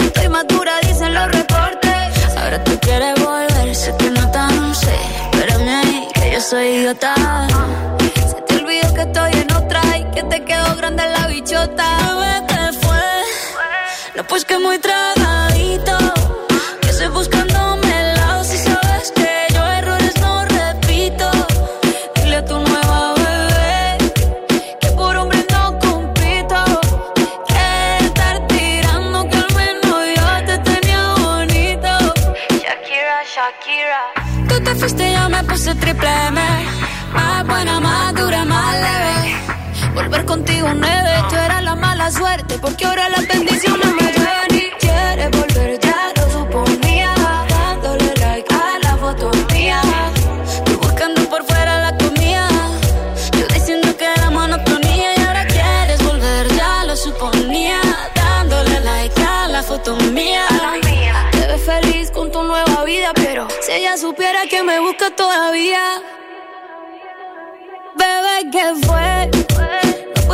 [0.07, 2.09] Estoy madura, dicen los reportes.
[2.35, 4.97] Ahora tú quieres volver, sé que no tan sé.
[5.31, 7.15] Espérame ahí, que yo soy idiota.
[8.31, 9.36] Se te olvidó que estoy
[10.87, 11.85] grande la bichota.
[12.07, 13.07] Bebé, ¿qué fue?
[14.15, 15.97] No, pues que muy tragadito.
[16.81, 21.29] Que estoy buscándome el lado si sabes que yo errores no repito.
[22.15, 23.97] Dile a tu nueva bebé
[24.79, 26.59] que por hombre no compito.
[27.47, 31.93] Que estar tirando que al menos yo te tenía bonito.
[33.35, 34.03] Shakira.
[34.47, 36.41] Tú te fuiste y yo me puse triple M.
[37.13, 38.16] Más buena, más.
[40.27, 41.11] Contigo nueve.
[41.29, 46.11] Tú eras la mala suerte porque ahora las bendiciones me llevan y quieres volver ya
[46.15, 47.13] lo suponía.
[47.49, 49.81] Dándole like a la foto mía.
[50.65, 52.49] Tú buscando por fuera la comida.
[53.39, 57.79] Yo diciendo que era monotonía y ahora quieres volver ya lo suponía.
[58.13, 60.45] Dándole like a la foto mía.
[61.31, 66.01] Te ves feliz con tu nueva vida, pero si ella supiera que me busca todavía.
[67.95, 69.46] Bebé, ¿qué fue?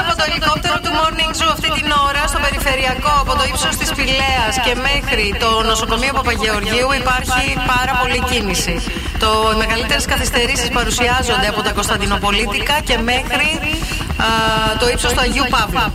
[0.00, 3.44] Γεια σα από το ελικόπτερο του Morning Zoo αυτή την ώρα στο περιφερειακό από το
[3.50, 8.74] ύψος της Πηλαία και μέχρι το νοσοκομείο Παπαγεωργίου υπάρχει πάρα πολλή κίνηση.
[9.22, 13.99] Το, οι μεγαλύτερες καθυστερήσεις παρουσιάζονται από τα Κωνσταντινοπολίτικα και μέχρι α,
[14.80, 15.92] το ύψος του Αγίου Παύλου.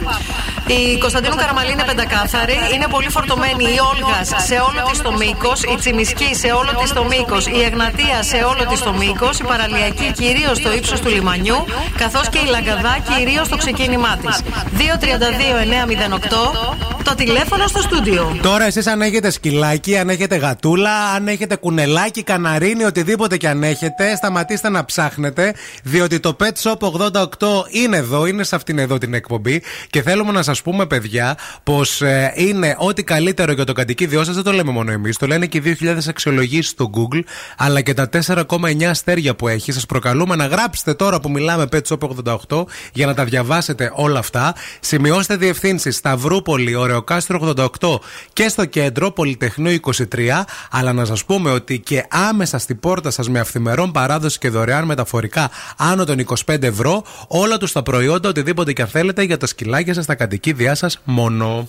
[0.67, 5.63] Η Κωνσταντίνου Καραμαλή είναι πεντακάθαρη, είναι πολύ φορτωμένη η Όλγα σε όλο της το μήκος,
[5.63, 9.43] η Τσιμισκή σε όλο της το μήκος, η Εγνατία σε όλο της το μήκος, η
[9.43, 11.65] Παραλιακή κυρίως στο ύψος του λιμανιού,
[11.97, 14.35] καθώς και η Λαγκαδά κυρίως στο ξεκίνημά της.
[14.77, 16.55] 232-908,
[17.03, 18.37] το τηλέφωνο στο στούντιο.
[18.41, 23.63] Τώρα εσείς αν έχετε σκυλάκι, αν έχετε γατούλα, αν έχετε κουνελάκι, καναρίνι, οτιδήποτε και αν
[23.63, 25.53] έχετε, σταματήστε να ψάχνετε,
[25.83, 30.31] διότι το Pet Shop 88 είναι εδώ, είναι σε αυτήν εδώ την εκπομπή και θέλουμε
[30.31, 32.01] να σας πούμε, παιδιά, πως
[32.35, 34.35] είναι ό,τι καλύτερο για το κατοικίδιό σας.
[34.35, 37.21] Δεν το λέμε μόνο εμείς, το λένε και οι 2.000 αξιολογήσει στο Google,
[37.57, 39.71] αλλά και τα 4,9 αστέρια που έχει.
[39.71, 42.09] Σας προκαλούμε να γράψετε τώρα που μιλάμε Pet Shop
[42.49, 44.55] 88 για να τα διαβάσετε όλα αυτά.
[44.79, 47.99] Σημειώστε διευθύνσεις Σταυρούπολη, Ωρεοκάστρο 88
[48.33, 50.45] και στο κέντρο Πολυτεχνείο 23.
[50.71, 54.85] Αλλά να σας πούμε ότι και άμεσα στην πόρτα σας με αυθημερών παράδοση και δωρεάν
[54.85, 59.47] μεταφορικά άνω των 25 ευρώ όλα τους τα προϊόντα, οτιδήποτε και αν θέλετε για τα
[59.47, 61.67] σκυλάκια σας, τα κατοικίδια σας μόνο.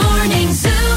[0.00, 0.96] Morning Zoo.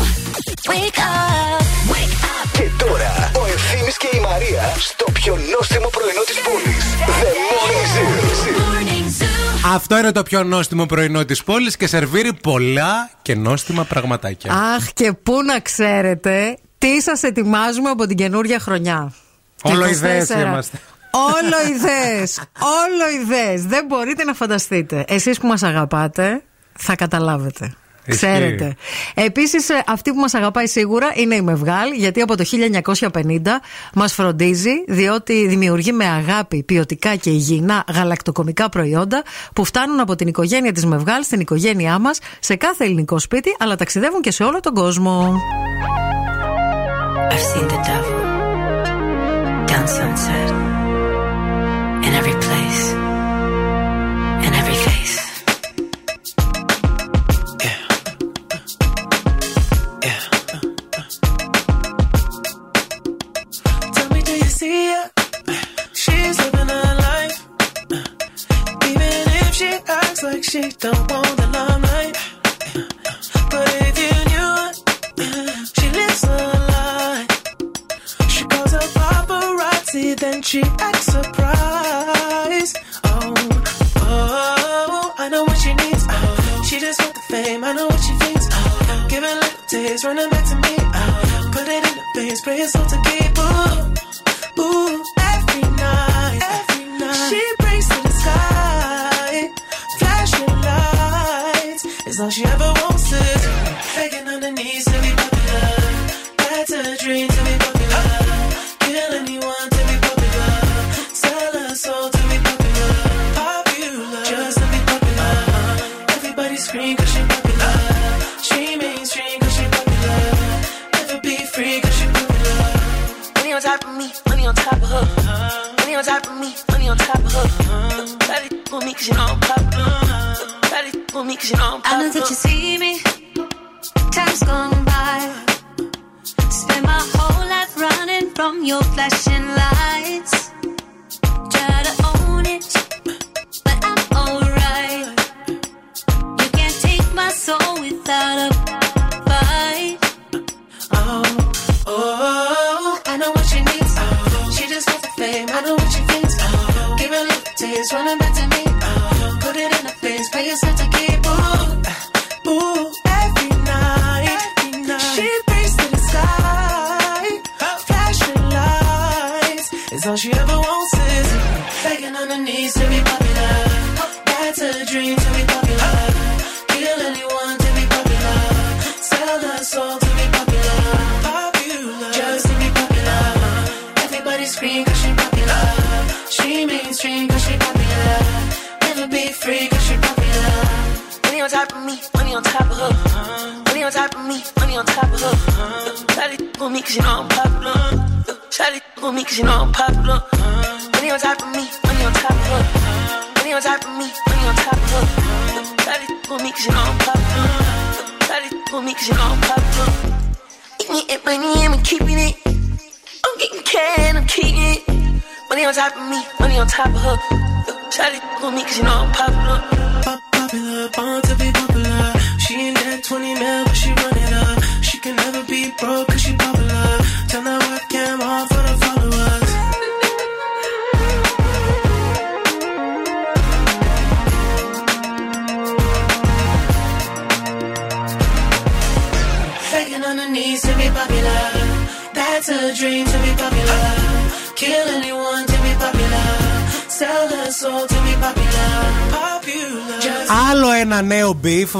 [0.72, 1.62] Wake up.
[1.92, 2.50] Wake up.
[2.54, 6.84] Και τώρα ο Ευθύνη και η Μαρία στο πιο νόστιμο πρωινό της πόλης.
[7.22, 8.60] The Morning Zoo.
[8.62, 9.74] Morning Zoo.
[9.76, 14.54] Αυτό είναι το πιο νόστιμο πρωινό της πόλης και σερβίρει πολλά και νόστιμα πραγματάκια.
[14.54, 19.14] Αχ, και πού να ξέρετε τι σας ετοιμάζουμε από την καινούργια χρονιά.
[19.62, 20.42] Όλο Και ιδέες 24.
[20.48, 20.80] είμαστε.
[21.16, 22.24] Όλο ιδέε.
[22.60, 23.58] Όλο ιδέε.
[23.68, 25.06] Δεν μπορείτε να φανταστείτε.
[25.08, 27.74] Εσείς που μας αγαπάτε, θα καταλάβετε.
[28.06, 28.26] Ισχύει.
[28.26, 28.76] Ξέρετε.
[29.14, 33.62] Επίσης, αυτή που μας αγαπάει σίγουρα είναι η Μευγάλ, γιατί από το 1950
[33.94, 39.24] μας φροντίζει, διότι δημιουργεί με αγάπη ποιοτικά και υγιεινά γαλακτοκομικά προϊόντα
[39.54, 43.76] που φτάνουν από την οικογένεια της Μευγάλ στην οικογένειά μας σε κάθε ελληνικό σπίτι, αλλά
[43.76, 45.36] ταξιδεύουν και σε όλο τον κόσμο.
[47.32, 48.22] I've seen the devil
[49.70, 50.83] down sunset
[52.14, 52.94] in every place,
[54.46, 55.16] in every face.
[63.96, 65.10] Tell me, do you see her?
[65.94, 67.38] She's living her life.
[68.90, 72.16] Even if she acts like she don't want the limelight.
[73.50, 74.72] But if you knew her,
[79.94, 82.78] then she acts surprised.
[83.04, 83.34] Oh,
[83.98, 86.06] oh, I know what she needs.
[86.10, 87.64] Oh, she just want the fame.
[87.64, 88.48] I know what she thinks.
[88.52, 90.76] Oh, give it little taste, running back to me.
[90.80, 93.38] Oh, put it in the veins, pray it's all to keep.
[93.38, 93.93] Ooh,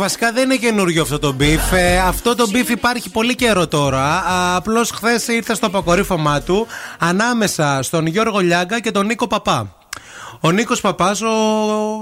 [0.04, 1.74] Βασικά δεν είναι καινούριο αυτό το beef.
[1.74, 4.24] Ε, αυτό το beef υπάρχει πολύ καιρό τώρα.
[4.56, 6.68] Απλώς χθες ήρθε στο αποκορύφωμά του
[7.00, 9.83] ανάμεσα στον Γιώργο Λιάγκα και τον Νίκο Παππά.
[10.46, 11.28] Ο Νίκος Παππάς, ο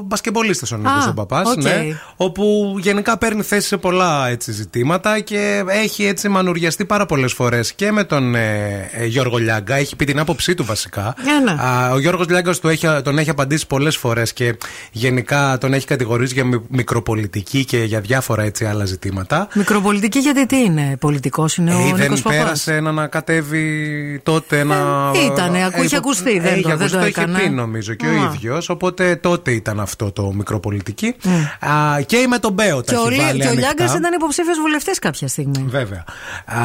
[0.06, 1.62] μπασκετμπολίστας ο Νίκος Α, ο Παπάς, οκ.
[1.64, 1.86] ναι,
[2.16, 7.74] όπου γενικά παίρνει θέση σε πολλά έτσι, ζητήματα και έχει έτσι μανουριαστεί πάρα πολλές φορές
[7.74, 9.76] και με τον ε, ε, Γιώργο Λιάγκα.
[9.76, 11.16] Έχει πει την άποψή του βασικά.
[11.40, 11.62] Ε, ναι.
[11.62, 12.60] Α, ο Γιώργος Λιάγκας
[13.04, 14.58] τον έχει απαντήσει πολλές φορές και
[14.92, 19.48] γενικά τον έχει κατηγορήσει για μι- μικροπολιτική και για διάφορα έτσι άλλα ζητήματα.
[19.56, 24.20] Μικροπολιτική γιατί τι είναι, πολιτικός είναι ο Ε, Νίκος δεν Παπάς; πέρασε ένα να κατέβει
[24.24, 25.12] τότε ένα.
[25.16, 27.40] Ε, ήτανε, ακού- είχε ακουστεί, δεν είχε το- δεν ακουστεί, το είχε έκανε.
[27.40, 28.10] πει νομίζω και Α.
[28.10, 28.62] ο ίδιο.
[28.68, 31.16] Οπότε τότε ήταν αυτό το μικροπολιτική.
[31.60, 33.74] Α, και με τον Μπέο τα Και ο, έχει Λι- βάλει και ο ανοιχτά.
[33.76, 35.66] Λιάγκας ήταν υποψήφιος βουλευτής κάποια στιγμή.
[35.68, 36.04] Βέβαια.
[36.46, 36.60] Α,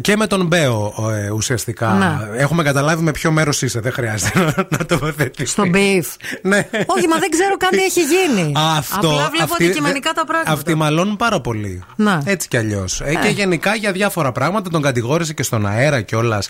[0.00, 0.94] και με τον Μπέο
[1.24, 1.88] ε, ουσιαστικά.
[1.88, 2.28] Να.
[2.36, 3.80] Έχουμε καταλάβει με ποιο μέρος είσαι.
[3.80, 5.46] Δεν χρειάζεται να, να τοποθετηθεί.
[5.46, 6.04] Στο beef.
[6.42, 6.68] ναι.
[6.86, 8.52] Όχι, μα δεν ξέρω καν τι έχει γίνει.
[8.78, 10.52] Αυτό, Απλά βλέπω αυτοί- αντικειμενικά τα πράγματα.
[10.52, 11.82] Αυτοί μαλώνουν πάρα πολύ.
[11.96, 12.22] Να.
[12.24, 13.00] Έτσι κι αλλιώς.
[13.00, 13.14] Ε.
[13.22, 16.48] Και γενικά για διάφορα πράγματα τον κατηγόρησε και στον αέρα κιόλας.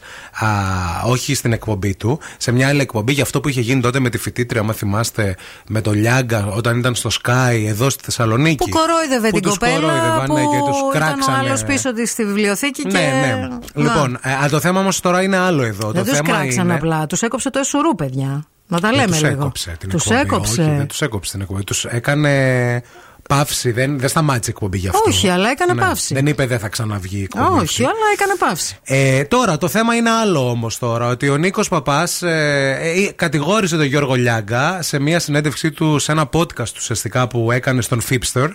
[1.06, 2.18] Όχι στην εκπομπή του.
[2.36, 5.36] Σε μια άλλη εκπομπή για αυτό που είχε γίνει τότε με τη φοιτήτρια, άμα θυμάστε,
[5.68, 8.56] με το Λιάγκα όταν ήταν στο Sky εδώ στη Θεσσαλονίκη.
[8.56, 11.38] Που κορόιδευε Που την τους κοπέλα κορόιδευαν, που ναι, και τους ήταν ο κράξανε.
[11.38, 12.88] άλλος πίσω της στη βιβλιοθήκη και...
[12.98, 13.48] Ναι, ναι.
[13.74, 13.82] Να.
[13.82, 15.90] Λοιπόν, ε, α, το θέμα όμως τώρα είναι άλλο εδώ.
[15.90, 16.74] δεν το τους θέμα κράξαν είναι.
[16.74, 18.46] απλά, τους έκοψε το εσουρού παιδιά.
[18.68, 19.32] Να τα Δεν λέμε τους λίγο.
[19.42, 20.20] έκοψε την τους εκπομπή.
[20.20, 20.62] έκοψε.
[20.62, 21.64] Όχι, δεν τους έκοψε την εκπομπή.
[21.64, 22.82] Τους έκανε
[23.28, 23.70] παύση.
[23.70, 25.00] Δεν, δεν σταμάτησε η εκπομπή γι' αυτό.
[25.06, 25.80] Όχι, αλλά έκανε Ναι.
[25.80, 26.14] παύση.
[26.14, 27.60] Δεν είπε δεν θα ξαναβγεί η εκπομπή.
[27.62, 28.76] Όχι, αλλά έκανε παύση.
[28.84, 31.08] Ε, τώρα το θέμα είναι άλλο όμως τώρα.
[31.08, 36.12] Ότι ο Νίκος Παπάς ε, ε, κατηγόρησε τον Γιώργο Λιάγκα σε μια συνέντευξή του σε
[36.12, 38.48] ένα podcast του ουσιαστικά που έκανε στον Fipster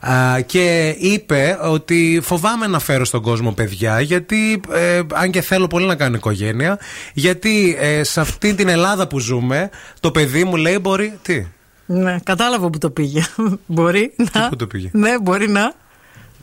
[0.00, 5.66] α, και είπε ότι φοβάμαι να φέρω στον κόσμο παιδιά γιατί ε, αν και θέλω
[5.66, 6.78] πολύ να κάνω οικογένεια
[7.12, 9.70] γιατί ε, σε αυτή την Ελλάδα που ζούμε
[10.00, 11.46] το παιδί μου λέει μπορεί τι
[11.86, 13.22] Ναι, κατάλαβα που το πήγε.
[13.66, 14.48] μπορεί να.
[14.48, 15.72] πού το πήγε; Ναι, μπορεί να.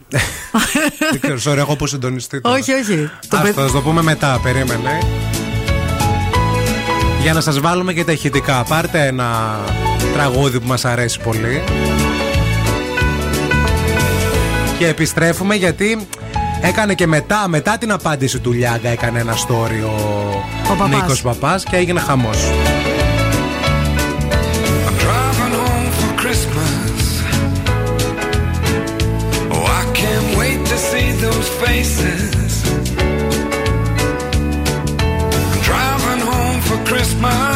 [1.12, 2.56] δεν ξέρω sorry έχω πω συντονιστεί τώρα.
[2.56, 2.96] όχι, όχι.
[3.28, 4.98] Το Αυτό παιδ- θα το πούμε μετά, περίμενε.
[7.22, 8.64] Για να σας βάλουμε και τα ηχητικά.
[8.64, 9.60] Πάρτε ένα
[10.14, 11.64] τραγούδι που μας αρέσει πολύ.
[14.78, 16.08] Και επιστρέφουμε γιατί
[16.62, 20.00] έκανε και μετά, μετά την απάντηση του Λιάγκα έκανε ένα story ο,
[20.72, 20.90] Ο Παπάς.
[21.02, 22.38] Νίκος Παπάς και έγινε χαμός.
[31.74, 32.54] Faces.
[35.68, 37.53] Driving home for Christmas,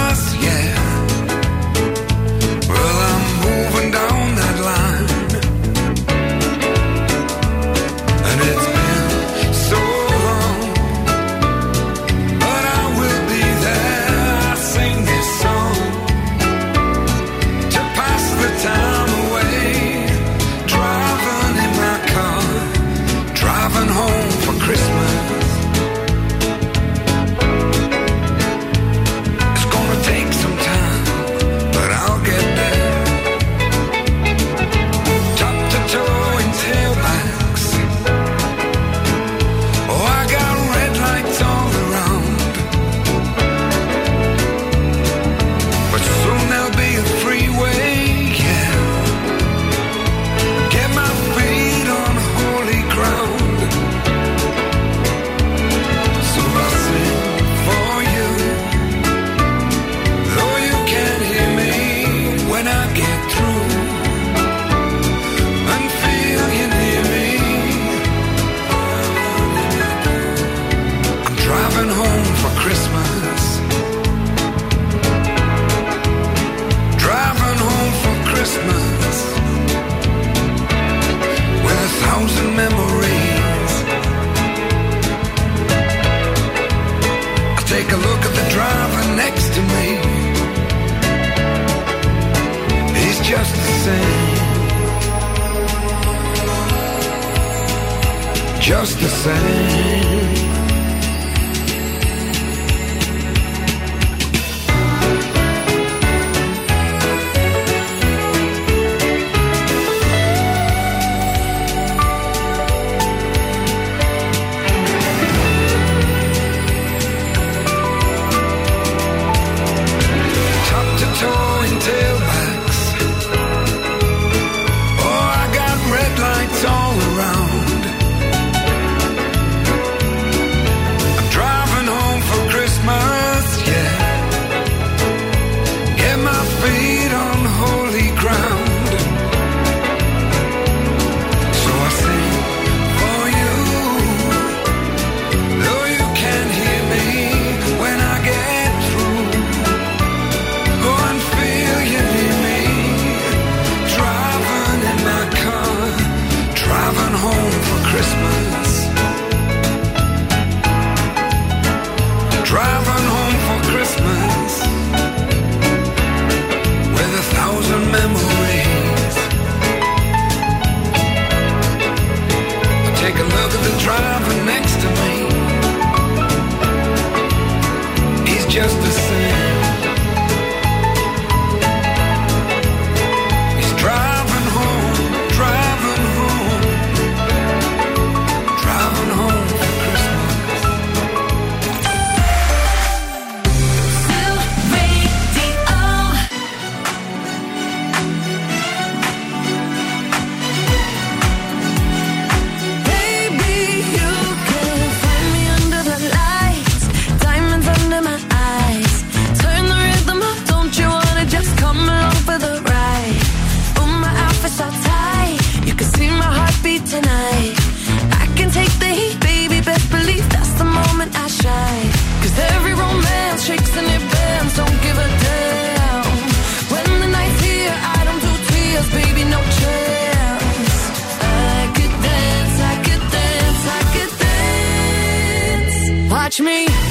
[236.37, 236.86] touch me.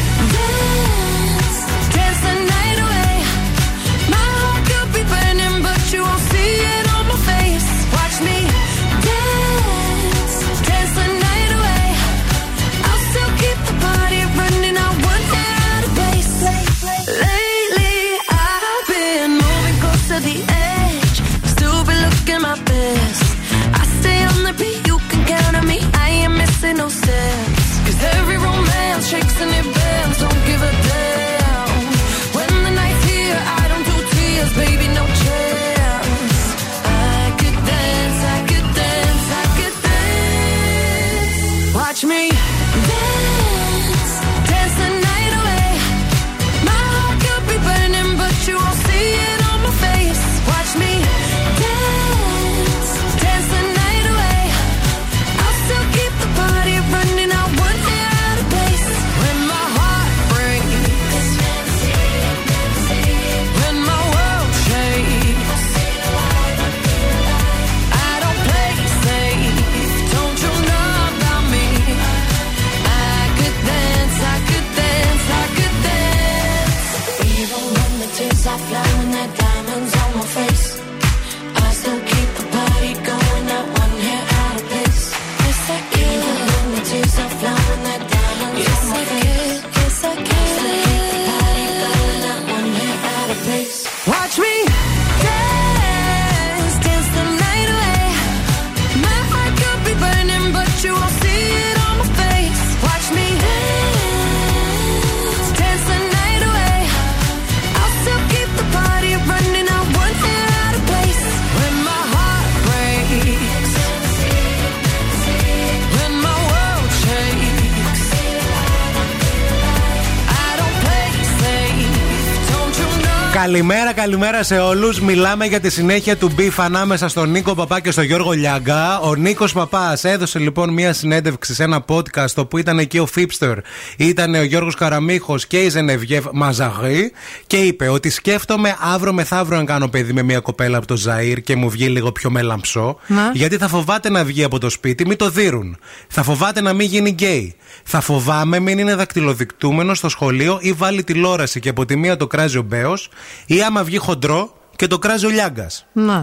[124.07, 125.01] καλημέρα σε όλους.
[125.01, 129.01] Μιλάμε για τη συνέχεια του μπιφ ανάμεσα στον Νίκο Παπά και στον Γιώργο Λιάγκα.
[129.01, 133.59] Ο Νίκος Παπάς έδωσε λοιπόν μία συνέντευξη σε ένα podcast όπου ήταν εκεί ο Φίπστερ,
[133.97, 137.13] ήταν ο Γιώργος Καραμίχος και η Ζενεβιέβ Μαζαγή
[137.47, 141.37] και είπε ότι σκέφτομαι αύριο μεθαύριο αν κάνω παιδί με μία κοπέλα από το Ζαΐρ
[141.45, 142.99] και μου βγει λίγο πιο μελαμψό.
[143.07, 143.31] Ναι.
[143.33, 145.77] Γιατί θα φοβάται να βγει από το σπίτι, μην το δίνουν.
[146.09, 147.55] Θα φοβάται να μην γίνει γκέι.
[147.85, 152.27] Θα φοβάμαι μην είναι δακτυλοδεικτούμενος στο σχολείο ή βάλει τηλεόραση και από τη μία το
[152.27, 153.09] κράζει ο Μπέος
[153.47, 155.71] ή άμα βγει χοντρό και το κράζει ο Λιάγκα.
[155.93, 156.21] Ναι.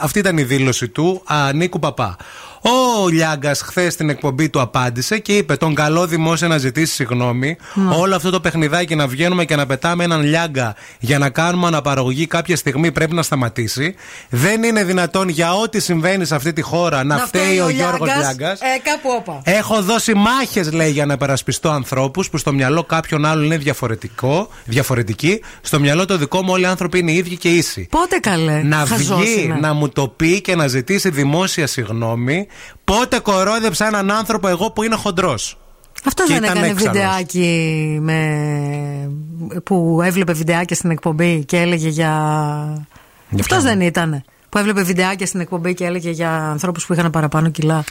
[0.00, 2.16] Αυτή ήταν η δήλωση του α, Παπά.
[2.62, 7.56] Ο Λιάγκας χθες στην εκπομπή του απάντησε και είπε: Τον καλό δημόσια να ζητήσει συγγνώμη.
[7.74, 7.94] Ναι.
[7.94, 12.26] Όλο αυτό το παιχνιδάκι να βγαίνουμε και να πετάμε έναν Λιάγκα για να κάνουμε αναπαραγωγή
[12.26, 13.94] κάποια στιγμή πρέπει να σταματήσει.
[14.28, 18.60] Δεν είναι δυνατόν για ό,τι συμβαίνει σε αυτή τη χώρα να, φταίει ο Γιώργος Λιάγκας.
[18.60, 19.40] Ε, κάπου όπα.
[19.44, 24.48] Έχω δώσει μάχες, λέει, για να περασπιστώ ανθρώπους που στο μυαλό κάποιον άλλον είναι διαφορετικό,
[24.64, 25.40] διαφορετικοί.
[25.60, 27.86] Στο μυαλό το δικό μου όλοι οι άνθρωποι είναι ίδιοι και ίσοι.
[27.90, 28.62] Πότε καλέ.
[28.62, 29.58] Να Χαζός βγει, είναι.
[29.60, 32.46] να μου το πει και να ζητήσει δημόσια συγγνώμη.
[32.84, 35.56] Πότε κορόιδεψα έναν άνθρωπο εγώ που είναι χοντρός.
[36.04, 36.92] Αυτό Και δεν ήταν έκανε έξαλλος.
[36.92, 39.10] βιντεάκι με...
[39.64, 42.12] που έβλεπε βιντεάκια στην εκπομπή και έλεγε για.
[43.40, 44.22] Αυτός δεν ήταν.
[44.48, 47.84] Που έβλεπε βιντεάκια στην εκπομπή και έλεγε για ανθρώπους που είχαν παραπάνω κιλά.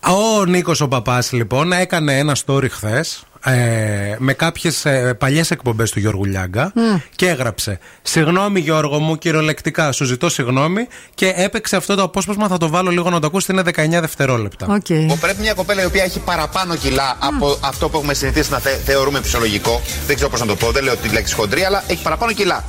[0.00, 5.90] Ο Νίκος ο Παπάς, λοιπόν, έκανε ένα story χθες ε, με κάποιες ε, παλιές εκπομπές
[5.90, 6.96] του Γιώργου Λιάγκα Μμ.
[7.16, 10.86] και έγραψε Συγγνώμη, Γιώργο μου, κυριολεκτικά, σου ζητώ συγγνώμη.
[11.14, 14.66] Και έπαιξε αυτό το απόσπασμα, θα το βάλω λίγο να το ακούσει, είναι 19 δευτερόλεπτα.
[14.80, 15.16] Okay.
[15.20, 18.80] Πρέπει μια κοπέλα η οποία έχει παραπάνω κιλά από αυτό που έχουμε συνηθίσει να θε-
[18.84, 19.80] θεωρούμε φυσιολογικό.
[20.06, 22.64] Δεν ξέρω πώς να το πω, δεν λέω τη λέξη χοντρή, αλλά έχει παραπάνω κιλά.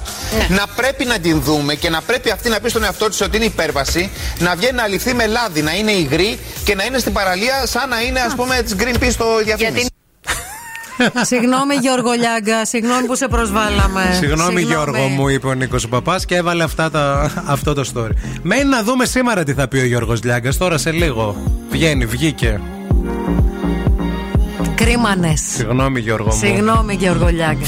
[0.50, 3.36] Να πρέπει να την δούμε και να πρέπει αυτή να πει στον εαυτό της ότι
[3.38, 4.10] είναι υπέρβαση,
[4.40, 7.90] να βγαίνει να ληφθεί με λάδι, να είναι υγρή και να είναι στην παραλία σαν
[7.90, 9.88] να είναι, ας πούμε, της Greenpeace στο διαφήμιση.
[11.22, 14.18] Συγγνώμη Γιώργο Λιάγκα, συγγνώμη που σε προσβάλαμε.
[14.20, 18.12] Συγγνώμη, Γιώργο μου, είπε ο Νίκος Παπάς και έβαλε αυτά τα, αυτό το story.
[18.42, 20.58] Μένει να δούμε σήμερα τι θα πει ο Γιώργος Λιάγκας.
[20.58, 21.36] Τώρα σε λίγο.
[21.70, 22.62] Βγαίνει, βγήκε.
[24.76, 25.42] Κρίμανες.
[25.56, 26.38] Συγγνώμη, Γιώργο μου.
[26.38, 27.66] Συγγνώμη Γιώργο Λιάγκα.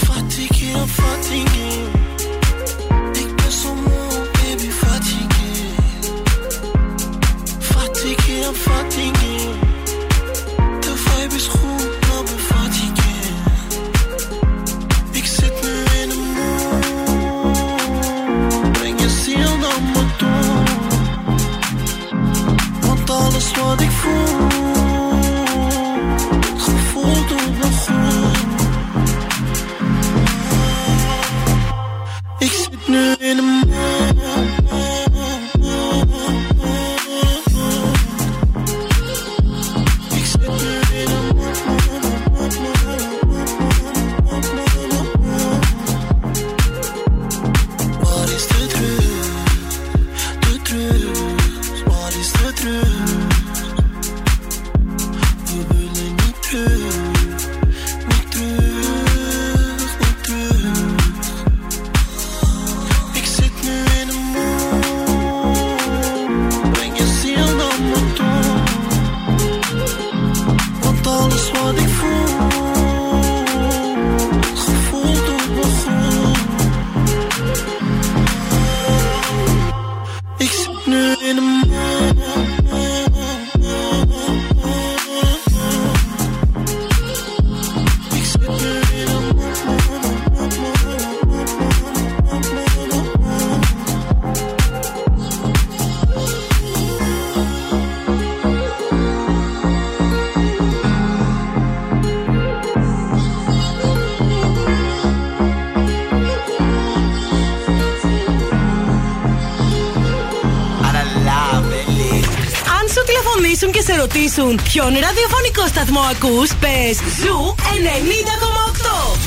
[114.30, 119.18] Και σε ρωτήσουν ποιον ραδιοφωνικό σταθμό ακούς, πες Ζου 90,8.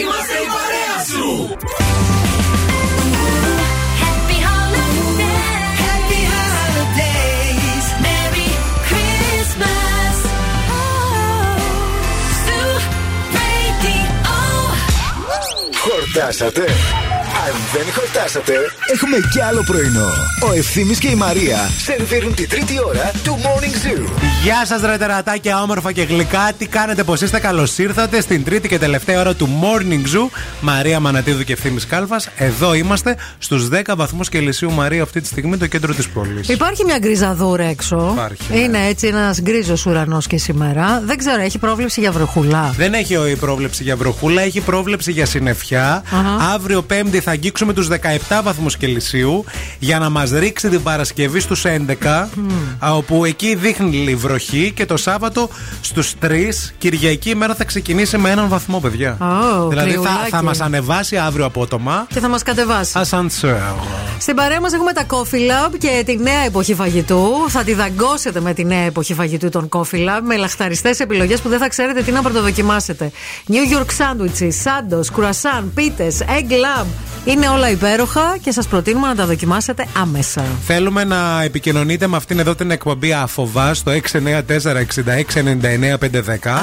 [0.00, 1.56] Είμαστε η παρέα σου.
[4.02, 5.78] Happy holidays.
[5.86, 7.86] Happy holidays.
[8.04, 8.50] Merry
[8.88, 10.16] Christmas.
[12.44, 12.72] Zoo
[13.36, 14.06] Radio.
[15.84, 16.64] Χορτάσατε.
[17.76, 18.52] Αν δεν χορτάσατε,
[18.92, 20.10] έχουμε κι άλλο πρωινό.
[20.48, 24.08] Ο Ευθύμης και η Μαρία σερβίρουν τη τρίτη ώρα του Morning Zoo.
[24.42, 26.52] Γεια σας, ρε τερατάκια, όμορφα και γλυκά.
[26.58, 30.28] Τι κάνετε, πώ είστε, καλώς ήρθατε στην τρίτη και τελευταία ώρα του Morning Zoo.
[30.60, 32.28] Μαρία Μανατίδου και ευθύνη Κάλφας.
[32.36, 36.48] Εδώ είμαστε στους 10 βαθμούς Κελσίου Μαρία αυτή τη στιγμή, το κέντρο της πόλης.
[36.48, 38.10] Υπάρχει μια γκριζαδούρα έξω.
[38.12, 38.58] Υπάρχει, ναι.
[38.58, 41.02] Είναι έτσι ένας γκρίζος ουρανός και σήμερα.
[41.04, 42.74] Δεν ξέρω, έχει πρόβλεψη για βροχουλά.
[42.76, 46.02] Δεν έχει η πρόβλεψη για βροχούλα, έχει πρόβλεψη για συννεφιά.
[46.10, 46.52] Αχα.
[46.54, 49.44] Αύριο Πέμπτη θα αγγίξουμε τους 17 βαθμούς Κελσίου
[49.78, 52.28] για να μας ρίξει την Παρασκευή στους 11,
[52.78, 55.48] α, όπου εκεί δείχνει η βροχή και το Σάββατο
[55.80, 59.16] στους 3 Κυριακή ημέρα θα ξεκινήσει με έναν βαθμό, παιδιά.
[59.20, 60.30] Ω, δηλαδή θα, κρυουλάκι.
[60.30, 62.06] θα μας ανεβάσει αύριο απότομα.
[62.14, 62.92] Και θα μας κατεβάσει.
[62.98, 63.54] Ασανσέρ.
[64.18, 67.20] Στην παρέα μας έχουμε τα Coffee Lab και τη νέα εποχή φαγητού.
[67.48, 71.48] Θα τη δαγκώσετε με τη νέα εποχή φαγητού των Coffee Lab με λαχταριστές επιλογές που
[71.48, 73.10] δεν θα ξέρετε τι να πρωτοδοκιμάσετε.
[73.48, 76.86] New York sandwiches, σάντο, κουρασάν, πίτες, egg lab.
[77.26, 80.44] Είναι όλα υπέροχα και σας προτείνουμε να τα δοκιμάσετε άμεσα.
[80.66, 83.98] Θέλουμε να επικοινωνείτε με αυτήν εδώ την εκπομπή Αφοβά στο 694-6699-510.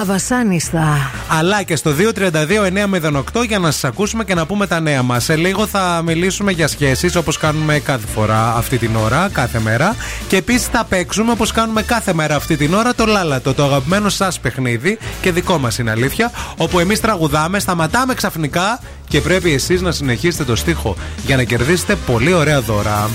[0.02, 1.12] Αβασάνιστα.
[1.28, 5.24] Αλλά και στο 232-908 για να σας ακούσουμε και να πούμε τα νέα μας.
[5.24, 9.96] Σε λίγο θα μιλήσουμε για σχέσεις όπως κάνουμε κάθε φορά αυτή την ώρα, κάθε μέρα.
[10.28, 14.10] Και επίσης θα παίξουμε όπως κάνουμε κάθε μέρα αυτή την ώρα το λάλατο, το αγαπημένο
[14.10, 16.32] σας παιχνίδι και δικό μας είναι αλήθεια.
[16.58, 18.80] Όπου εμείς τραγουδάμε, σταματάμε ξαφνικά
[19.14, 20.96] και πρέπει εσεί να συνεχίσετε το στίχο
[21.26, 23.10] για να κερδίσετε πολύ ωραία δώρα.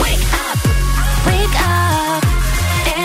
[0.00, 0.58] Wake up,
[1.26, 2.22] wake up.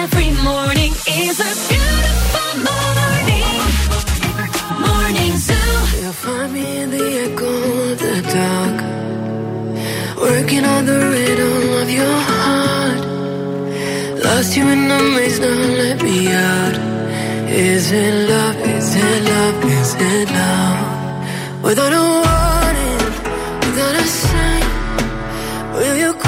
[0.04, 0.92] Every morning
[1.24, 3.62] is a beautiful morning.
[4.88, 5.78] Morning Zoo.
[6.02, 7.54] You'll find me in the echo
[7.88, 8.78] of the dark.
[10.28, 13.02] Working on the rhythm of your heart.
[14.26, 16.18] Lost you in the maze, now let me
[16.52, 16.76] out.
[17.72, 18.58] Is it love?
[18.76, 19.58] Is it love?
[19.80, 20.87] Is it love?
[21.68, 22.98] Without a warning,
[23.60, 25.74] without a sign.
[25.74, 26.27] Will you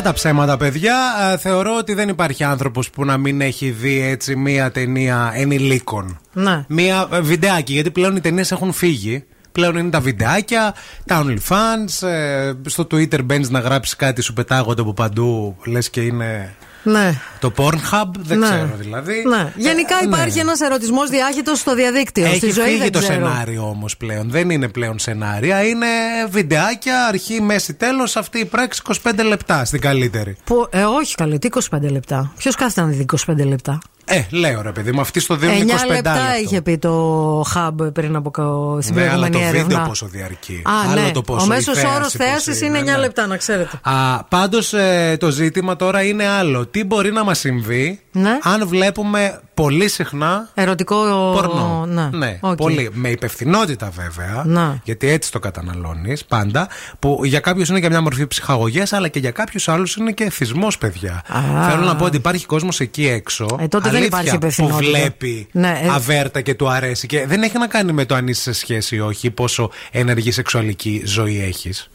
[0.00, 0.96] Κακά τα ψέματα, παιδιά;
[1.32, 6.20] Ε, θεωρώ ότι δεν υπάρχει άνθρωπος που να μην έχει δει έτσι μία ταινία ενηλίκων.
[6.32, 6.64] Ναι.
[6.68, 9.24] Μία ε, βιντεάκι, γιατί πλέον οι ταινίες έχουν φύγει.
[9.52, 10.74] Πλέον είναι τα βιντεάκια,
[11.06, 12.08] τα OnlyFans.
[12.08, 15.56] ε, στο Twitter μπαίνεις να γράψεις κάτι, σου πετάγονται από παντού.
[15.64, 17.20] Λες και είναι Ναι.
[17.40, 18.10] το Pornhub.
[18.18, 18.46] Δεν Ναι.
[18.46, 19.22] ξέρω δηλαδή.
[19.28, 19.52] Ναι.
[19.56, 20.40] Γενικά Ε, υπάρχει ναι.
[20.40, 22.24] ένας ερωτισμός διάχυτος στο διαδίκτυο.
[22.24, 23.14] Έχει Στη ζωή φύγει δεν το ξέρω.
[23.14, 24.30] σενάριο όμως πλέον.
[24.30, 25.62] Δεν είναι πλέον σενάρια.
[25.64, 25.86] Είναι
[26.30, 28.16] βιντεάκια, αρχή, μέση, τέλος.
[28.16, 30.36] Αυτή η πράξη 25 λεπτά στην καλύτερη.
[30.44, 32.32] Που, ε, όχι καλή, τι 25 λεπτά.
[32.36, 33.78] Ποιος κάθεται να δει 25 λεπτά;
[34.12, 36.38] Ε, λέω ρε παιδί μου, αυτή στο δίνουν 9 25 λεπτά λεπτά.
[36.44, 38.42] είχε πει το Hub πριν από κα-
[38.80, 39.62] στην Ναι, αλλά προηγούμενη το έρευνα.
[39.68, 40.62] βίντεο πόσο διαρκεί.
[40.64, 41.10] Α, Άλλο ναι.
[41.10, 42.96] το πόσο Ο η μέσος θέαση όρος πόσο θέαση είναι 9 ναι.
[42.96, 43.80] λεπτά, να ξέρετε.
[43.82, 46.66] Α, πάντως ε, το ζήτημα τώρα είναι άλλο.
[46.66, 48.38] Τι μπορεί να μας συμβεί Ναι.
[48.42, 50.96] αν βλέπουμε πολύ συχνά Ερωτικό.
[51.34, 51.86] πορνό.
[52.10, 52.38] Ναι.
[52.40, 52.56] ΟΚ.
[52.56, 52.90] πολύ.
[52.92, 54.42] Με υπευθυνότητα βέβαια.
[54.46, 54.80] Ναι.
[54.84, 56.68] Γιατί έτσι το καταναλώνεις πάντα.
[56.98, 60.24] Που για κάποιους είναι και μια μορφή ψυχαγωγίας, αλλά και για κάποιους άλλους είναι και
[60.24, 61.22] εθισμό, παιδιά.
[61.28, 61.68] Α.
[61.70, 63.46] Θέλω να πω ότι υπάρχει κόσμος εκεί έξω.
[63.60, 64.90] Ε, τότε δεν αλήθεια, υπάρχει Που υπευθυνότητα.
[64.90, 65.88] βλέπει Ναι, ε.
[65.88, 67.06] αβέρτα και του αρέσει.
[67.06, 70.30] Και δεν έχει να κάνει με το αν είσαι σε σχέση ή όχι, πόσο ενεργή
[70.32, 71.90] σεξουαλική ζωή έχεις.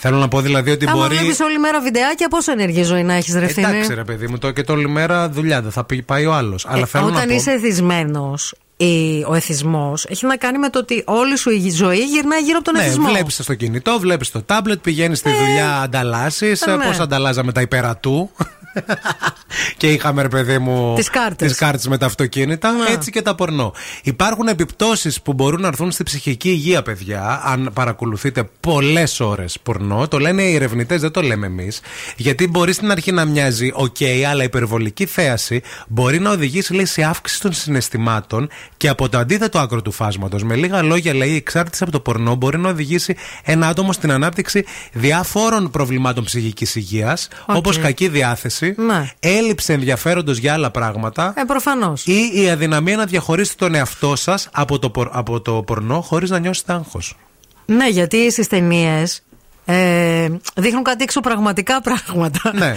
[0.00, 1.16] Θέλω να πω δηλαδή ότι Άμα μπορεί.
[1.16, 3.66] βλέπεις όλη μέρα βιντεάκια, πόσο ενεργή ζωή να έχεις ρευθύνη.
[3.66, 6.32] Εντάξει, ρε παιδί μου, το και το όλη μέρα δουλειά δεν θα πει- πάει ο
[6.34, 6.66] άλλος.
[6.68, 7.34] Αλλά θέλω να Ε, Όταν πω.
[7.34, 8.54] είσαι εθισμένος,
[9.28, 12.64] ο εθισμός έχει να κάνει με το ότι όλη σου η ζωή γυρνάει γύρω από
[12.64, 13.08] τον Ναι, εθισμό.
[13.08, 16.62] βλέπεις στο κινητό, βλέπεις το τάμπλετ, πηγαίνεις στη δουλειά, ανταλλάσσεις.
[16.62, 16.84] ε, ναι.
[16.84, 18.30] Πώς ανταλλάζαμε τα υπερατού.
[19.76, 20.94] Και είχαμε, ρε παιδί μου.
[20.94, 21.40] Τις κάρτες.
[21.40, 21.48] Ναι.
[21.48, 22.72] τις κάρτες με τα αυτοκίνητα.
[22.90, 23.72] Έτσι και τα πορνό.
[24.02, 30.08] Υπάρχουν επιπτώσεις που μπορούν να έρθουν στη ψυχική υγεία, παιδιά, αν παρακολουθείτε πολλές ώρες πορνό.
[30.08, 31.80] Το λένε οι ερευνητές, δεν το λέμε εμείς.
[32.16, 33.96] Γιατί μπορεί στην αρχή να μοιάζει οκ,
[34.30, 39.18] αλλά η υπερβολική θέαση μπορεί να οδηγήσει, λέει, σε αύξηση των συναισθημάτων και από το
[39.18, 40.42] αντίθετο άκρο του φάσματος.
[40.42, 44.12] Με λίγα λόγια, λέει, η εξάρτηση από το πορνό μπορεί να οδηγήσει ένα άτομο στην
[44.12, 47.56] ανάπτυξη διάφορων προβλημάτων ψυχικής υγείας, ΟΚ.
[47.56, 49.10] όπω κακή διάθεση, Ναι.
[49.20, 51.32] έλλειψη ενδιαφέροντος για άλλα πράγματα.
[51.36, 52.06] Ε, προφανώς.
[52.06, 56.30] Ή η αδυναμία να διαχωρίσετε τον εαυτό σας από, το πορ- από το πορνό χωρίς
[56.30, 57.16] να νιώσετε άγχος.
[57.66, 59.22] Ναι, γιατί στις ταινίες
[59.70, 62.40] ε, δείχνουν κάτι εξωπραγματικά πράγματα.
[62.54, 62.74] ναι.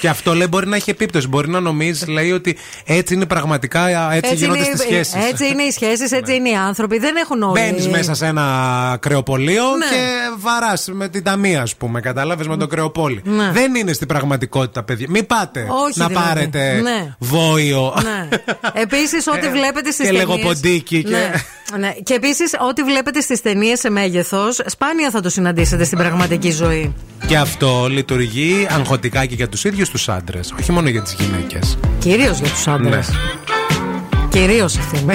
[0.00, 1.28] και αυτό λέει μπορεί να έχει επίπτωση.
[1.28, 5.14] Μπορεί να νομίζεις, λέει, ότι έτσι είναι πραγματικά, έτσι, γίνονται είναι, στις σχέσεις.
[5.14, 6.98] έτσι είναι οι σχέσεις, έτσι είναι οι άνθρωποι.
[6.98, 7.60] Δεν έχουν όλοι.
[7.60, 9.86] Μπαίνεις μέσα σε ένα κρεοπολείο Ναι.
[9.86, 10.06] και
[10.38, 12.00] βαράς με την ταμεία, ας πούμε.
[12.00, 13.20] Κατάλαβες με το κρεοπόλι.
[13.24, 13.50] Ναι.
[13.52, 15.06] Δεν είναι στην πραγματικότητα, παιδιά.
[15.10, 16.26] Μην πάτε Όχι, να δηλαδή.
[16.26, 17.14] πάρετε Ναι.
[17.18, 17.94] βόηο.
[18.02, 18.28] Ναι.
[18.72, 20.26] Επίσης, ό,τι Ε, βλέπετε στις και ταινίε.
[20.34, 21.30] λεγοποντίκι και- Ναι.
[21.78, 21.92] ναι.
[22.02, 26.94] Και επίσης, ό,τι βλέπετε στις ταινίες σε μέγεθος, σπάνια θα το συναντήσετε στην πραγματική ζωή.
[27.26, 31.78] Και αυτό λειτουργεί αγχωτικά και για τους ίδιους τους άντρες, όχι μόνο για τις γυναίκες.
[31.98, 33.08] Κυρίως για τους άντρες.
[33.08, 34.28] Ναι.
[34.28, 35.14] Κυρίως ευθύνη.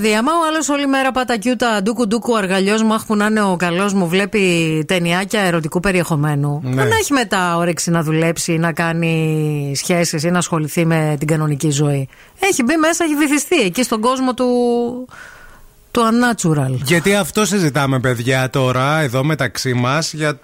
[0.00, 3.26] Δηλαδή, άμα ο άλλος όλη μέρα πάτα κιούτα ντούκου ντούκου αργαλιός μου, αχ που να
[3.26, 6.60] είναι ο καλός μου, βλέπει ταινιάκια ερωτικού περιεχομένου.
[6.62, 6.70] Ναι.
[6.70, 11.28] Που να έχει μετά όρεξη να δουλέψει, να κάνει σχέσεις ή να ασχοληθεί με την
[11.28, 12.08] κανονική ζωή.
[12.38, 14.46] Έχει μπει μέσα, έχει βυθιστεί εκεί στον κόσμο του.
[15.90, 16.78] του unnatural.
[16.82, 20.38] Γιατί αυτό συζητάμε, παιδιά, τώρα εδώ μεταξύ μας για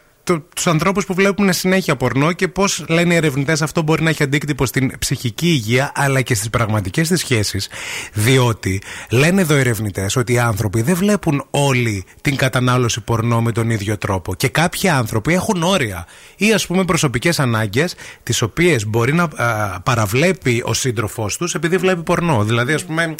[0.55, 4.23] τους ανθρώπους που βλέπουν συνέχεια πορνό και πώς λένε οι ερευνητές αυτό μπορεί να έχει
[4.23, 7.69] αντίκτυπο στην ψυχική υγεία αλλά και στις πραγματικές της σχέσεις.
[8.12, 13.53] Διότι λένε εδώ οι ερευνητές ότι οι άνθρωποι δεν βλέπουν όλοι την κατανάλωση πορνό με
[13.53, 14.35] τον ίδιο τρόπο.
[14.35, 19.81] Και κάποιοι άνθρωποι έχουν όρια ή ας πούμε προσωπικές ανάγκες, τις οποίες μπορεί να α,
[19.81, 22.44] παραβλέπει ο σύντροφός τους επειδή βλέπει πορνό.
[22.44, 23.15] Δηλαδή, ας πούμε.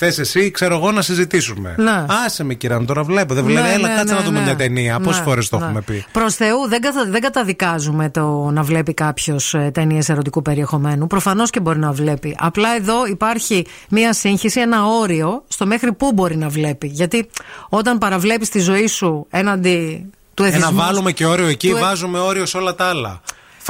[0.00, 1.74] Θες εσύ, ξέρω εγώ, να συζητήσουμε.
[1.78, 2.04] Ναι.
[2.26, 3.34] Άσε με, κυρία, τώρα βλέπω.
[3.34, 3.66] Δεν βλέπω.
[3.66, 4.44] Ναι, Έλα, ναι, κάτσε ναι, να δούμε ναι.
[4.44, 4.98] μια ταινία.
[4.98, 5.64] Ναι, Πόσε φορές το ναι.
[5.64, 6.04] έχουμε πει.
[6.12, 11.06] Προς Θεού, δεν, καθα- δεν καταδικάζουμε το να βλέπει κάποιος ταινίες ερωτικού περιεχομένου.
[11.06, 12.36] Προφανώς και μπορεί να βλέπει.
[12.40, 16.86] Απλά εδώ υπάρχει μία σύγχυση, ένα όριο στο μέχρι πού μπορεί να βλέπει.
[16.86, 17.28] Γιατί
[17.68, 20.76] όταν παραβλέπεις τη ζωή σου έναντι του Ε, εθισμού.
[20.76, 23.20] να βάλουμε και όριο εκεί, του ε- βάζουμε όριο σε όλα τα άλλα.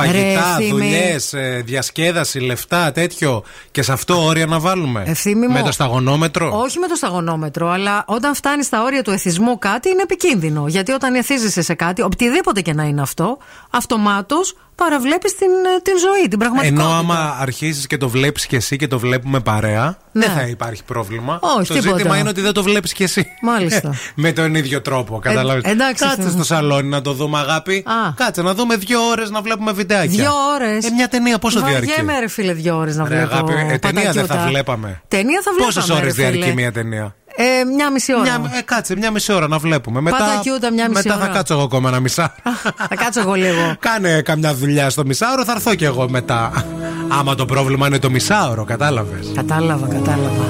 [0.02, 0.70] Φαγητά, Ευθύμη.
[0.70, 1.16] δουλειέ,
[1.64, 3.42] διασκέδαση, λεφτά, τέτοιο.
[3.70, 5.02] Και σε αυτό όρια να βάλουμε.
[5.06, 5.52] Ευθύμη μου.
[5.52, 6.60] Με το σταγονόμετρο.
[6.60, 10.64] Όχι με το σταγονόμετρο, αλλά όταν φτάνει στα όρια του εθισμού κάτι είναι επικίνδυνο.
[10.68, 13.38] Γιατί όταν εθίζεσαι σε κάτι, οτιδήποτε και να είναι αυτό,
[13.70, 16.82] αυτομάτως παραβλέπεις την, ε, την ζωή, την πραγματικότητα.
[16.88, 20.26] Ενώ άμα αρχίσει και το βλέπεις και εσύ και το βλέπουμε παρέα, Ναι.
[20.26, 21.38] δεν θα υπάρχει πρόβλημα.
[21.42, 21.96] Όχι, το τίποτα.
[21.96, 23.26] ζήτημα είναι ότι δεν το βλέπεις κι εσύ.
[23.42, 23.94] Μάλιστα.
[24.24, 25.18] Με τον ίδιο τρόπο.
[25.18, 25.62] Καταλάβεις.
[25.64, 26.44] Ε, εντάξει, Κάτσε Θεέ στο μου.
[26.44, 27.76] σαλόνι να το δούμε, αγάπη.
[27.86, 28.12] Α.
[28.14, 30.10] Κάτσε να δούμε δύο ώρες να βλέπουμε βιντεάκια.
[30.22, 30.84] Δύο ώρες.
[30.84, 33.34] Ε, μια ταινία πόσο διαρκεί; Βαριέμαι, ρε φίλε, δύο ώρες να Ρε, βλέπω.
[33.34, 34.46] αγάπη, ε, ταινία δεν θα πατακιούτα.
[34.48, 35.02] βλέπαμε.
[35.08, 35.74] Ταινία θα βλέπαμε.
[35.80, 36.30] Πόσε ώρες ρε, φίλε.
[36.30, 38.22] διαρκεί μια ταινία; Ε, μια μισή ώρα.
[38.22, 40.00] Μια, ε, κάτσε, μια μισή ώρα να βλέπουμε.
[40.00, 41.26] Μετά, κιούτα, μια μισή μετά ώρα.
[41.26, 42.34] θα κάτσω εγώ ακόμα ένα μισά.
[42.88, 43.74] θα κάτσω εγώ λίγο.
[43.88, 46.64] Κάνε καμιά δουλειά στο μισάωρο, θα έρθω κι εγώ μετά.
[47.08, 49.32] Άμα το πρόβλημα είναι το μισάωρο, κατάλαβες.
[49.34, 50.44] Κατάλαβα, κατάλαβα.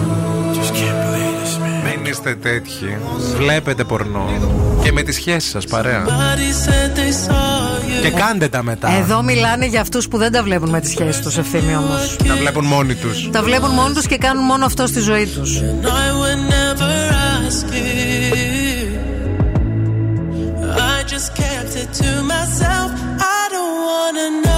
[1.84, 2.98] Μην είστε τέτοιοι.
[3.36, 4.28] Βλέπετε πορνό.
[4.82, 6.04] Και με τις σχέσεις σας, παρέα.
[8.02, 8.90] Και κάντε τα μετά.
[8.92, 12.16] Εδώ μιλάνε για αυτούς που δεν τα βλέπουν με τις σχέσεις τους, ευθύνη όμως.
[12.28, 13.28] Τα βλέπουν μόνοι τους.
[13.32, 15.60] Τα βλέπουν μόνοι τους και κάνουν μόνο αυτό στη ζωή τους.
[17.50, 18.98] of.
[20.70, 22.92] I just kept it to myself.
[22.94, 24.57] I don't wanna know.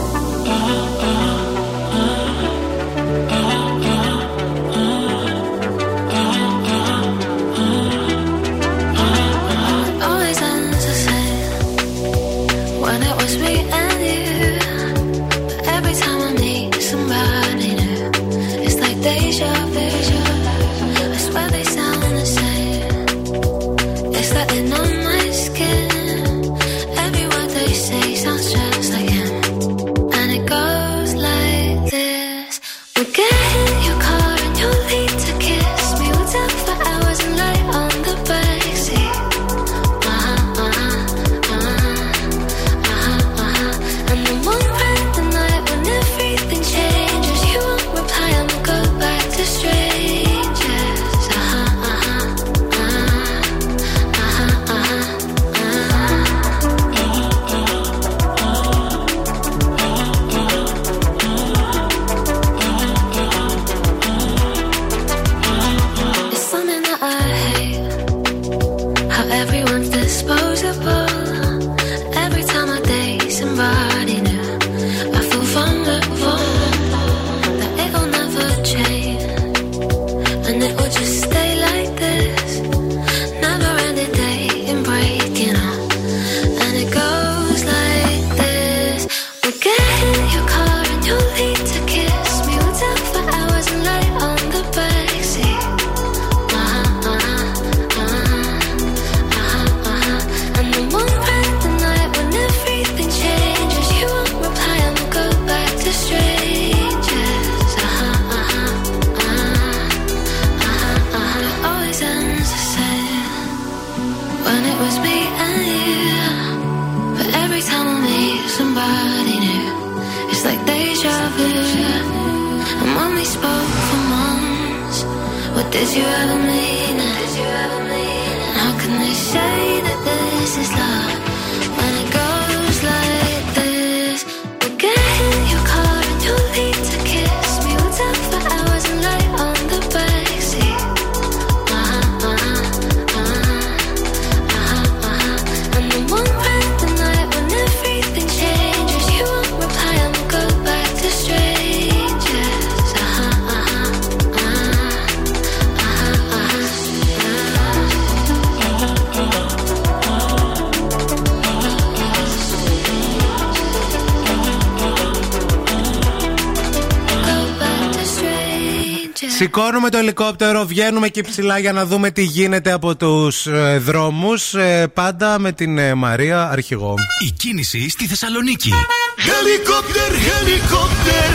[170.21, 174.55] ελικόπτερο, βγαίνουμε εκεί ψηλά για να δούμε τι γίνεται από τους ε, δρόμους.
[174.93, 176.95] πάντα με την ε, Μαρία αρχηγό.
[177.27, 178.73] Η κίνηση στη Θεσσαλονίκη.
[179.17, 181.29] Helicopter, helicopter.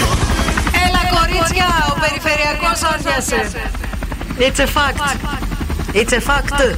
[0.87, 3.51] Έλα κορίτσια, ο περιφερειακός όριασε.
[4.39, 5.01] It's a fact.
[5.95, 6.77] It's a fact.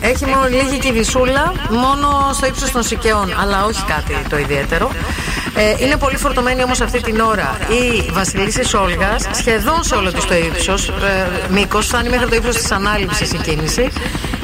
[0.00, 4.90] Έχει μόνο λίγη κυβισούλα, μόνο στο ύψος των σικαιών, αλλά όχι κάτι το ιδιαίτερο.
[5.56, 10.24] Ε, είναι πολύ φορτωμένη όμως αυτή την ώρα η Βασιλίση Όλγας, σχεδόν σε όλο της
[10.24, 10.92] το ύψος, ε,
[11.50, 13.90] μήκος, φτάνει μέχρι το ύψος της ανάληψης η κίνηση.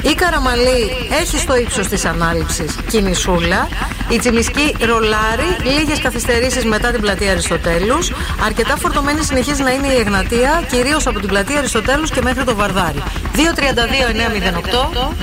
[0.03, 3.69] Η Καραμαλή έχει στο ύψος της ανάληψης κινησούλα.
[4.09, 8.13] Η Τσιμισκή ρολάρι, λίγες καθυστερήσεις μετά την πλατεία Αριστοτέλους.
[8.45, 12.55] Αρκετά φορτωμένη συνεχίζει να είναι η Εγνατία, κυρίως από την πλατεία Αριστοτέλους και μέχρι το
[12.55, 13.03] Βαρδάρι.
[13.35, 13.41] 232-908,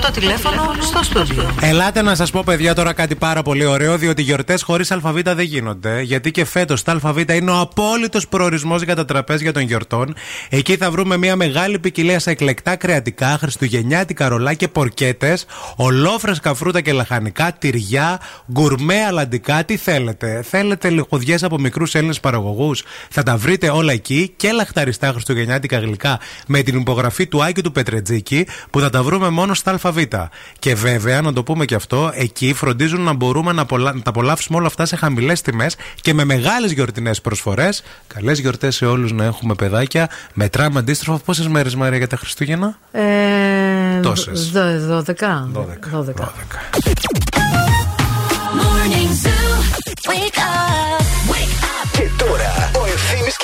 [0.00, 1.50] το τηλέφωνο στο στούντιο.
[1.60, 5.40] Ελάτε να σας πω, παιδιά, τώρα κάτι πάρα πολύ ωραίο, διότι γιορτές χωρίς ΑΒ δεν
[5.40, 6.00] γίνονται.
[6.00, 10.14] Γιατί και φέτος τα ΑΒ είναι ο απόλυτος προορισμός για τα τραπέζια των γιορτών.
[10.48, 16.80] Εκεί θα βρούμε μια μεγάλη ποικιλία σε εκλεκτά κρεατικά, χριστουγεννιάτικα ρολά και πορκέτες, ολόφρεσκα φρούτα
[16.80, 18.20] και λαχανικά, τυριά,
[18.52, 19.64] γκουρμέ αλαντικά.
[19.64, 25.08] Τι θέλετε; Θέλετε λιχουδιές από μικρούς Έλληνες παραγωγούς; Θα τα βρείτε όλα εκεί και λαχταριστά
[25.08, 27.72] χριστουγεννιάτικα γλυκά με την υπογραφή του Άκη του
[28.02, 29.98] Πετρετζίκη που θα τα βρούμε μόνο στα ΑΒ.
[30.58, 33.92] Και βέβαια, να το πούμε και αυτό, εκεί φροντίζουν να μπορούμε να, απολα...
[33.94, 37.82] να τα απολαύσουμε όλα αυτά σε χαμηλές τιμές και με μεγάλες γιορτινές προσφορές.
[38.14, 40.08] Καλές γιορτές σε όλους να έχουμε παιδάκια.
[40.34, 44.50] Μετράμε αντίστροφα πόσες μέρες, Μαρία, για τα Χριστούγεννα; Ε, Τόσες.
[44.50, 45.48] δω- Δώδεκα.
[45.52, 45.88] Δώδεκα.
[45.90, 46.32] Δώδεκα.
[48.58, 49.50] Morning Zoo.
[50.08, 50.87] Wake up.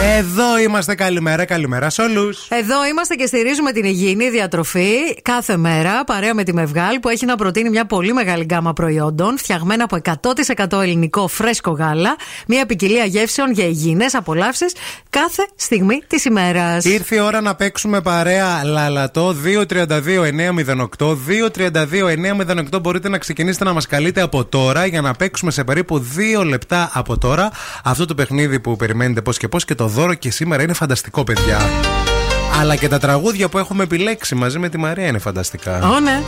[0.00, 0.40] Morning Zoo.
[0.50, 0.94] Εδώ είμαστε.
[0.94, 2.48] Καλημέρα, καλημέρα σε όλους.
[2.48, 7.26] Εδώ είμαστε και στηρίζουμε την υγιεινή διατροφή κάθε μέρα παρέα με τη Μευγάλ που έχει
[7.26, 10.00] να προτείνει μια πολύ μεγάλη γκάμα προϊόντων φτιαγμένα από
[10.72, 12.16] 100% ελληνικό φρέσκο γάλα.
[12.46, 14.72] Μια ποικιλία γεύσεων για υγιεινές απολαύσεις
[15.10, 16.84] κάθε στιγμή της ημέρας.
[16.84, 21.16] Ήρθε η ώρα να παίξουμε παρέα λαλατό 232-908.
[22.76, 26.04] 232-908 μπορείτε να ξεκινήσετε να μας καλείτε από τώρα για να παίξουμε σε περίπου
[26.38, 27.50] 2 λεπτά από τώρα
[27.84, 31.24] αυτό το παιχνίδι που περιμένετε πώς και πώς και το δώρο και σήμερα είναι φανταστικό,
[31.24, 31.58] παιδιά.
[32.60, 35.88] Αλλά και τα τραγούδια που έχουμε επιλέξει μαζί με τη Μαρία είναι φανταστικά.
[35.88, 36.22] Ω, ναι.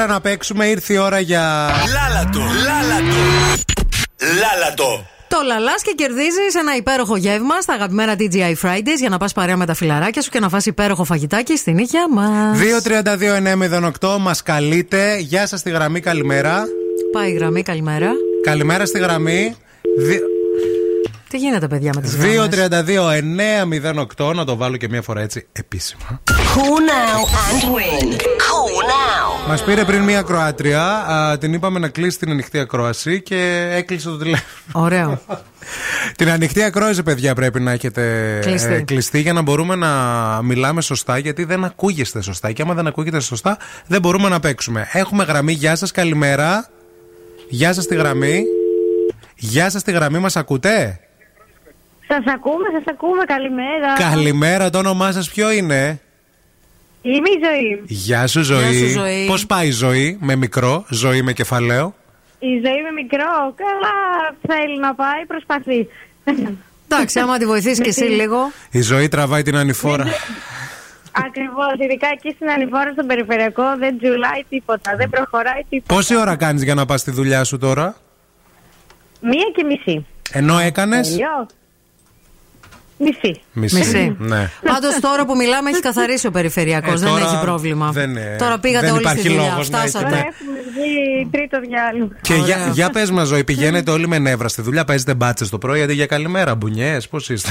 [0.00, 1.70] Ώρα να παίξουμε, ήρθε η ώρα για.
[1.92, 3.16] Λάλατο, λάλατο.
[4.40, 5.06] Λάλατο.
[5.28, 9.56] Το λαλάς και κερδίζεις ένα υπέροχο γεύμα στα αγαπημένα TGI Fridays για να πας παρέα
[9.56, 12.58] με τα φιλαράκια σου και να φας υπέροχο φαγητάκι στην νύχια μας.
[14.00, 15.16] 232-908 μας καλείτε.
[15.18, 16.64] Γεια σας στη γραμμή, καλημέρα.
[17.12, 18.10] Πάει η γραμμή, καλημέρα.
[18.44, 19.56] Καλημέρα στη γραμμή.
[19.98, 20.22] Δι-
[21.30, 22.48] Τι γίνεται, παιδιά, με τις γραμμές
[24.18, 26.20] 232-908 να το βάλω και μία φορά έτσι επίσημα.
[26.30, 28.12] Call now and win.
[28.16, 29.48] Call now.
[29.48, 34.08] Μας πήρε πριν μία Κροάτρια, α, την είπαμε να κλείσει την ανοιχτή ακρόαση και έκλεισε
[34.08, 34.84] το τηλέφωνο.
[34.84, 35.20] Ωραίο.
[36.16, 38.72] Την ανοιχτή ακρόαση, παιδιά, πρέπει να έχετε Κλειστή.
[38.72, 39.88] ε, κλειστή για να μπορούμε να
[40.42, 42.52] μιλάμε σωστά, γιατί δεν ακούγεστε σωστά.
[42.52, 44.88] Και άμα δεν ακούγεται σωστά, δεν μπορούμε να παίξουμε.
[44.92, 45.52] Έχουμε γραμμή.
[45.52, 46.68] Γεια σας, καλημέρα.
[47.48, 48.42] Γεια σας τη γραμμή.
[49.36, 51.00] Γεια σας τη γραμμή, μας ακούτε;
[52.10, 53.24] Σας ακούμε, σας ακούμε.
[53.24, 53.92] Καλημέρα.
[54.10, 56.00] Καλημέρα, το όνομά σας ποιο είναι;
[57.02, 57.82] Είμαι η ζωή.
[57.86, 58.72] Γεια σου, ζωή.
[58.74, 59.26] Γεια σου, Ζωή.
[59.26, 61.94] Πώς πάει η ζωή, με μικρό, ζωή με κεφαλαίο;
[62.38, 63.54] Η ζωή με μικρό.
[63.54, 63.96] Καλά
[64.48, 65.88] θέλει να πάει, προσπαθεί.
[66.88, 68.38] Εντάξει, άμα τη βοηθήσει και εσύ λίγο.
[68.70, 70.04] Η ζωή τραβάει την ανηφόρα.
[71.12, 71.74] Ακριβώς.
[71.78, 74.94] Ειδικά εκεί στην ανηφόρα στον περιφερειακό δεν τζουλάει τίποτα.
[74.96, 75.94] Δεν προχωράει τίποτα.
[75.94, 77.96] Πόση ώρα κάνεις για να πας στη δουλειά σου τώρα,
[79.20, 80.06] Μία και μισή.
[80.32, 81.18] ενώ έκανες;
[83.04, 83.12] Τελειώ.
[83.22, 83.40] Μισή.
[83.52, 83.76] Μισή.
[83.78, 84.16] Μισή.
[84.18, 84.50] Ναι.
[84.62, 86.92] Πάντως τώρα που μιλάμε έχει καθαρίσει ο περιφερειακός.
[86.92, 87.90] Ε, δεν τώρα έχει πρόβλημα.
[87.90, 89.48] δεν, ε, τώρα πήγατε δεν όλοι στη υπάρχει δουλειά.
[89.50, 90.06] λόγος να Φτάσατε.
[90.06, 90.18] έχετε.
[90.18, 92.08] Έχουμε βγει τρίτο διάλειμμα.
[92.20, 95.58] Και για, για πες μας, ζωή, πηγαίνετε όλοι με νεύρα στη δουλειά, παίζετε μπάτσε το
[95.58, 97.50] πρωί, αντί για καλημέρα, μπουνιές, πώς είστε;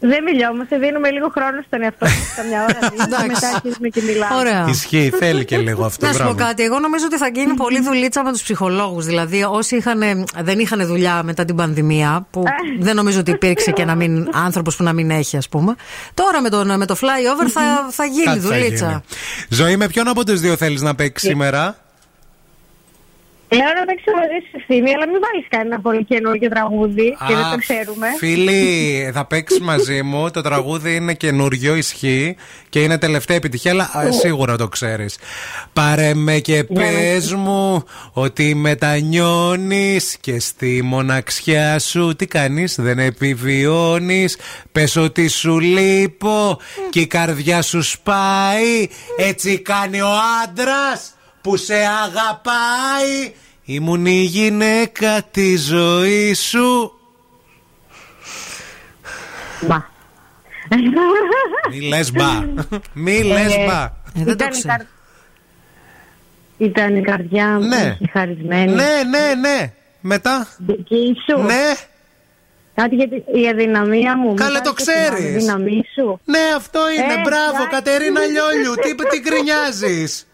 [0.00, 2.34] Δεν μιλιόμαστε, δίνουμε λίγο χρόνο στον εαυτό μας.
[2.36, 4.34] Καμιά ώρα δίνουμε, μετά αρχίζουμε και μιλάμε.
[4.34, 4.66] Ωραία.
[4.68, 6.06] Ισχύει, θέλει και λίγο αυτό.
[6.06, 6.38] Να σου πω μπράβο.
[6.38, 6.62] κάτι.
[6.62, 9.04] Εγώ νομίζω ότι θα γίνει πολύ δουλίτσα με τους ψυχολόγους.
[9.06, 10.00] Δηλαδή, όσοι είχαν,
[10.42, 12.42] δεν είχαν δουλειά μετά την πανδημία, που
[12.80, 15.74] δεν νομίζω ότι υπήρξε και να μην άνθρωπος που να μην έχει, ας πούμε.
[16.14, 18.86] Τώρα με το, με το flyover θα, θα γίνει Κάτι θα δουλίτσα.
[18.88, 19.00] γίνει.
[19.48, 21.76] Ζωή, με ποιον από τους δύο θέλεις να παίξεις σήμερα;
[23.50, 27.44] Λέω να παίξω μαζί σου ευθύνη, αλλά μην βάλεις κανένα πολύ καινούργιο τραγούδι και δεν
[27.44, 28.06] Α, το ξέρουμε.
[28.18, 30.30] Φίλοι, θα παίξεις μαζί μου.
[30.30, 32.36] Το τραγούδι είναι καινούριο, ισχύει
[32.68, 35.18] και είναι τελευταία επιτυχία, αλλά α, σίγουρα το ξέρεις.
[35.72, 44.38] Πάρε με και πες μου ότι μετανιώνεις και στη μοναξιά σου τι κάνεις, δεν επιβιώνεις.
[44.72, 46.58] Πες ότι σου λείπω
[46.90, 48.88] και η καρδιά σου σπάει.
[49.16, 50.10] Έτσι κάνει ο
[50.44, 51.12] άντρας
[51.48, 53.32] που σε αγαπάει.
[53.64, 56.92] Ήμουν η γυναίκα της ζωής σου.
[59.60, 59.76] Μπα.
[61.70, 62.44] Μη λες μπα.
[62.92, 63.90] Μη λες Ε, μπα.
[64.26, 64.80] ήταν, η καρ...
[66.58, 67.96] ήταν η καρδιά μου Ναι.
[68.00, 68.72] η χαρισμένη.
[68.72, 69.72] Ναι, ναι, ναι.
[70.00, 71.42] Μετά; Δική σου.
[71.42, 71.72] Ναι.
[72.74, 74.34] Κάτι για τη- η αδυναμία μου.
[74.34, 75.34] Καλά, Μην το πάρεις και την ξέρεις.
[75.48, 76.20] αδυναμή σου.
[76.24, 77.12] Ναι, αυτό είναι.
[77.12, 77.68] Ε, Μπράβο, εντάξει.
[77.70, 78.74] Κατερίνα Λιόλιου.
[78.74, 80.26] Τι, τι γκρινιάζεις;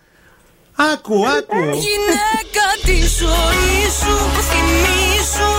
[0.76, 1.62] Άκου, άκου.
[1.86, 5.52] Γυναίκα τη ζωή σου που θυμίσου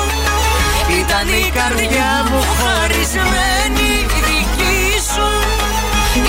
[1.01, 4.79] Ήταν η καρδιά μου χαρισμένη η δική
[5.13, 5.29] σου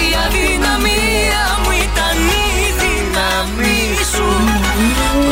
[0.07, 4.29] Η αδυναμία μου ήταν η δύναμή σου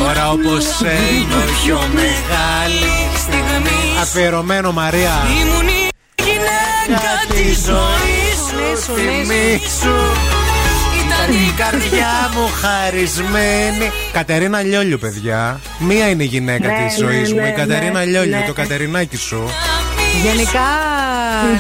[0.05, 0.65] Τώρα όπως
[1.65, 5.13] πιο μεγάλη στιγμή Αφιερωμένο Μαρία.
[5.41, 5.89] Ήμουν η
[6.23, 10.44] γυναίκα τη ζωή σου Θυμήσου.
[11.29, 13.91] Ήταν Η καρδιά μου χαρισμένη.
[14.13, 15.61] Κατερίνα Λιόλιου, παιδιά.
[15.79, 17.41] Μία είναι η γυναίκα Ναι, της ναι, ζωή μου.
[17.41, 18.45] ναι, Η Κατερίνα ναι, Λιόλιου, ναι.
[18.47, 19.51] το Κατερινάκι σου.
[20.23, 20.61] Γενικά,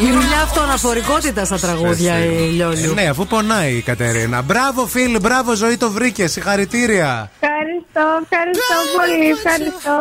[0.00, 2.94] λίγο μια αυτοαναφορικότητα στα τραγούδια η Ε, Λιόλιου.
[2.94, 4.42] ναι, αφού πονάει η Κατερίνα.
[4.42, 6.26] Μπράβο, φίλοι, μπράβο, ζωή το βρήκε.
[6.26, 7.30] Συγχαρητήρια.
[7.40, 9.98] Ευχαριστώ, ευχαριστώ πολύ, ευχαριστώ.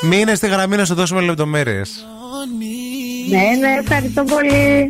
[0.00, 1.90] Μείνε στη γραμμή να σου δώσουμε λεπτομέρειες.
[3.30, 3.38] Ναι,
[3.68, 4.88] ναι, ευχαριστώ πολύ.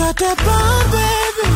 [0.00, 1.48] Got that bomb, baby.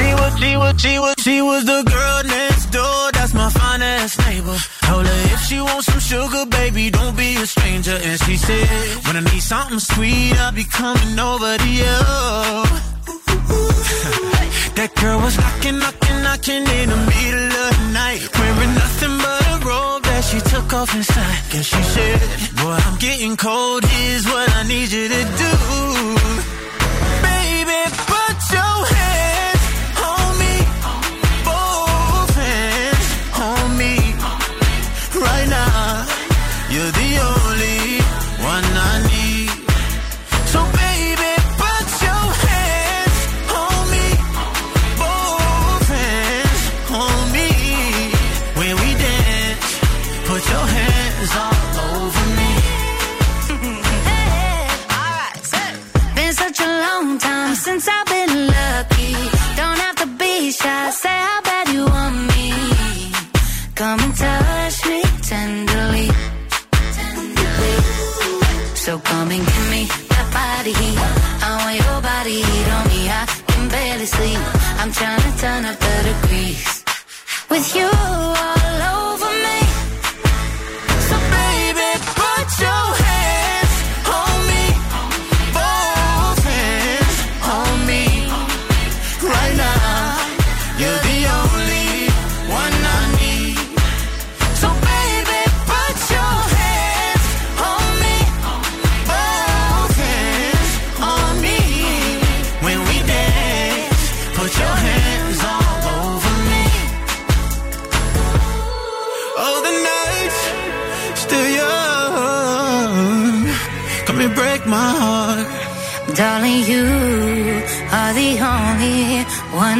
[0.00, 3.10] She was, she was, she was, she was the girl next door.
[3.12, 4.56] That's my finest neighbor.
[4.88, 7.98] Told her if she wants some sugar, baby, don't be a stranger.
[8.08, 8.66] And she said,
[9.04, 11.84] when I need something sweet, I'll be coming over to you.
[14.78, 19.40] that girl was knocking, knocking, knocking in the middle of the night, wearing nothing but
[19.52, 21.40] a robe that she took off inside.
[21.54, 22.18] And she said,
[22.56, 23.84] Boy, I'm getting cold.
[23.84, 25.97] Here's what I need you to do
[28.50, 28.97] show.
[70.72, 70.98] Body heat.
[70.98, 73.08] I want your body heat on me.
[73.08, 74.38] I can barely sleep.
[74.78, 76.84] I'm trying to turn up the degrees.
[77.50, 78.57] With you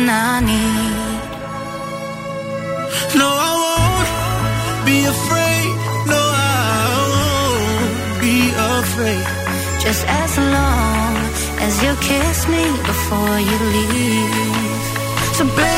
[0.06, 1.20] I need.
[3.18, 5.70] No, I won't be afraid.
[6.12, 8.36] No, I won't be
[8.78, 9.26] afraid.
[9.84, 11.16] Just as long
[11.66, 14.84] as you kiss me before you leave.
[15.36, 15.77] So baby,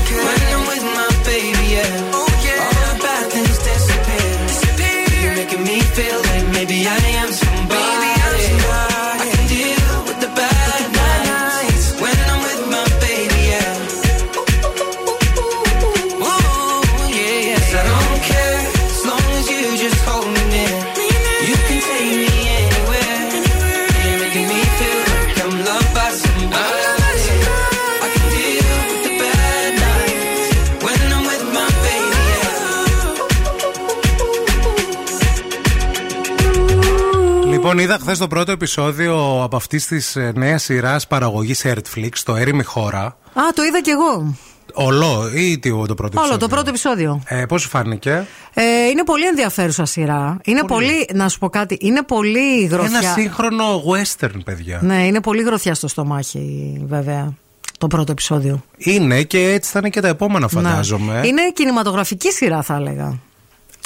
[37.71, 42.63] Λοιπόν, είδα χθες το πρώτο επεισόδιο από αυτής της νέας σειράς παραγωγής Netflix, το Έρημη
[42.63, 43.03] Χώρα.
[43.05, 44.35] Α, το είδα κι εγώ.
[44.73, 47.21] Ολό ή τι, το πρώτο Όλο επεισόδιο; το πρώτο επεισόδιο.
[47.25, 50.37] Ε, Πώς σου φάνηκε; Ε, είναι πολύ ενδιαφέρουσα σειρά.
[50.43, 51.09] Είναι πολύ.
[51.13, 52.99] να σου πω κάτι, είναι πολύ γροθιά.
[52.99, 54.79] Ένα σύγχρονο western, παιδιά.
[54.83, 57.33] Ναι, είναι πολύ γροθιά στο στομάχι, βέβαια.
[57.77, 58.63] Το πρώτο επεισόδιο.
[58.77, 61.19] Είναι και έτσι θα είναι και τα επόμενα, φαντάζομαι.
[61.19, 61.27] Ναι.
[61.27, 63.19] Είναι κινηματογραφική σειρά, θα έλεγα.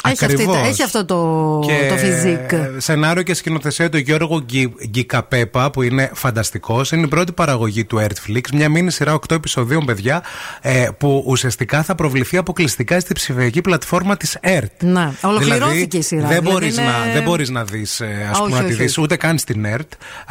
[0.05, 0.57] Έχει, αυτή, Ακριβώς.
[0.67, 2.39] έχει αυτό το, Και το φιζίκ.
[2.77, 6.91] Σενάριο και σκηνοθεσία του Γιώργου Γκι, Γκικαπέπα, που είναι φανταστικός.
[6.91, 8.41] Είναι η πρώτη παραγωγή του Earthflix.
[8.53, 10.23] Μια μήνυ σειρά 8 επεισοδίων, παιδιά,
[10.61, 14.65] ε, που ουσιαστικά θα προβληθεί αποκλειστικά στη ψηφιακή πλατφόρμα της ERT.
[14.79, 16.21] Ναι, ολοκληρώθηκε δηλαδή, η σειρά.
[16.27, 18.67] Δεν δηλαδή μπορείς είναι- να, δεν μπορείς να δεις, ε, ας Α, πούμε, όχι, να
[18.67, 19.01] τη όχι, δεις όχι.
[19.01, 19.79] ούτε καν στην ERT.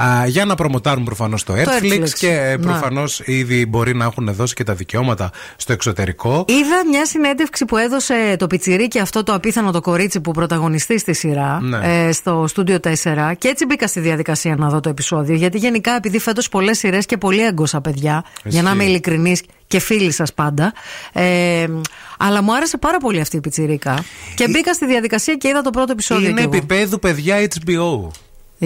[0.02, 2.08] Α, για να προμοτάρουν προφανώς το Earthflix Earthflix.
[2.18, 2.62] και ε, Ναι.
[2.64, 6.44] προφανώς ήδη μπορεί να έχουν δώσει και τα δικαιώματα στο εξωτερικό.
[6.48, 11.12] Είδα μια συνέντευξη που έδωσε το πιτσιρίκι αυτό το απίθανο το κορίτσι που πρωταγωνιστεί στη
[11.14, 12.06] σειρά Ναι.
[12.06, 15.96] ε, στο στούντιο 4 και έτσι μπήκα στη διαδικασία να δω το επεισόδιο γιατί γενικά
[15.96, 20.34] επειδή φέτος πολλές σειρές και πολύ έγκωσα παιδιά για να είμαι ειλικρινής και φίλοι σας
[20.34, 20.72] πάντα
[21.12, 21.66] ε,
[22.18, 25.70] αλλά μου άρεσε πάρα πολύ αυτή η πιτσιρίκα και μπήκα στη διαδικασία και είδα το
[25.70, 26.56] πρώτο επεισόδιο Είναι κι εγώ.
[26.56, 28.08] επίπεδου παιδιά HBO.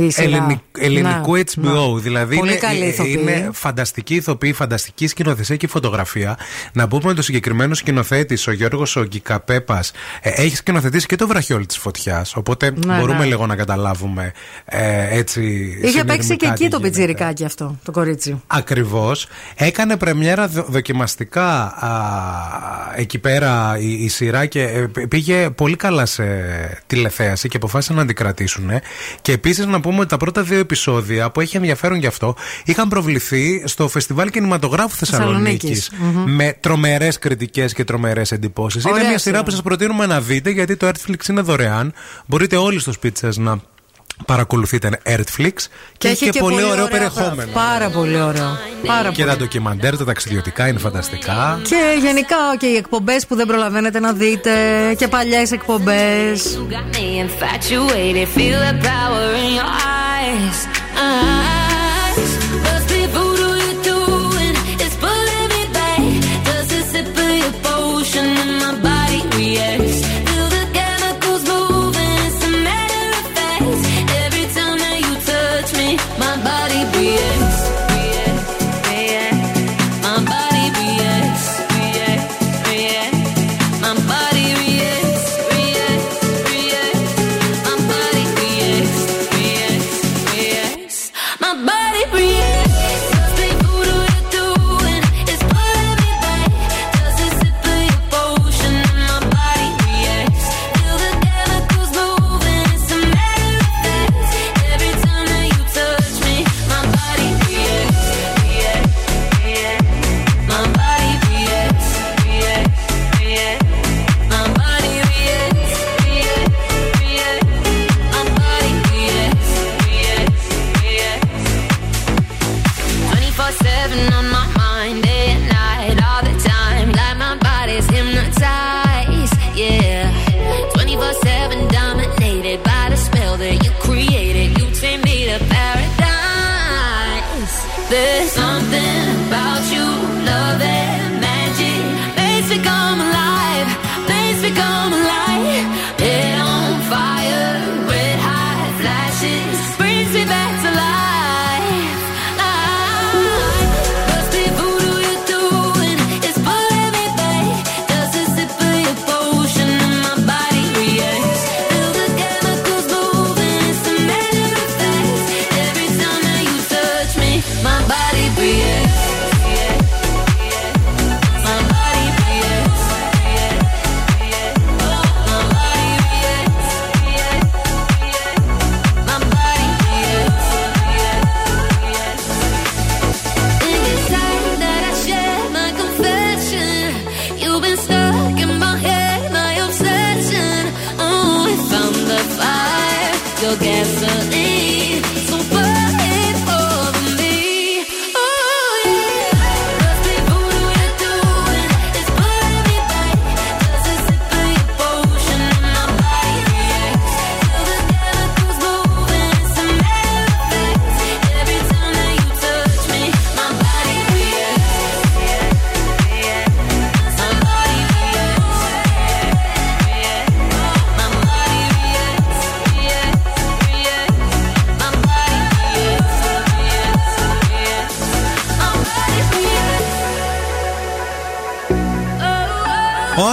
[0.07, 0.37] Η σειρά.
[0.37, 1.93] Ελληνικ- ελληνικού Ναι, HBO.
[1.95, 2.01] ναι.
[2.01, 3.19] Δηλαδή Πολύ είναι, καλή ηθοποιή.
[3.21, 6.39] είναι φανταστική ηθοποιή, φανταστική σκηνοθεσία και φωτογραφία.
[6.73, 9.83] Να πούμε ότι ο συγκεκριμένος σκηνοθέτης, ο Γιώργος Ογκικαπέπα,
[10.21, 12.37] έχει σκηνοθετήσει και το βραχιόλι της φωτιάς.
[12.37, 13.25] Οπότε Ναι, μπορούμε ναι.
[13.25, 14.33] λίγο να καταλάβουμε
[14.65, 15.43] ε, έτσι.
[15.83, 16.81] Είχε παίξει και εκεί το πιτσίρι.
[17.07, 18.43] πιτσιρικάκι αυτό το κορίτσι.
[18.47, 19.27] Ακριβώς.
[19.55, 21.91] Έκανε πρεμιέρα δο- δοκιμαστικά α,
[22.97, 26.25] εκεί πέρα η, η σειρά και ε, π- πήγε πολύ καλά σε
[26.87, 28.71] τηλεθέαση και αποφάσισαν να αντικρατήσουν.
[29.23, 32.35] Και επίσης να πούμε ότι τα πρώτα δύο επεισόδια που έχει ενδιαφέρον γι' αυτό
[32.65, 35.89] είχαν προβληθεί στο Φεστιβάλ Κινηματογράφου Θεσσαλονίκης.
[35.89, 35.91] Θεσσαλονίκης.
[36.25, 36.35] Μμμ.
[36.35, 38.85] Με τρομερές κριτικές και τρομερές εντυπώσεις.
[38.85, 39.45] Είναι Ωραία μια σειρά σειρά.
[39.45, 41.93] που σας προτείνουμε να δείτε γιατί το Earthflix είναι δωρεάν.
[42.27, 43.61] Μπορείτε όλοι στο σπίτι σας να
[44.27, 45.53] παρακολουθείτε Earthflix
[45.99, 47.51] και, έχει και, πολύ, ωραίο ωραία περιεχόμενο.
[47.53, 48.59] Πάρα πολύ ωραίο.
[48.87, 49.29] Πάρα Και πολύ.
[49.29, 51.61] τα ντοκιμαντέρ, τα ταξιδιωτικά είναι φανταστικά.
[51.63, 54.51] Και γενικά και οι εκπομπές που δεν προλαβαίνετε να δείτε
[54.99, 56.59] και παλιές εκπομπές.
[56.71, 58.27] got me infatuated.
[58.37, 60.59] Feel the power in your eyes.
[60.99, 61.58] eyes.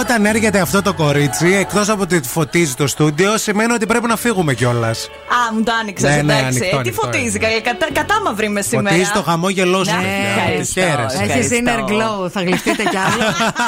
[0.00, 4.16] Όταν έρχεται αυτό το κορίτσι, εκτός από ότι φωτίζει το στούντιο, σημαίνει ότι πρέπει να
[4.16, 5.04] φύγουμε κιόλας.
[5.08, 6.10] Α, μου το άνοιξες.
[6.10, 6.44] Ναι, ναι, εντάξει.
[6.46, 8.88] ανοιχτό, Ε, τι ανοιχτό φωτίζει, κα- κατα, κατάμαυρη με σήμερα.
[8.90, 10.28] Φωτίζει το χαμόγελό σου, Ναι, παιδιά.
[10.36, 11.18] ευχαριστώ, Χαίρεσαι.
[11.22, 11.54] ευχαριστώ.
[11.54, 13.22] Έχεις inner glow, θα γλυφτείτε κι άλλο.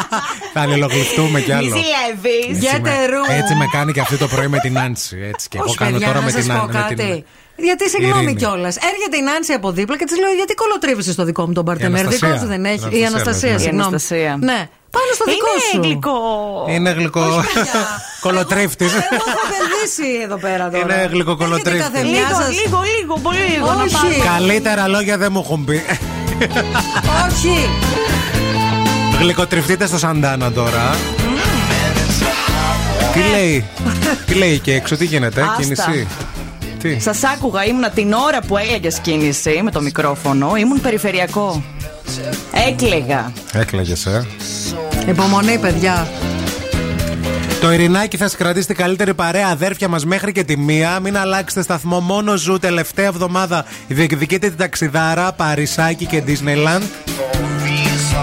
[0.55, 1.69] Θα αλληλογλυφτούμε κι Μη άλλο.
[1.77, 2.65] ζηλεύεις.
[2.65, 3.41] Έτσι με- Get a room.
[3.41, 5.17] Έτσι με κάνει και αυτή το πρωί με την Άνση.
[5.33, 6.77] Έτσι και εγώ Όχι, κάνω παιδιά, τώρα να με σας την πω Άνση.
[6.79, 7.25] με την- κάτι.
[7.57, 8.35] Γιατί συγγνώμη Ειρήνη.
[8.41, 8.77] κιόλας.
[8.77, 12.01] Έρχεται η Νάνση από δίπλα και της λέω: Γιατί κολοτρίβει στο δικό μου τον παρτενέρ.
[12.01, 12.29] Αναστασία.
[12.29, 12.75] Δικό σου δεν έχει.
[12.75, 13.59] Η Η Αναστασία, Αναστασία, ναι.
[13.59, 13.83] συγγνώμη.
[13.83, 14.37] Η Αναστασία.
[14.41, 14.69] Ναι.
[14.91, 15.81] Πάνω στο δικό Είναι σου.
[15.83, 16.21] γλυκό.
[16.69, 17.45] Είναι γλυκό.
[18.25, 18.85] Κολοτρίφτη.
[18.85, 20.83] Εγώ έχω επενδύσει εδώ πέρα τώρα.
[20.95, 21.79] Είναι γλυκοκολοτρίφτη.
[21.79, 22.49] Έχετε καθεμιά Λίγο, σας.
[22.65, 23.67] λίγο, λίγο, πολύ λίγο.
[23.73, 23.95] να Όχι.
[23.95, 24.35] πάρω.
[24.37, 25.83] Καλύτερα λόγια δεν μου έχουν πει.
[27.29, 27.69] Όχι.
[29.21, 30.97] Γλυκοτριφτείτε στο Σαντάνα τώρα.
[33.13, 33.65] Τι λέει,
[34.27, 35.57] τι λέει και έξω, τι γίνεται, Άστα.
[35.63, 36.07] κίνηση;
[36.79, 40.57] Τι; Σας άκουγα, ήμουνα την ώρα που έλεγε κίνηση με το μικρόφωνο.
[40.57, 41.63] Ήμουν περιφερειακό.
[42.69, 43.33] Έκλεγα.
[43.53, 44.27] Έκλαιγες, ε.
[45.07, 46.09] Υπομονή, παιδιά.
[47.61, 51.01] Το Ειρηνάκι θα σα κρατήσει την καλύτερη παρέα αδέρφια μας μέχρι και τη μία.
[51.01, 52.01] Μην αλλάξετε σταθμό.
[52.01, 53.65] Μόνο ζου τελευταία εβδομάδα.
[53.89, 56.83] Διεκδικείτε την ταξιδάρα Παρισάκι και Disneyland.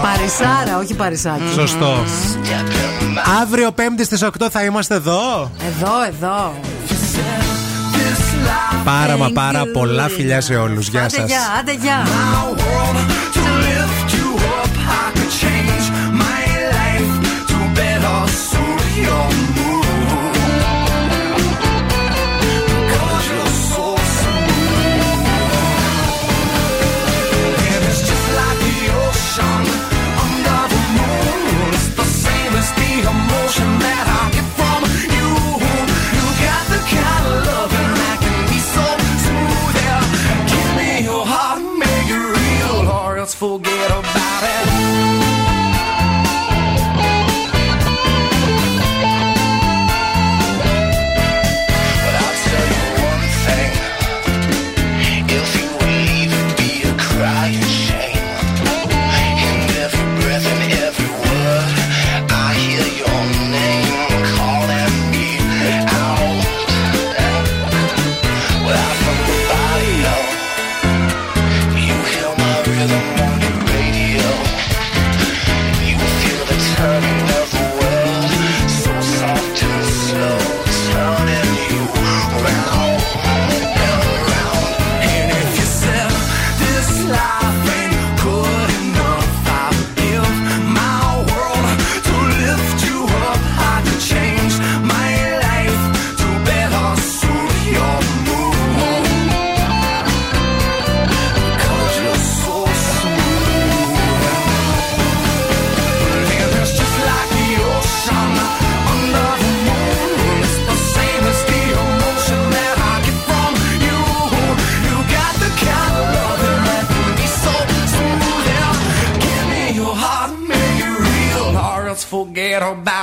[0.02, 1.42] Παρισάρα, όχι παρισάκι.
[1.54, 2.04] Σωστό.
[3.42, 5.50] Αύριο Πέμπτη στις 8 θα είμαστε εδώ.
[5.66, 6.54] Εδώ, εδώ.
[8.84, 9.72] Πάρα μα Thank πάρα you.
[9.72, 10.88] πολλά φιλιά σε όλους.
[10.88, 11.26] Γεια Άντε σας.
[11.28, 12.06] γεια, άντε γεια.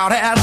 [0.03, 0.42] out at